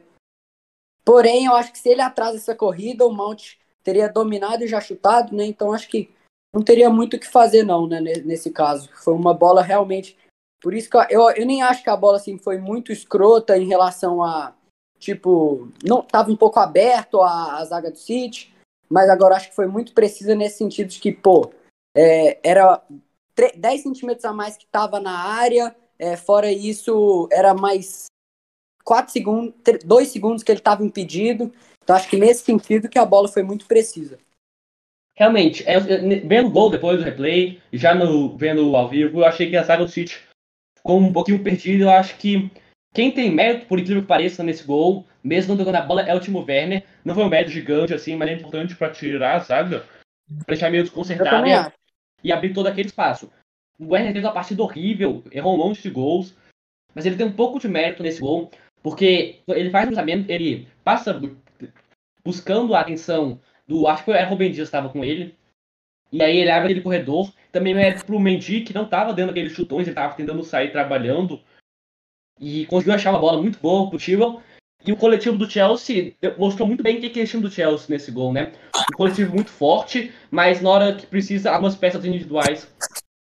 Porém, 1.09 1.47
eu 1.47 1.55
acho 1.55 1.73
que 1.73 1.79
se 1.79 1.89
ele 1.89 2.03
atrasa 2.03 2.37
essa 2.37 2.55
corrida, 2.55 3.07
o 3.07 3.11
Mount 3.11 3.55
teria 3.83 4.11
dominado 4.11 4.63
e 4.63 4.69
já 4.69 4.79
chutado, 4.79 5.35
né? 5.35 5.47
Então 5.47 5.73
acho 5.73 5.89
que 5.89 6.11
não 6.53 6.63
teria 6.63 6.91
muito 6.91 7.17
o 7.17 7.19
que 7.19 7.27
fazer, 7.27 7.63
não, 7.63 7.87
né? 7.87 7.99
ne- 7.99 8.21
Nesse 8.21 8.51
caso. 8.51 8.91
Foi 9.03 9.15
uma 9.15 9.33
bola 9.33 9.63
realmente. 9.63 10.19
Por 10.61 10.75
isso 10.75 10.91
que 10.91 10.97
eu, 10.97 11.31
eu, 11.31 11.47
nem 11.47 11.63
acho 11.63 11.83
que 11.83 11.91
a 11.91 11.97
bola 11.97 12.17
assim, 12.17 12.37
foi 12.37 12.59
muito 12.59 12.93
escrota 12.93 13.57
em 13.57 13.67
relação 13.69 14.23
a. 14.23 14.55
Tipo, 14.99 15.69
não 15.85 16.03
tava 16.03 16.31
um 16.31 16.37
pouco 16.37 16.59
aberto 16.59 17.21
a, 17.23 17.59
a 17.59 17.65
zaga 17.65 17.89
do 17.91 17.97
City, 17.97 18.53
mas 18.89 19.09
agora 19.09 19.37
acho 19.37 19.51
que 19.51 19.55
foi 19.55 19.69
muito 19.69 19.93
precisa 19.95 20.35
nesse 20.35 20.59
sentido 20.59 20.89
de 20.89 20.99
que, 20.99 21.13
pô, 21.13 21.53
é, 21.97 22.41
era 22.43 22.83
tre- 23.33 23.53
10 23.57 23.83
centímetros 23.85 24.25
a 24.25 24.33
mais 24.33 24.57
que 24.57 24.67
tava 24.67 24.99
na 24.99 25.17
área, 25.17 25.75
é, 25.97 26.17
fora 26.17 26.51
isso, 26.51 27.29
era 27.31 27.55
mais 27.55 28.07
4 28.83 29.13
segundos, 29.13 29.55
2 29.85 30.09
segundos 30.09 30.43
que 30.43 30.51
ele 30.51 30.59
estava 30.59 30.85
impedido. 30.85 31.53
Então 31.85 31.95
acho 31.95 32.09
que 32.09 32.17
nesse 32.17 32.45
sentido 32.45 32.89
que 32.89 32.99
a 32.99 33.05
bola 33.05 33.29
foi 33.29 33.45
muito 33.45 33.67
precisa. 33.67 34.19
Realmente, 35.17 35.63
é, 35.65 35.77
eu- 35.77 36.29
vendo 36.29 36.49
o 36.49 36.51
gol 36.51 36.71
depois 36.71 36.99
do 36.99 37.05
replay, 37.05 37.61
já 37.73 37.95
no, 37.95 38.37
vendo 38.37 38.75
ao 38.75 38.89
vivo, 38.89 39.21
eu 39.21 39.25
achei 39.25 39.49
que 39.49 39.57
a 39.57 39.63
zaga 39.63 39.85
do 39.85 39.91
City 39.91 40.28
ficou 40.89 40.99
um 41.01 41.13
pouquinho 41.13 41.43
perdida. 41.43 41.85
Eu 41.85 41.91
acho 41.91 42.17
que 42.17 42.51
quem 42.95 43.11
tem 43.11 43.31
mérito, 43.31 43.67
por 43.67 43.79
incrível 43.79 44.01
que 44.03 44.09
pareça, 44.09 44.43
nesse 44.43 44.65
gol, 44.65 45.07
mesmo 45.23 45.51
não 45.51 45.59
tocando 45.59 45.77
a 45.77 45.83
bola, 45.83 46.03
é 46.03 46.15
o 46.15 46.21
Timo 46.21 46.43
Werner. 46.49 46.83
Não 47.05 47.15
foi 47.15 47.25
um 47.25 47.29
mérito 47.29 47.51
gigante 47.51 47.93
assim, 47.93 48.17
mas 48.17 48.31
é 48.31 48.33
importante 48.35 48.75
para 48.75 48.91
tirar 48.91 49.37
a 49.37 49.39
zaga, 49.41 49.81
pra 50.45 50.55
deixar 50.55 50.71
meio 50.71 50.83
desconcertado 50.85 51.29
e, 52.23 52.29
e 52.29 52.33
abrir 52.33 52.55
todo 52.55 52.67
aquele 52.67 52.89
espaço. 52.89 53.31
O 53.79 53.93
Werner 53.93 54.13
fez 54.13 54.25
uma 54.25 54.33
partida 54.33 54.63
horrível, 54.63 55.23
errou 55.31 55.55
um 55.55 55.59
monte 55.59 55.83
de 55.83 55.91
gols, 55.91 56.35
mas 56.95 57.05
ele 57.05 57.17
tem 57.17 57.27
um 57.27 57.33
pouco 57.33 57.61
de 57.61 57.69
mérito 57.69 58.03
nesse 58.03 58.21
gol, 58.21 58.51
porque 58.83 59.41
ele 59.49 59.71
faz 59.71 59.85
um 59.85 59.89
cruzamento, 59.89 60.33
ele 60.33 60.67
passa 60.83 61.13
bu- 61.13 61.37
buscando 62.25 62.75
a 62.75 62.81
atenção 62.81 63.39
do. 63.67 63.87
Acho 63.87 64.05
que 64.05 64.11
era 64.11 64.27
o 64.27 64.31
Rubem 64.31 64.51
Dias 64.51 64.69
que 64.69 64.77
estava 64.77 64.89
com 64.89 65.05
ele. 65.05 65.35
E 66.11 66.23
aí 66.23 66.39
ele 66.39 66.51
abre 66.51 66.67
aquele 66.67 66.81
corredor. 66.81 67.33
Também 67.53 67.75
mérito 67.75 68.05
pro 68.05 68.21
Mendy, 68.21 68.63
que 68.63 68.75
não 68.75 68.85
estava 68.85 69.13
dando 69.13 69.31
aqueles 69.31 69.53
chutões, 69.53 69.87
ele 69.87 69.91
estava 69.91 70.15
tentando 70.15 70.43
sair 70.45 70.71
trabalhando. 70.71 71.41
E 72.41 72.67
conseguiu 72.67 72.95
achar 72.95 73.11
uma 73.11 73.19
bola 73.19 73.41
muito 73.41 73.59
boa 73.59 73.89
pro 73.89 73.99
Tibble. 73.99 74.41
E 74.87 74.93
o 74.93 74.97
coletivo 74.97 75.37
do 75.37 75.51
Chelsea 75.51 76.15
mostrou 76.39 76.67
muito 76.67 76.83
bem 76.83 76.99
o 76.99 77.01
que 77.01 77.19
é 77.19 77.23
esse 77.23 77.33
time 77.33 77.43
do 77.43 77.51
Chelsea 77.51 77.87
nesse 77.89 78.13
gol, 78.13 78.33
né? 78.33 78.53
Um 78.93 78.97
coletivo 78.97 79.35
muito 79.35 79.51
forte, 79.51 80.13
mas 80.31 80.63
na 80.63 80.71
hora 80.71 80.95
que 80.95 81.07
precisa, 81.07 81.51
algumas 81.51 81.75
peças 81.75 82.05
individuais 82.05 82.73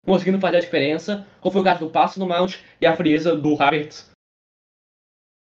conseguindo 0.04 0.40
fazer 0.40 0.56
a 0.56 0.60
diferença. 0.60 1.26
Como 1.40 1.52
foi 1.52 1.60
o 1.60 1.64
caso 1.64 1.80
do 1.80 1.90
passo 1.90 2.18
no 2.18 2.26
Mount 2.26 2.56
e 2.80 2.86
a 2.86 2.96
frieza 2.96 3.36
do 3.36 3.60
Havertz 3.62 4.10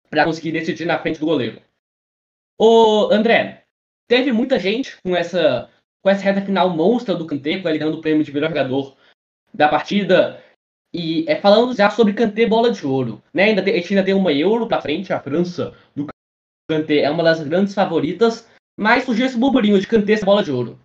para 0.08 0.24
conseguir 0.24 0.52
decidir 0.52 0.84
na 0.84 0.98
frente 0.98 1.18
do 1.18 1.26
goleiro. 1.26 1.60
Ô, 2.56 3.08
André, 3.10 3.64
teve 4.06 4.30
muita 4.30 4.58
gente 4.58 4.96
com 5.02 5.16
essa 5.16 5.68
com 6.04 6.10
essa 6.10 6.22
reta 6.22 6.44
final 6.44 6.68
monstra 6.68 7.14
do 7.14 7.26
Kanté, 7.26 7.58
com 7.58 7.68
ele 7.68 7.78
ganhando 7.78 7.96
o 7.96 8.00
prêmio 8.02 8.22
de 8.22 8.30
melhor 8.30 8.50
jogador 8.50 8.94
da 9.54 9.70
partida. 9.70 10.44
E 10.92 11.24
é 11.26 11.40
falando 11.40 11.74
já 11.74 11.88
sobre 11.88 12.12
Kanté 12.12 12.46
bola 12.46 12.70
de 12.70 12.86
ouro, 12.86 13.22
né? 13.32 13.44
Ainda 13.44 13.64
tem, 13.64 13.72
a 13.72 13.76
gente 13.78 13.94
ainda 13.94 14.04
tem 14.04 14.12
uma 14.12 14.30
Euro 14.30 14.68
pra 14.68 14.82
frente, 14.82 15.14
a 15.14 15.18
França 15.18 15.74
do 15.96 16.06
Kanté 16.70 16.98
é 16.98 17.10
uma 17.10 17.24
das 17.24 17.42
grandes 17.42 17.74
favoritas, 17.74 18.46
mas 18.78 19.04
surgiu 19.04 19.24
esse 19.24 19.38
burburinho 19.38 19.80
de 19.80 19.86
Kanté 19.86 20.14
ser 20.14 20.26
bola 20.26 20.44
de 20.44 20.52
ouro. 20.52 20.78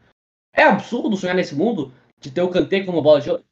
É 0.55 0.63
absurdo 0.63 1.17
sonhar 1.17 1.35
nesse 1.35 1.53
mundo 1.53 1.93
de 2.17 2.31
ter 2.31 2.41
o 2.41 2.49
Kanté 2.49 2.85
como 2.85 3.01
bola 3.01 3.19
de 3.19 3.29
ouro? 3.29 3.43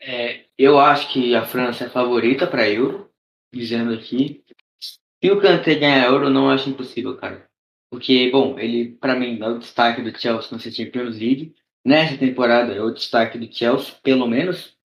É, 0.00 0.46
eu 0.56 0.78
acho 0.78 1.12
que 1.12 1.34
a 1.34 1.44
França 1.44 1.84
é 1.84 1.90
favorita 1.90 2.46
para 2.46 2.68
Euro, 2.68 3.10
dizendo 3.52 3.92
aqui. 3.92 4.42
Se 4.80 5.30
o 5.30 5.38
Kanté 5.38 5.74
ganhar 5.74 6.06
Euro, 6.06 6.26
eu 6.26 6.30
não 6.30 6.48
acho 6.48 6.70
impossível, 6.70 7.14
cara. 7.18 7.47
Porque, 7.90 8.30
bom, 8.30 8.58
ele, 8.58 8.92
para 9.00 9.14
mim, 9.14 9.38
é 9.40 9.48
o 9.48 9.58
destaque 9.58 10.02
do 10.02 10.16
Chelsea 10.18 10.50
na 10.52 10.58
Champions 10.58 11.18
League. 11.18 11.54
Nessa 11.84 12.18
temporada 12.18 12.72
é 12.72 12.82
o 12.82 12.90
destaque 12.90 13.38
do 13.38 13.52
Chelsea, 13.52 13.94
pelo 14.02 14.26
menos. 14.26 14.76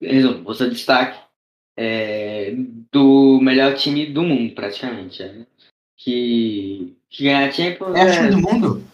Resumo, 0.00 0.44
você 0.44 0.68
destaque 0.68 1.18
é, 1.76 2.54
do 2.92 3.40
melhor 3.40 3.74
time 3.74 4.06
do 4.06 4.22
mundo, 4.22 4.54
praticamente. 4.54 5.22
né? 5.22 5.46
Que, 5.96 6.96
que 7.08 7.24
ganhar 7.24 7.48
a 7.48 7.52
Champions 7.52 7.96
É 7.96 8.04
o 8.04 8.12
time 8.12 8.30
do 8.30 8.38
mundo? 8.38 8.89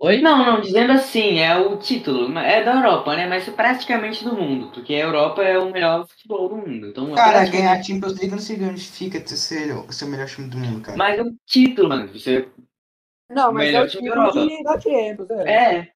Oi? 0.00 0.20
Não, 0.20 0.38
não, 0.46 0.60
dizendo 0.60 0.92
assim, 0.92 1.38
é 1.40 1.56
o 1.56 1.76
título, 1.76 2.36
é 2.38 2.62
da 2.62 2.74
Europa, 2.74 3.16
né? 3.16 3.26
Mas 3.26 3.48
praticamente 3.48 4.22
do 4.24 4.32
mundo, 4.34 4.70
porque 4.72 4.94
a 4.94 4.98
Europa 5.00 5.42
é 5.42 5.58
o 5.58 5.72
melhor 5.72 6.06
futebol 6.06 6.48
do 6.48 6.56
mundo. 6.56 6.86
Então, 6.86 7.12
é 7.12 7.16
Cara, 7.16 7.32
praticamente- 7.38 7.56
ganhar 7.56 7.72
a 7.72 7.82
Champions 7.82 8.12
League 8.12 8.30
não 8.30 8.38
significa 8.38 9.20
ter 9.20 9.36
ser, 9.36 9.74
ser 9.90 10.04
o 10.04 10.08
melhor 10.08 10.28
time 10.28 10.48
do 10.48 10.56
mundo, 10.56 10.80
cara. 10.82 10.96
Mas 10.96 11.18
é 11.18 11.22
o 11.22 11.34
título, 11.44 11.88
mano. 11.88 12.08
Você 12.12 12.48
Não, 13.28 13.52
mas 13.52 13.66
Melhor 13.66 13.82
é 13.82 13.84
o 13.84 13.88
time 13.88 14.10
time 14.32 14.62
da 14.62 14.80
Champions, 14.80 15.30
é. 15.30 15.52
é. 15.52 15.88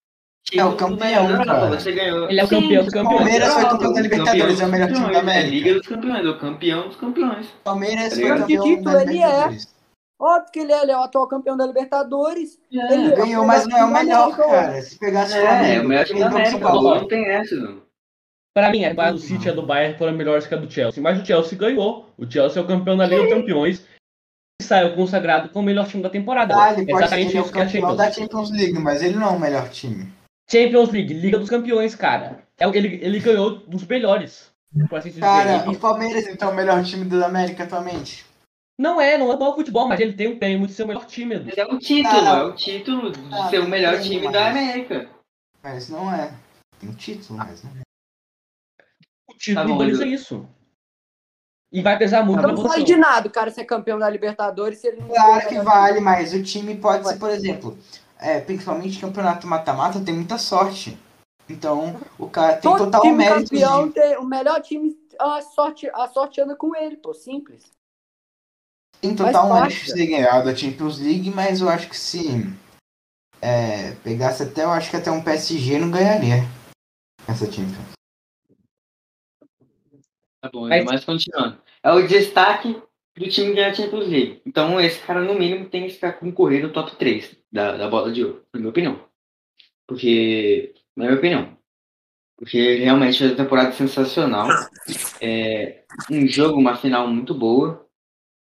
É 0.54 0.64
o 0.64 0.74
campeão, 0.74 1.30
Europa, 1.30 1.46
cara. 1.46 1.66
Você 1.80 1.92
ganhou. 1.92 2.28
Ele 2.28 2.40
é 2.40 2.44
o 2.44 2.48
campeão 2.48 2.84
dos 2.84 2.92
campeões. 2.92 3.18
Palmeiras 3.18 3.54
foi 3.54 3.62
campeão 3.68 3.92
da 3.92 4.00
Libertadores, 4.00 4.60
é 4.60 4.66
o 4.66 4.68
melhor 4.68 4.92
time 4.92 5.06
da 5.06 5.12
É 5.12 5.20
América. 5.20 5.50
Liga 5.50 5.74
dos 5.74 5.86
Campeões, 5.86 6.26
é 6.26 6.28
o 6.28 6.38
campeão 6.38 6.88
dos 6.88 6.96
campeões. 6.96 7.46
Palmeiras 7.62 8.08
Tá 8.08 8.16
foi 8.16 8.28
campeão 8.28 8.82
da 8.82 9.02
ele 9.02 9.10
é? 9.10 9.14
Libertadores. 9.14 9.71
Óbvio 10.22 10.52
que 10.52 10.60
ele 10.60 10.72
é, 10.72 10.82
ele 10.82 10.92
é 10.92 10.96
o 10.96 11.00
atual 11.00 11.26
campeão 11.26 11.56
da 11.56 11.66
Libertadores. 11.66 12.56
Ele 12.70 13.12
é 13.12 13.16
Ganhou, 13.16 13.44
mas 13.44 13.66
não 13.66 13.76
é 13.76 13.84
o 13.84 13.92
melhor, 13.92 14.36
cara. 14.36 14.80
Se 14.80 14.96
pegasse 14.96 15.36
É, 15.36 15.40
Flamengo, 15.40 15.74
é 15.74 15.80
o 15.84 15.88
melhor 15.88 16.04
time 16.04 16.20
da 16.20 16.26
América. 16.28 16.50
São 16.52 16.60
Paulo. 16.60 16.94
Não 16.94 17.08
tem 17.08 17.28
essa, 17.28 17.56
não. 17.56 17.82
Pra 18.54 18.70
mim, 18.70 18.84
a 18.84 19.10
do 19.10 19.18
City 19.18 19.48
e 19.48 19.50
a 19.50 19.54
do 19.54 19.66
Bayern 19.66 19.98
foram 19.98 20.12
melhores 20.12 20.46
que 20.46 20.54
a 20.54 20.58
do 20.58 20.70
Chelsea. 20.70 21.02
Mas 21.02 21.20
o 21.20 21.24
Chelsea 21.26 21.58
ganhou. 21.58 22.08
O 22.16 22.30
Chelsea 22.30 22.60
é 22.60 22.64
o 22.64 22.68
campeão 22.68 22.96
da 22.96 23.06
Liga 23.06 23.22
dos 23.22 23.32
Campeões. 23.32 23.84
E 24.60 24.64
saiu 24.64 24.94
consagrado 24.94 25.48
como 25.48 25.62
o 25.64 25.66
melhor 25.66 25.88
time 25.88 26.02
da 26.02 26.10
temporada. 26.10 26.54
Ah, 26.56 26.72
ele 26.72 26.86
pode 26.86 27.08
ser 27.08 27.14
Exatamente 27.16 27.28
ele 27.30 27.38
é 27.38 27.40
o 27.40 27.44
é 27.44 27.48
campeão 27.48 27.68
Champions. 27.68 27.96
da 27.96 28.12
Champions 28.12 28.50
League, 28.52 28.78
mas 28.78 29.02
ele 29.02 29.16
não 29.16 29.26
é 29.26 29.30
o 29.30 29.40
melhor 29.40 29.68
time. 29.70 30.12
Champions 30.48 30.90
League, 30.90 31.14
Liga 31.14 31.38
dos 31.38 31.50
Campeões, 31.50 31.94
cara. 31.96 32.42
É 32.58 32.68
o- 32.68 32.74
Ele, 32.74 33.00
ele 33.02 33.18
ganhou 33.18 33.56
dos 33.56 33.84
melhores. 33.86 34.52
Assim 34.92 35.08
dizer. 35.08 35.20
Cara, 35.20 35.62
Ele- 35.66 35.76
o 35.76 35.78
Palmeiras 35.80 36.28
então 36.28 36.50
é 36.50 36.52
o 36.52 36.54
melhor 36.54 36.84
time 36.84 37.04
da 37.06 37.26
América 37.26 37.64
atualmente. 37.64 38.24
Não 38.82 39.00
é, 39.00 39.16
não 39.16 39.32
é 39.32 39.36
bom 39.36 39.54
futebol, 39.54 39.86
mas 39.86 40.00
ele 40.00 40.12
tem 40.12 40.26
o 40.26 40.38
prêmio 40.40 40.66
de 40.66 40.72
ser 40.72 40.82
o 40.82 40.88
melhor 40.88 41.06
time. 41.06 41.36
Edu. 41.36 41.44
Mas 41.44 41.56
é 41.56 41.64
o 41.64 41.78
título, 41.78 42.16
Ah, 42.16 42.38
é 42.38 42.42
o 42.42 42.52
título 42.52 43.12
de 43.12 43.20
ah, 43.32 43.48
ser 43.48 43.60
o 43.60 43.68
melhor 43.68 43.92
tem 43.92 44.02
time 44.02 44.22
mais. 44.24 44.32
da 44.32 44.50
América. 44.50 45.08
Mas 45.62 45.88
não 45.88 46.12
é. 46.12 46.34
Tem 46.80 46.90
um 46.90 46.94
título, 46.94 47.38
mas 47.38 47.62
não 47.62 47.70
é. 47.70 47.82
O 49.30 49.34
título 49.38 49.68
Tá 49.68 49.72
bom, 49.72 49.78
deles 49.78 50.00
é 50.00 50.06
isso. 50.06 50.48
E 51.70 51.80
vai 51.80 51.96
pesar 51.96 52.26
muito 52.26 52.42
na 52.42 52.48
não 52.48 52.56
vale 52.60 52.82
de 52.82 52.96
nada 52.96 53.28
o 53.28 53.30
cara 53.30 53.52
ser 53.52 53.64
campeão 53.64 54.00
da 54.00 54.10
Libertadores 54.10 54.80
se 54.80 54.88
ele 54.88 55.00
não 55.00 55.06
Claro 55.06 55.48
que 55.48 55.60
vale, 55.60 56.00
mas 56.00 56.34
o 56.34 56.42
time 56.42 56.76
pode 56.76 57.06
ser, 57.06 57.18
por 57.20 57.30
exemplo, 57.30 57.78
é, 58.18 58.40
principalmente 58.40 58.98
campeonato 58.98 59.46
mata-mata, 59.46 60.00
tem 60.00 60.12
muita 60.12 60.38
sorte. 60.38 60.98
Então, 61.48 62.00
o 62.18 62.28
cara 62.28 62.54
tem 62.54 62.62
Todo 62.68 62.86
total 62.86 63.02
time 63.02 63.16
mérito 63.16 63.50
campeão 63.50 63.86
de, 63.86 63.94
tem 63.94 64.18
o 64.18 64.24
melhor 64.24 64.60
time, 64.60 64.92
a 65.20 65.40
sorte, 65.40 65.88
a 65.94 66.08
sorte 66.08 66.40
anda 66.40 66.56
com 66.56 66.74
ele, 66.74 66.96
pô, 66.96 67.14
simples. 67.14 67.70
Faz 69.02 69.16
total 69.16 69.48
parte, 69.48 69.74
mérito 69.74 69.86
de 69.86 69.94
ter 69.94 70.06
ganhado 70.06 70.48
a 70.48 70.54
Champions 70.56 70.98
League, 71.00 71.30
mas 71.30 71.60
eu 71.60 71.68
acho 71.68 71.88
que 71.88 71.96
se 71.96 72.46
é, 73.40 73.92
pegasse 74.04 74.42
até, 74.42 74.64
eu 74.64 74.70
acho 74.70 74.90
que 74.90 74.96
até 74.96 75.10
um 75.10 75.22
PSG 75.22 75.78
não 75.78 75.90
ganharia 75.90 76.44
essa 77.28 77.46
Champions. 77.50 77.92
Tá 80.40 80.50
bom, 80.52 80.68
Mas- 80.68 80.84
mas 80.84 81.04
continuando. 81.04 81.58
É 81.82 81.92
o 81.92 82.06
destaque 82.06 82.80
do 83.16 83.28
time 83.28 83.48
que 83.50 83.54
ganha 83.54 83.70
a 83.70 83.74
Champions 83.74 84.08
League. 84.08 84.42
Então 84.46 84.80
esse 84.80 85.00
cara, 85.00 85.20
no 85.20 85.34
mínimo, 85.34 85.68
tem 85.68 85.86
que 85.86 85.94
ficar 85.94 86.12
concorrendo 86.14 86.68
no 86.68 86.72
top 86.72 86.96
3 86.96 87.36
da, 87.50 87.76
da 87.76 87.88
bola 87.88 88.12
de 88.12 88.24
ouro, 88.24 88.44
na 88.52 88.58
minha 88.60 88.70
opinião. 88.70 89.04
Porque. 89.86 90.74
Na 90.96 91.04
minha 91.06 91.16
opinião. 91.18 91.56
Porque 92.36 92.76
realmente 92.76 93.18
foi 93.18 93.28
uma 93.28 93.36
temporada 93.36 93.72
sensacional. 93.72 94.48
É, 95.20 95.84
um 96.10 96.26
jogo, 96.26 96.58
uma 96.58 96.76
final 96.76 97.06
muito 97.06 97.34
boa. 97.34 97.86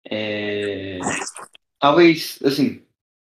É, 0.09 0.99
talvez, 1.79 2.39
assim, 2.43 2.85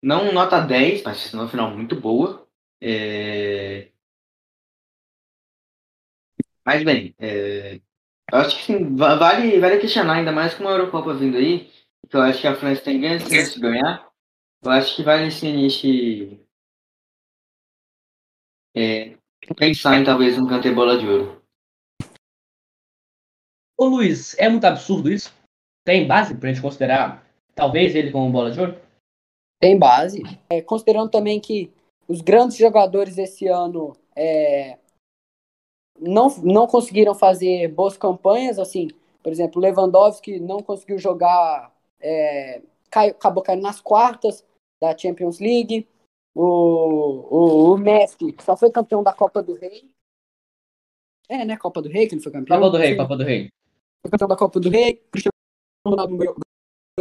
não 0.01 0.31
nota 0.33 0.59
10, 0.61 1.03
mas 1.03 1.33
uma 1.33 1.49
final 1.49 1.71
muito 1.75 1.99
boa. 1.99 2.47
É, 2.81 3.89
mas 6.65 6.83
bem, 6.83 7.15
é, 7.19 7.75
eu 8.31 8.39
acho 8.39 8.57
que 8.57 8.63
sim, 8.65 8.95
va- 8.95 9.15
vale, 9.15 9.59
vale 9.59 9.79
questionar, 9.79 10.15
ainda 10.15 10.31
mais 10.31 10.53
com 10.53 10.63
uma 10.63 10.71
Eurocopa 10.71 11.13
vindo 11.13 11.37
aí, 11.37 11.69
que 12.09 12.15
eu 12.15 12.21
acho 12.21 12.41
que 12.41 12.47
a 12.47 12.55
França 12.55 12.81
tem 12.83 13.01
grande 13.01 13.23
chance 13.29 13.55
de 13.55 13.61
ganhar. 13.61 14.07
Eu 14.63 14.71
acho 14.71 14.95
que 14.95 15.03
vale 15.03 15.31
sim 15.31 15.53
a 15.53 15.69
gente 15.69 16.39
é, 18.75 19.17
pensar 19.57 19.99
em 19.99 20.03
talvez 20.03 20.37
um 20.37 20.47
canter 20.47 20.73
bola 20.73 20.97
de 20.97 21.07
ouro. 21.07 21.41
Ô 23.77 23.85
Luiz, 23.87 24.37
é 24.37 24.49
muito 24.49 24.65
absurdo 24.65 25.11
isso? 25.11 25.33
Tem 25.89 26.05
base 26.05 26.35
pra 26.35 26.49
gente 26.49 26.61
considerar 26.61 27.27
talvez 27.55 27.95
ele 27.95 28.11
como 28.11 28.31
bola 28.31 28.51
de 28.51 28.59
ouro? 28.59 28.79
Tem 29.59 29.75
base. 29.75 30.21
É, 30.47 30.61
considerando 30.61 31.09
também 31.09 31.39
que 31.39 31.73
os 32.07 32.21
grandes 32.21 32.57
jogadores 32.57 33.17
esse 33.17 33.47
ano 33.47 33.97
é, 34.15 34.77
não, 35.99 36.27
não 36.43 36.67
conseguiram 36.67 37.15
fazer 37.15 37.69
boas 37.69 37.97
campanhas, 37.97 38.59
assim, 38.59 38.89
por 39.23 39.31
exemplo, 39.31 39.59
Lewandowski 39.59 40.39
não 40.39 40.61
conseguiu 40.61 40.99
jogar, 40.99 41.75
é, 41.99 42.61
caiu- 42.91 43.15
acabou 43.15 43.41
caindo 43.41 43.63
nas 43.63 43.81
quartas 43.81 44.45
da 44.79 44.95
Champions 44.95 45.39
League, 45.39 45.87
o, 46.35 46.43
o, 46.43 47.73
o 47.73 47.77
Messi 47.79 48.35
só 48.41 48.55
foi 48.55 48.69
campeão 48.69 49.01
da 49.01 49.11
Copa 49.11 49.41
do 49.41 49.55
Rei. 49.55 49.89
É, 51.27 51.43
né? 51.43 51.57
Copa 51.57 51.81
do 51.81 51.89
Rei 51.89 52.07
que 52.07 52.13
ele 52.13 52.21
foi 52.21 52.31
campeão. 52.31 52.59
Copa 52.59 52.69
do 52.69 52.77
Rei, 52.77 52.95
Copa 52.95 53.17
do 53.17 53.23
Rei. 53.23 53.49
Foi 54.03 54.11
campeão 54.11 54.27
da 54.27 54.37
Copa 54.37 54.59
do 54.59 54.69
Rei. 54.69 54.93
Cristiano 55.11 55.38
Ronaldo 55.85 56.17
ganhou, 56.17 56.35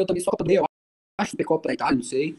também 0.06 0.22
só 0.22 0.30
a 0.30 0.32
Copa 0.32 0.44
do 0.44 0.48
Rei, 0.48 0.58
eu 0.58 0.64
acho 1.20 1.36
que 1.36 1.44
Copa 1.44 1.68
da 1.68 1.74
Itália, 1.74 1.96
não 1.96 2.02
sei. 2.02 2.36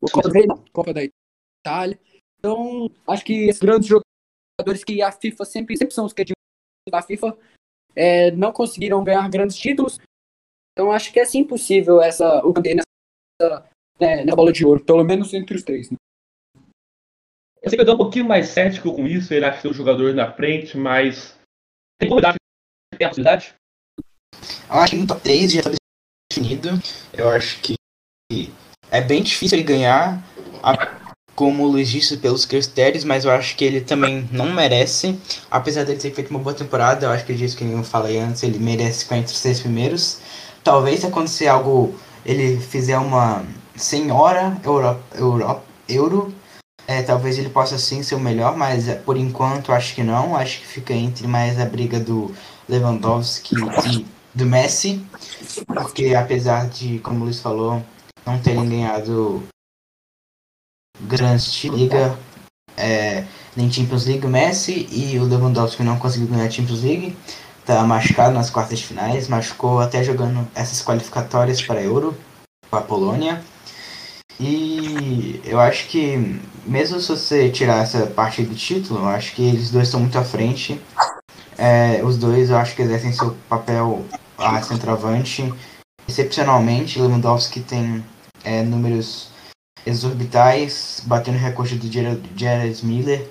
O 0.00 0.10
Copa 0.10 0.28
do 0.28 0.34
Rei, 0.34 0.46
não. 0.46 0.64
Copa 0.72 0.92
da 0.92 1.00
Itália. 1.02 1.98
Então, 2.38 2.90
acho 3.06 3.24
que 3.24 3.48
esses 3.48 3.60
grandes 3.60 3.88
jogadores 3.88 4.84
que 4.84 5.02
a 5.02 5.10
FIFA 5.10 5.44
sempre, 5.44 5.76
sempre 5.76 5.94
são 5.94 6.04
os 6.04 6.12
que 6.12 6.24
da 6.90 7.02
FIFA 7.02 7.36
é, 7.94 8.30
não 8.30 8.52
conseguiram 8.52 9.02
ganhar 9.02 9.28
grandes 9.28 9.56
títulos. 9.56 9.98
Então, 10.72 10.92
acho 10.92 11.12
que 11.12 11.18
é 11.18 11.24
sim 11.24 11.44
possível 11.44 12.00
essa, 12.00 12.44
o 12.44 12.52
Kanté 12.52 12.74
nessa, 12.74 13.68
né, 13.98 14.24
nessa 14.24 14.36
bola 14.36 14.52
de 14.52 14.64
ouro, 14.64 14.84
pelo 14.84 15.02
menos 15.02 15.34
entre 15.34 15.56
os 15.56 15.62
três. 15.62 15.90
Né? 15.90 15.96
Eu 17.60 17.70
sei 17.70 17.76
que 17.76 17.82
eu 17.82 17.86
tô 17.86 17.94
um 17.94 17.98
pouquinho 17.98 18.24
mais 18.24 18.48
cético 18.48 18.94
com 18.94 19.06
isso, 19.06 19.34
ele 19.34 19.44
acha 19.44 19.60
que 19.60 19.68
um 19.68 19.72
jogador 19.72 20.14
na 20.14 20.32
frente, 20.32 20.76
mas. 20.76 21.36
Tem 21.98 22.08
dar 22.20 22.36
tem 22.96 23.06
a 23.06 23.10
possibilidade? 23.10 23.57
Eu 24.70 24.78
acho 24.80 24.90
que 24.92 24.98
no 24.98 25.06
top 25.06 25.20
3 25.22 25.52
já 25.52 25.62
tá 25.62 25.70
definido. 26.30 26.80
Eu 27.12 27.30
acho 27.30 27.58
que 27.60 27.76
é 28.90 29.00
bem 29.00 29.22
difícil 29.22 29.56
ele 29.58 29.64
ganhar, 29.66 30.22
a- 30.62 30.98
como 31.34 31.74
disse, 31.82 32.16
pelos 32.18 32.44
critérios, 32.44 33.04
mas 33.04 33.24
eu 33.24 33.30
acho 33.30 33.56
que 33.56 33.64
ele 33.64 33.80
também 33.80 34.28
não 34.30 34.52
merece. 34.52 35.18
Apesar 35.50 35.84
dele 35.84 35.98
ter 35.98 36.12
feito 36.12 36.30
uma 36.30 36.38
boa 36.40 36.54
temporada, 36.54 37.06
eu 37.06 37.10
acho 37.10 37.24
que 37.24 37.32
disso 37.34 37.56
que 37.56 37.64
eu 37.64 37.82
falei 37.84 38.18
antes, 38.18 38.42
ele 38.42 38.58
merece 38.58 39.04
ficar 39.04 39.16
entre 39.18 39.32
os 39.32 39.38
seis 39.38 39.60
primeiros. 39.60 40.18
Talvez 40.62 41.00
se 41.00 41.06
acontecer 41.06 41.46
algo, 41.46 41.94
ele 42.26 42.58
fizer 42.60 42.98
uma 42.98 43.44
senhora 43.76 44.58
Euro, 44.64 44.98
Euro, 45.14 45.62
Euro 45.88 46.34
é, 46.86 47.02
talvez 47.02 47.38
ele 47.38 47.48
possa 47.50 47.78
sim 47.78 48.02
ser 48.02 48.16
o 48.16 48.20
melhor, 48.20 48.56
mas 48.56 48.88
é, 48.88 48.94
por 48.96 49.16
enquanto 49.16 49.72
acho 49.72 49.94
que 49.94 50.02
não. 50.02 50.34
Acho 50.36 50.58
que 50.58 50.66
fica 50.66 50.92
entre 50.92 51.26
mais 51.26 51.58
a 51.60 51.64
briga 51.64 52.00
do 52.00 52.34
Lewandowski 52.68 53.54
e 53.86 54.17
do 54.38 54.46
Messi, 54.46 55.04
porque 55.66 56.14
apesar 56.14 56.68
de, 56.68 57.00
como 57.00 57.20
o 57.20 57.24
Luiz 57.24 57.40
falou, 57.40 57.84
não 58.24 58.38
terem 58.38 58.68
ganhado 58.68 59.42
grandes 61.00 61.52
de 61.52 61.68
liga, 61.68 62.16
é, 62.76 63.24
nem 63.56 63.70
Champions 63.70 64.06
League, 64.06 64.24
o 64.24 64.30
Messi 64.30 64.88
e 64.92 65.18
o 65.18 65.24
Lewandowski 65.24 65.82
não 65.82 65.98
conseguiu 65.98 66.28
ganhar 66.28 66.46
a 66.46 66.50
Champions 66.50 66.82
League, 66.84 67.16
tá 67.66 67.82
machucado 67.82 68.32
nas 68.32 68.48
quartas 68.48 68.78
de 68.78 68.86
finais, 68.86 69.26
machucou 69.26 69.80
até 69.80 70.04
jogando 70.04 70.46
essas 70.54 70.82
qualificatórias 70.84 71.60
para 71.60 71.82
Euro, 71.82 72.16
com 72.70 72.76
a 72.76 72.80
Polônia. 72.80 73.42
E 74.38 75.40
eu 75.44 75.58
acho 75.58 75.88
que, 75.88 76.40
mesmo 76.64 77.00
se 77.00 77.08
você 77.08 77.50
tirar 77.50 77.82
essa 77.82 78.06
parte 78.06 78.44
do 78.44 78.54
título, 78.54 79.00
eu 79.00 79.08
acho 79.08 79.34
que 79.34 79.42
eles 79.42 79.72
dois 79.72 79.88
estão 79.88 79.98
muito 79.98 80.16
à 80.16 80.22
frente. 80.22 80.80
É, 81.56 82.00
os 82.04 82.16
dois 82.16 82.50
eu 82.50 82.56
acho 82.56 82.76
que 82.76 82.82
exercem 82.82 83.12
seu 83.12 83.36
papel 83.48 84.06
a 84.38 84.62
centroavante. 84.62 85.52
Excepcionalmente, 86.08 87.00
Lewandowski 87.00 87.60
tem 87.60 88.04
é, 88.44 88.62
números 88.62 89.30
exorbitais, 89.84 91.02
batendo 91.04 91.38
recorde 91.38 91.76
do 91.76 91.90
Gerard 91.90 92.86
Miller 92.86 93.28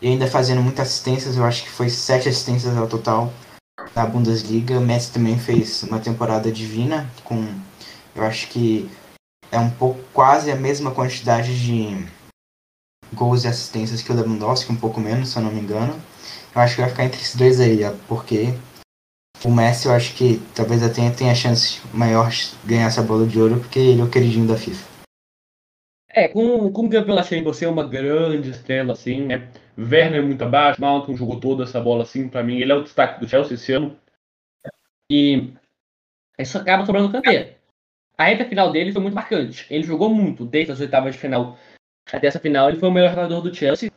e 0.00 0.08
ainda 0.08 0.26
fazendo 0.26 0.62
muitas 0.62 0.88
assistências. 0.88 1.36
Eu 1.36 1.44
acho 1.44 1.64
que 1.64 1.70
foi 1.70 1.88
sete 1.90 2.28
assistências 2.28 2.76
ao 2.76 2.86
total 2.86 3.32
na 3.94 4.06
Bundesliga. 4.06 4.80
Messi 4.80 5.12
também 5.12 5.38
fez 5.38 5.82
uma 5.82 5.98
temporada 5.98 6.50
divina 6.50 7.10
com, 7.24 7.46
eu 8.14 8.24
acho 8.24 8.48
que 8.48 8.90
é 9.50 9.58
um 9.58 9.70
pouco 9.70 10.00
quase 10.12 10.50
a 10.50 10.56
mesma 10.56 10.90
quantidade 10.90 11.58
de 11.58 12.06
gols 13.12 13.44
e 13.44 13.48
assistências 13.48 14.02
que 14.02 14.10
o 14.10 14.14
Lewandowski, 14.14 14.72
um 14.72 14.76
pouco 14.76 15.00
menos, 15.00 15.28
se 15.28 15.36
eu 15.36 15.42
não 15.42 15.50
me 15.50 15.60
engano. 15.60 15.94
Eu 16.54 16.60
acho 16.60 16.76
que 16.76 16.80
vai 16.80 16.90
ficar 16.90 17.04
entre 17.04 17.20
esses 17.20 17.36
dois 17.36 17.60
aí, 17.60 17.80
porque 18.08 18.54
o 19.44 19.50
Messi 19.50 19.86
eu 19.86 19.92
acho 19.92 20.14
que 20.16 20.40
talvez 20.54 20.82
até 20.82 21.10
tenha 21.10 21.34
chance 21.34 21.80
maior 21.92 22.30
de 22.30 22.54
ganhar 22.64 22.86
essa 22.86 23.02
bola 23.02 23.26
de 23.26 23.38
ouro, 23.38 23.60
porque 23.60 23.78
ele 23.78 24.00
é 24.00 24.04
o 24.04 24.10
queridinho 24.10 24.48
da 24.48 24.56
FIFA. 24.56 24.94
É, 26.08 26.28
com, 26.28 26.70
com 26.72 26.86
o 26.86 26.90
campeão 26.90 27.16
da 27.16 27.22
Champions 27.22 27.56
ser 27.56 27.66
uma 27.66 27.86
grande 27.86 28.50
estrela, 28.50 28.92
assim, 28.92 29.26
né? 29.26 29.50
Werner 29.76 30.20
é 30.20 30.22
muito 30.22 30.42
abaixo, 30.42 30.80
Malcolm 30.80 31.16
jogou 31.16 31.40
toda 31.40 31.64
essa 31.64 31.80
bola, 31.80 32.04
assim, 32.04 32.28
pra 32.28 32.42
mim. 32.42 32.58
Ele 32.58 32.70
é 32.70 32.74
o 32.74 32.84
destaque 32.84 33.20
do 33.20 33.28
Chelsea 33.28 33.54
esse 33.54 33.72
ano. 33.72 33.98
E 35.10 35.52
isso 36.38 36.56
acaba 36.56 36.86
sobrando 36.86 37.08
o 37.08 37.12
Kanté. 37.12 37.56
A 38.16 38.24
reta 38.24 38.44
final 38.44 38.70
dele 38.70 38.92
foi 38.92 39.02
muito 39.02 39.14
marcante. 39.14 39.66
Ele 39.68 39.82
jogou 39.82 40.08
muito, 40.08 40.44
desde 40.44 40.72
as 40.72 40.80
oitavas 40.80 41.14
de 41.14 41.20
final 41.20 41.58
até 42.12 42.28
essa 42.28 42.38
final. 42.38 42.68
Ele 42.68 42.78
foi 42.78 42.88
o 42.88 42.92
melhor 42.92 43.10
jogador 43.10 43.40
do 43.40 43.54
Chelsea. 43.54 43.90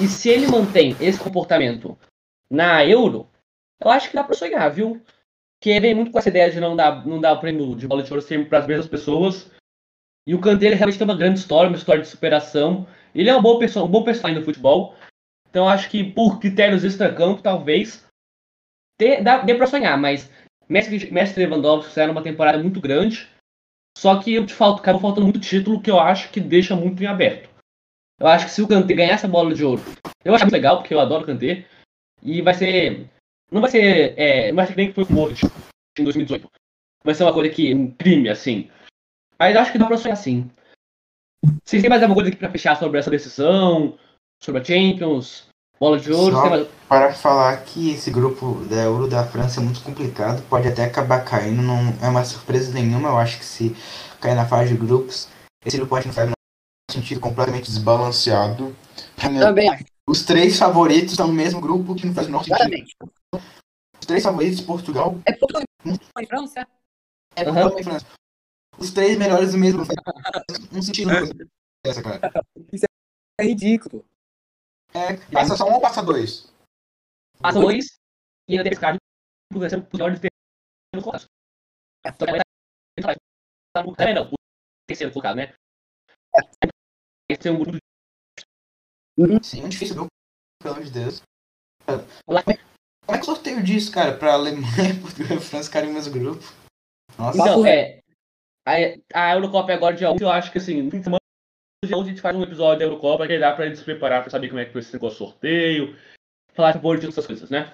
E 0.00 0.06
se 0.06 0.28
ele 0.28 0.46
mantém 0.46 0.96
esse 1.00 1.18
comportamento 1.18 1.98
na 2.48 2.86
Euro, 2.86 3.28
eu 3.80 3.90
acho 3.90 4.10
que 4.10 4.16
dá 4.16 4.24
pra 4.24 4.34
sonhar, 4.34 4.70
viu? 4.70 5.02
Que 5.60 5.78
vem 5.80 5.94
muito 5.94 6.10
com 6.10 6.18
essa 6.18 6.28
ideia 6.28 6.50
de 6.50 6.60
não 6.60 6.76
dar, 6.76 7.06
não 7.06 7.20
dar 7.20 7.32
o 7.32 7.40
prêmio 7.40 7.74
de 7.74 7.86
bola 7.86 8.02
de 8.02 8.12
ouro 8.12 8.22
sempre 8.22 8.48
para 8.48 8.58
as 8.58 8.66
mesmas 8.66 8.88
pessoas. 8.88 9.50
E 10.26 10.34
o 10.34 10.40
Kanté 10.40 10.66
ele 10.66 10.74
realmente 10.74 10.98
tem 10.98 11.06
uma 11.06 11.16
grande 11.16 11.38
história, 11.38 11.68
uma 11.68 11.76
história 11.76 12.02
de 12.02 12.08
superação. 12.08 12.86
Ele 13.14 13.30
é 13.30 13.36
um 13.36 13.42
bom 13.42 13.58
pessoa, 13.58 13.86
um 13.86 13.90
bom 13.90 14.04
personagem 14.04 14.38
no 14.38 14.44
futebol. 14.44 14.94
Então 15.48 15.64
eu 15.64 15.70
acho 15.70 15.88
que 15.88 16.04
por 16.04 16.38
critérios 16.38 16.84
extra-campo, 16.84 17.42
talvez 17.42 18.06
dê, 18.98 19.22
dê 19.44 19.54
pra 19.54 19.66
sonhar, 19.66 19.96
mas 19.96 20.30
Messi, 20.68 21.10
Messi 21.10 21.38
Lewandowski 21.40 21.88
fizeram 21.88 22.12
uma 22.12 22.22
temporada 22.22 22.58
muito 22.58 22.80
grande. 22.80 23.28
Só 23.96 24.20
que 24.22 24.44
te 24.44 24.54
falta, 24.54 24.80
acabou 24.80 25.00
faltando 25.00 25.26
muito 25.26 25.40
título 25.40 25.80
que 25.80 25.90
eu 25.90 25.98
acho 25.98 26.30
que 26.30 26.40
deixa 26.40 26.76
muito 26.76 27.02
em 27.02 27.06
aberto. 27.06 27.48
Eu 28.20 28.26
acho 28.26 28.46
que 28.46 28.52
se 28.52 28.62
o 28.62 28.68
Kanté 28.68 28.94
ganhar 28.94 29.14
essa 29.14 29.26
bola 29.26 29.54
de 29.54 29.64
ouro, 29.64 29.82
eu 30.24 30.34
acho 30.34 30.50
legal, 30.50 30.78
porque 30.78 30.92
eu 30.92 31.00
adoro 31.00 31.22
o 31.22 31.26
Kanté. 31.26 31.66
E 32.22 32.42
vai 32.42 32.54
ser. 32.54 33.08
Não 33.50 33.60
vai 33.60 33.70
ser. 33.70 34.14
É, 34.16 34.48
não 34.48 34.56
vai 34.56 34.66
ser 34.66 34.72
que 34.72 34.78
nem 34.78 34.88
que 34.88 34.94
foi 34.94 35.04
o 35.04 35.12
Modric 35.12 35.46
em 35.98 36.04
2018. 36.04 36.48
Vai 37.04 37.14
ser 37.14 37.24
uma 37.24 37.32
coisa 37.32 37.50
que. 37.50 37.74
um 37.74 37.90
crime, 37.90 38.28
assim. 38.28 38.70
Mas 39.38 39.56
acho 39.56 39.72
que 39.72 39.78
dá 39.78 39.86
pra 39.86 39.96
sonhar 39.96 40.16
sim. 40.16 40.50
Vocês 41.64 41.80
têm 41.80 41.88
mais 41.88 42.02
alguma 42.02 42.16
coisa 42.16 42.30
aqui 42.30 42.38
pra 42.38 42.50
fechar 42.50 42.76
sobre 42.76 42.98
essa 42.98 43.10
decisão? 43.10 43.96
Sobre 44.42 44.60
a 44.60 44.64
Champions? 44.64 45.46
Bola 45.78 45.98
de 45.98 46.12
ouro? 46.12 46.34
Só 46.34 46.50
mais... 46.50 46.66
para 46.88 47.12
falar 47.14 47.56
que 47.64 47.92
esse 47.92 48.10
grupo 48.10 48.64
da 48.68 48.82
Euro 48.82 49.08
da 49.08 49.24
França 49.24 49.60
é 49.60 49.62
muito 49.62 49.80
complicado, 49.80 50.42
pode 50.48 50.66
até 50.66 50.84
acabar 50.84 51.24
caindo, 51.24 51.62
não 51.62 51.94
é 52.02 52.08
uma 52.08 52.24
surpresa 52.24 52.72
nenhuma. 52.72 53.10
Eu 53.10 53.18
acho 53.18 53.38
que 53.38 53.44
se 53.44 53.76
cair 54.20 54.34
na 54.34 54.46
fase 54.46 54.72
de 54.72 54.76
grupos, 54.76 55.28
esse 55.64 55.76
grupo 55.76 55.90
pode 55.90 56.10
fazer 56.10 56.30
um 56.30 56.92
sentido 56.92 57.20
completamente 57.20 57.70
desbalanceado. 57.70 58.74
Também 59.16 59.68
acho. 59.68 59.84
Os 60.08 60.24
três 60.24 60.58
favoritos 60.58 61.12
estão 61.12 61.28
no 61.28 61.34
mesmo 61.34 61.60
grupo 61.60 61.94
que 61.94 62.06
não 62.06 62.14
faz 62.14 62.26
o 62.26 62.30
menor. 62.30 62.44
Os 64.00 64.06
três 64.06 64.22
favoritos, 64.22 64.60
Portugal, 64.62 65.14
É 65.26 65.32
Portugal 65.34 65.62
e 66.18 66.26
França? 66.26 66.66
é. 67.36 67.44
Portugal 67.44 67.78
e 67.78 67.84
França. 67.84 68.06
Os 68.78 68.90
três 68.90 69.18
melhores 69.18 69.52
do 69.52 69.58
mesmo 69.58 69.84
grupo. 69.84 69.92
Não 70.72 70.80
sentido 70.80 71.10
essa, 71.84 72.02
cara. 72.02 72.20
É 73.40 73.44
ridículo. 73.44 74.04
É, 74.92 75.16
passa 75.30 75.56
só 75.56 75.68
um 75.68 75.74
ou 75.74 75.80
passa 75.80 76.02
dois? 76.02 76.52
Passa 77.38 77.60
dois 77.60 78.00
e 78.48 78.52
ainda 78.54 78.64
tem 78.64 78.72
esse 78.72 78.80
cara 78.80 78.96
por 79.52 79.70
ser 79.70 79.78
o 79.78 79.86
pior 79.86 80.12
de 80.12 80.20
ter 80.20 80.28
no 80.92 81.00
colocado. 81.00 81.26
Estar 82.04 82.26
no 83.84 83.94
é, 83.96 84.14
não, 84.14 84.28
o 84.32 84.34
terceiro 84.88 85.12
colocado, 85.12 85.36
né? 85.36 85.54
Esse 87.30 87.46
é 87.46 87.52
um 87.52 87.60
grupo 87.60 87.78
Sim, 89.42 89.60
muito 89.60 89.72
difícil, 89.72 89.94
grupo, 89.96 90.08
pelo 90.62 90.74
amor 90.74 90.84
de 90.84 90.90
Deus. 90.92 91.22
Como 92.26 92.38
é 93.16 93.18
que 93.18 93.24
sorteio 93.24 93.62
disso, 93.62 93.90
cara? 93.90 94.16
Pra 94.16 94.34
Alemanha, 94.34 94.94
Portugal 95.00 95.36
e 95.38 95.40
França 95.40 95.64
ficarem 95.68 95.88
no 95.88 95.94
mesmo 95.94 96.12
grupo? 96.12 96.44
Nossa, 97.18 97.38
Então, 97.38 97.66
é. 97.66 98.00
A, 98.66 98.72
a 99.30 99.34
Eurocopa 99.34 99.72
é 99.72 99.74
agora 99.74 99.96
dia 99.96 100.10
11, 100.10 100.22
eu 100.22 100.30
acho 100.30 100.52
que 100.52 100.58
assim, 100.58 100.82
no 100.82 100.90
fim 100.90 100.98
de 100.98 101.04
semana, 101.04 101.18
dia 101.84 101.96
11 101.96 102.08
a 102.10 102.12
gente 102.12 102.20
faz 102.20 102.36
um 102.36 102.42
episódio 102.42 102.78
da 102.80 102.84
Eurocopa 102.84 103.26
que 103.26 103.38
dá 103.38 103.52
pra 103.52 103.66
gente 103.66 103.78
se 103.78 103.84
preparar 103.84 104.20
pra 104.22 104.30
saber 104.30 104.48
como 104.48 104.60
é 104.60 104.66
que 104.66 104.72
foi 104.72 104.82
esse 104.82 104.92
negócio 104.92 105.18
de 105.18 105.24
sorteio, 105.24 105.96
falar 106.52 106.72
de 106.72 106.78
board 106.78 107.06
essas 107.08 107.26
coisas, 107.26 107.48
né? 107.48 107.72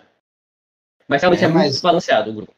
Mas 1.09 1.21
realmente 1.23 1.43
é, 1.43 1.47
É, 1.47 1.49
muito 1.49 1.59
mas- 1.63 1.73
desbalanceado 1.73 2.31
o 2.31 2.35
grupo. 2.35 2.55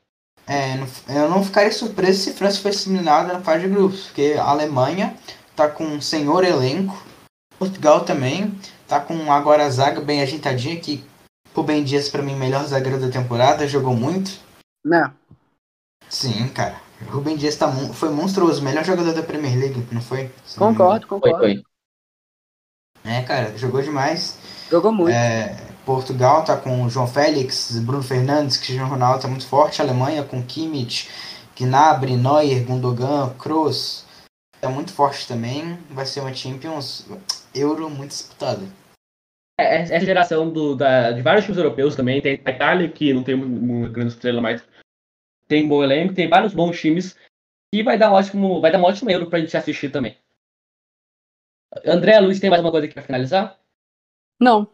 É, 0.48 0.74
eu 1.18 1.28
não 1.28 1.42
ficaria 1.42 1.72
surpreso 1.72 2.20
se 2.20 2.34
França 2.34 2.60
fosse 2.60 2.88
eliminada 2.88 3.32
na 3.32 3.40
fase 3.42 3.66
de 3.66 3.74
grupos, 3.74 4.06
porque 4.06 4.36
a 4.38 4.44
Alemanha 4.44 5.16
tá 5.56 5.68
com 5.68 5.82
um 5.84 6.00
senhor 6.00 6.44
elenco, 6.44 6.94
Portugal 7.58 8.04
também, 8.04 8.52
tá 8.86 9.00
com 9.00 9.32
agora 9.32 9.64
a 9.64 9.70
zaga 9.70 10.00
bem 10.00 10.22
ajeitadinha, 10.22 10.78
que 10.80 11.04
o 11.54 11.62
Ben 11.62 11.82
Dias, 11.82 12.08
pra 12.08 12.22
mim, 12.22 12.36
melhor 12.36 12.64
zagueiro 12.66 13.00
da 13.00 13.08
temporada, 13.08 13.66
jogou 13.66 13.94
muito. 13.94 14.38
Não. 14.84 15.12
Sim, 16.08 16.48
cara. 16.48 16.80
O 17.02 17.10
Rubem 17.10 17.36
Dias 17.36 17.56
tá, 17.56 17.70
foi 17.92 18.10
monstruoso, 18.10 18.62
melhor 18.62 18.84
jogador 18.84 19.12
da 19.12 19.22
Premier 19.22 19.58
League, 19.58 19.86
não 19.92 20.00
foi? 20.00 20.30
Se 20.46 20.58
não 20.58 20.68
me 20.68 20.74
engano. 20.74 20.90
Concordo, 21.00 21.06
Foi, 21.08 21.20
concordo. 21.20 21.38
foi. 21.38 21.62
É, 23.04 23.22
cara, 23.22 23.56
jogou 23.56 23.82
demais. 23.82 24.38
Jogou 24.70 24.92
muito. 24.92 25.14
É, 25.14 25.56
Portugal 25.84 26.44
tá 26.44 26.56
com 26.56 26.82
o 26.84 26.90
João 26.90 27.06
Félix, 27.06 27.78
Bruno 27.80 28.02
Fernandes, 28.02 28.56
Cristiano 28.56 28.88
Ronaldo 28.88 29.22
tá 29.22 29.28
muito 29.28 29.46
forte. 29.46 29.80
A 29.80 29.84
Alemanha 29.84 30.24
com 30.24 30.42
Kimmich, 30.42 31.08
Gnabry, 31.58 32.16
Neuer, 32.16 32.64
Gundogan, 32.64 33.30
Kroos. 33.38 34.04
Tá 34.60 34.68
muito 34.68 34.92
forte 34.92 35.28
também. 35.28 35.78
Vai 35.90 36.06
ser 36.06 36.20
uma 36.20 36.34
Champions 36.34 37.04
Euro 37.56 37.88
muito 37.88 38.10
disputada. 38.10 38.62
É, 39.58 39.82
Essa 39.82 40.04
geração 40.04 40.52
do, 40.52 40.76
da, 40.76 41.12
de 41.12 41.22
vários 41.22 41.44
times 41.44 41.58
europeus 41.58 41.96
também, 41.96 42.20
tem 42.20 42.40
a 42.44 42.50
Itália, 42.50 42.90
que 42.90 43.12
não 43.12 43.24
tem 43.24 43.34
uma 43.34 43.88
grande 43.88 44.12
estrela, 44.12 44.40
mas 44.40 44.66
tem 45.48 45.64
um 45.64 45.68
bom 45.68 45.82
elenco, 45.82 46.14
tem 46.14 46.28
vários 46.28 46.52
bons 46.52 46.78
times, 46.78 47.16
e 47.72 47.82
vai 47.82 47.98
dar 47.98 48.10
um 48.10 48.14
ótimo, 48.14 48.60
vai 48.60 48.70
dar 48.70 48.78
um 48.78 48.84
ótimo 48.84 49.10
euro 49.10 49.30
pra 49.30 49.38
gente 49.38 49.56
assistir 49.56 49.90
também. 49.90 50.18
André, 51.84 52.18
Luiz, 52.20 52.40
tem 52.40 52.50
mais 52.50 52.62
uma 52.62 52.70
coisa 52.70 52.86
aqui 52.86 52.94
pra 52.94 53.02
finalizar? 53.02 53.60
Não. 54.40 54.70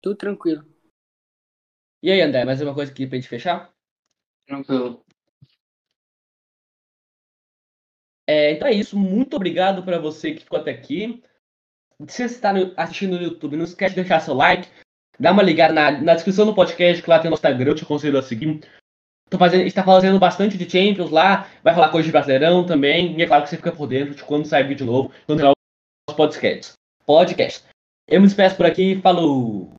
Tudo 0.00 0.16
tranquilo. 0.16 0.64
E 2.02 2.10
aí, 2.10 2.20
André, 2.20 2.44
mais 2.44 2.60
uma 2.60 2.74
coisa 2.74 2.90
aqui 2.90 3.06
pra 3.06 3.16
gente 3.16 3.28
fechar? 3.28 3.72
Tranquilo. 4.46 5.04
É, 8.26 8.52
então 8.52 8.68
é 8.68 8.72
isso, 8.72 8.98
muito 8.98 9.36
obrigado 9.36 9.84
para 9.84 9.98
você 9.98 10.34
que 10.34 10.44
ficou 10.44 10.58
até 10.58 10.70
aqui. 10.70 11.22
Se 12.08 12.28
você 12.28 12.34
está 12.34 12.52
assistindo 12.76 13.16
no 13.16 13.22
YouTube, 13.22 13.56
não 13.56 13.64
esquece 13.64 13.94
de 13.94 14.00
deixar 14.00 14.20
seu 14.20 14.34
like, 14.34 14.68
dá 15.18 15.32
uma 15.32 15.42
ligada 15.42 15.72
na, 15.72 15.90
na 15.90 16.14
descrição 16.14 16.46
do 16.46 16.54
podcast, 16.54 17.02
que 17.02 17.08
lá 17.08 17.18
tem 17.18 17.28
o 17.28 17.30
nosso 17.30 17.40
Instagram, 17.40 17.70
eu 17.70 17.74
te 17.74 17.84
aconselho 17.84 18.18
a 18.18 18.22
seguir. 18.22 18.60
Tô 19.30 19.38
fazendo, 19.38 19.60
a 19.60 19.64
gente 19.64 19.74
tá 19.74 19.82
fazendo 19.82 20.18
bastante 20.18 20.58
de 20.58 20.68
Champions 20.68 21.10
lá, 21.10 21.48
vai 21.62 21.72
rolar 21.72 21.90
coisa 21.90 22.06
de 22.06 22.12
Brasileirão 22.12 22.66
também, 22.66 23.16
e 23.18 23.22
é 23.22 23.26
claro 23.26 23.44
que 23.44 23.50
você 23.50 23.56
fica 23.56 23.72
por 23.72 23.86
dentro 23.86 24.14
de 24.14 24.22
quando 24.22 24.46
sai 24.46 24.64
vídeo 24.64 24.84
novo, 24.84 25.10
quando 25.26 25.40
sair 25.40 25.52
os 26.08 26.16
podcasts. 26.16 26.72
Podcast. 27.06 27.64
Eu 28.08 28.20
me 28.20 28.26
despeço 28.26 28.56
por 28.56 28.66
aqui, 28.66 29.00
falou! 29.00 29.70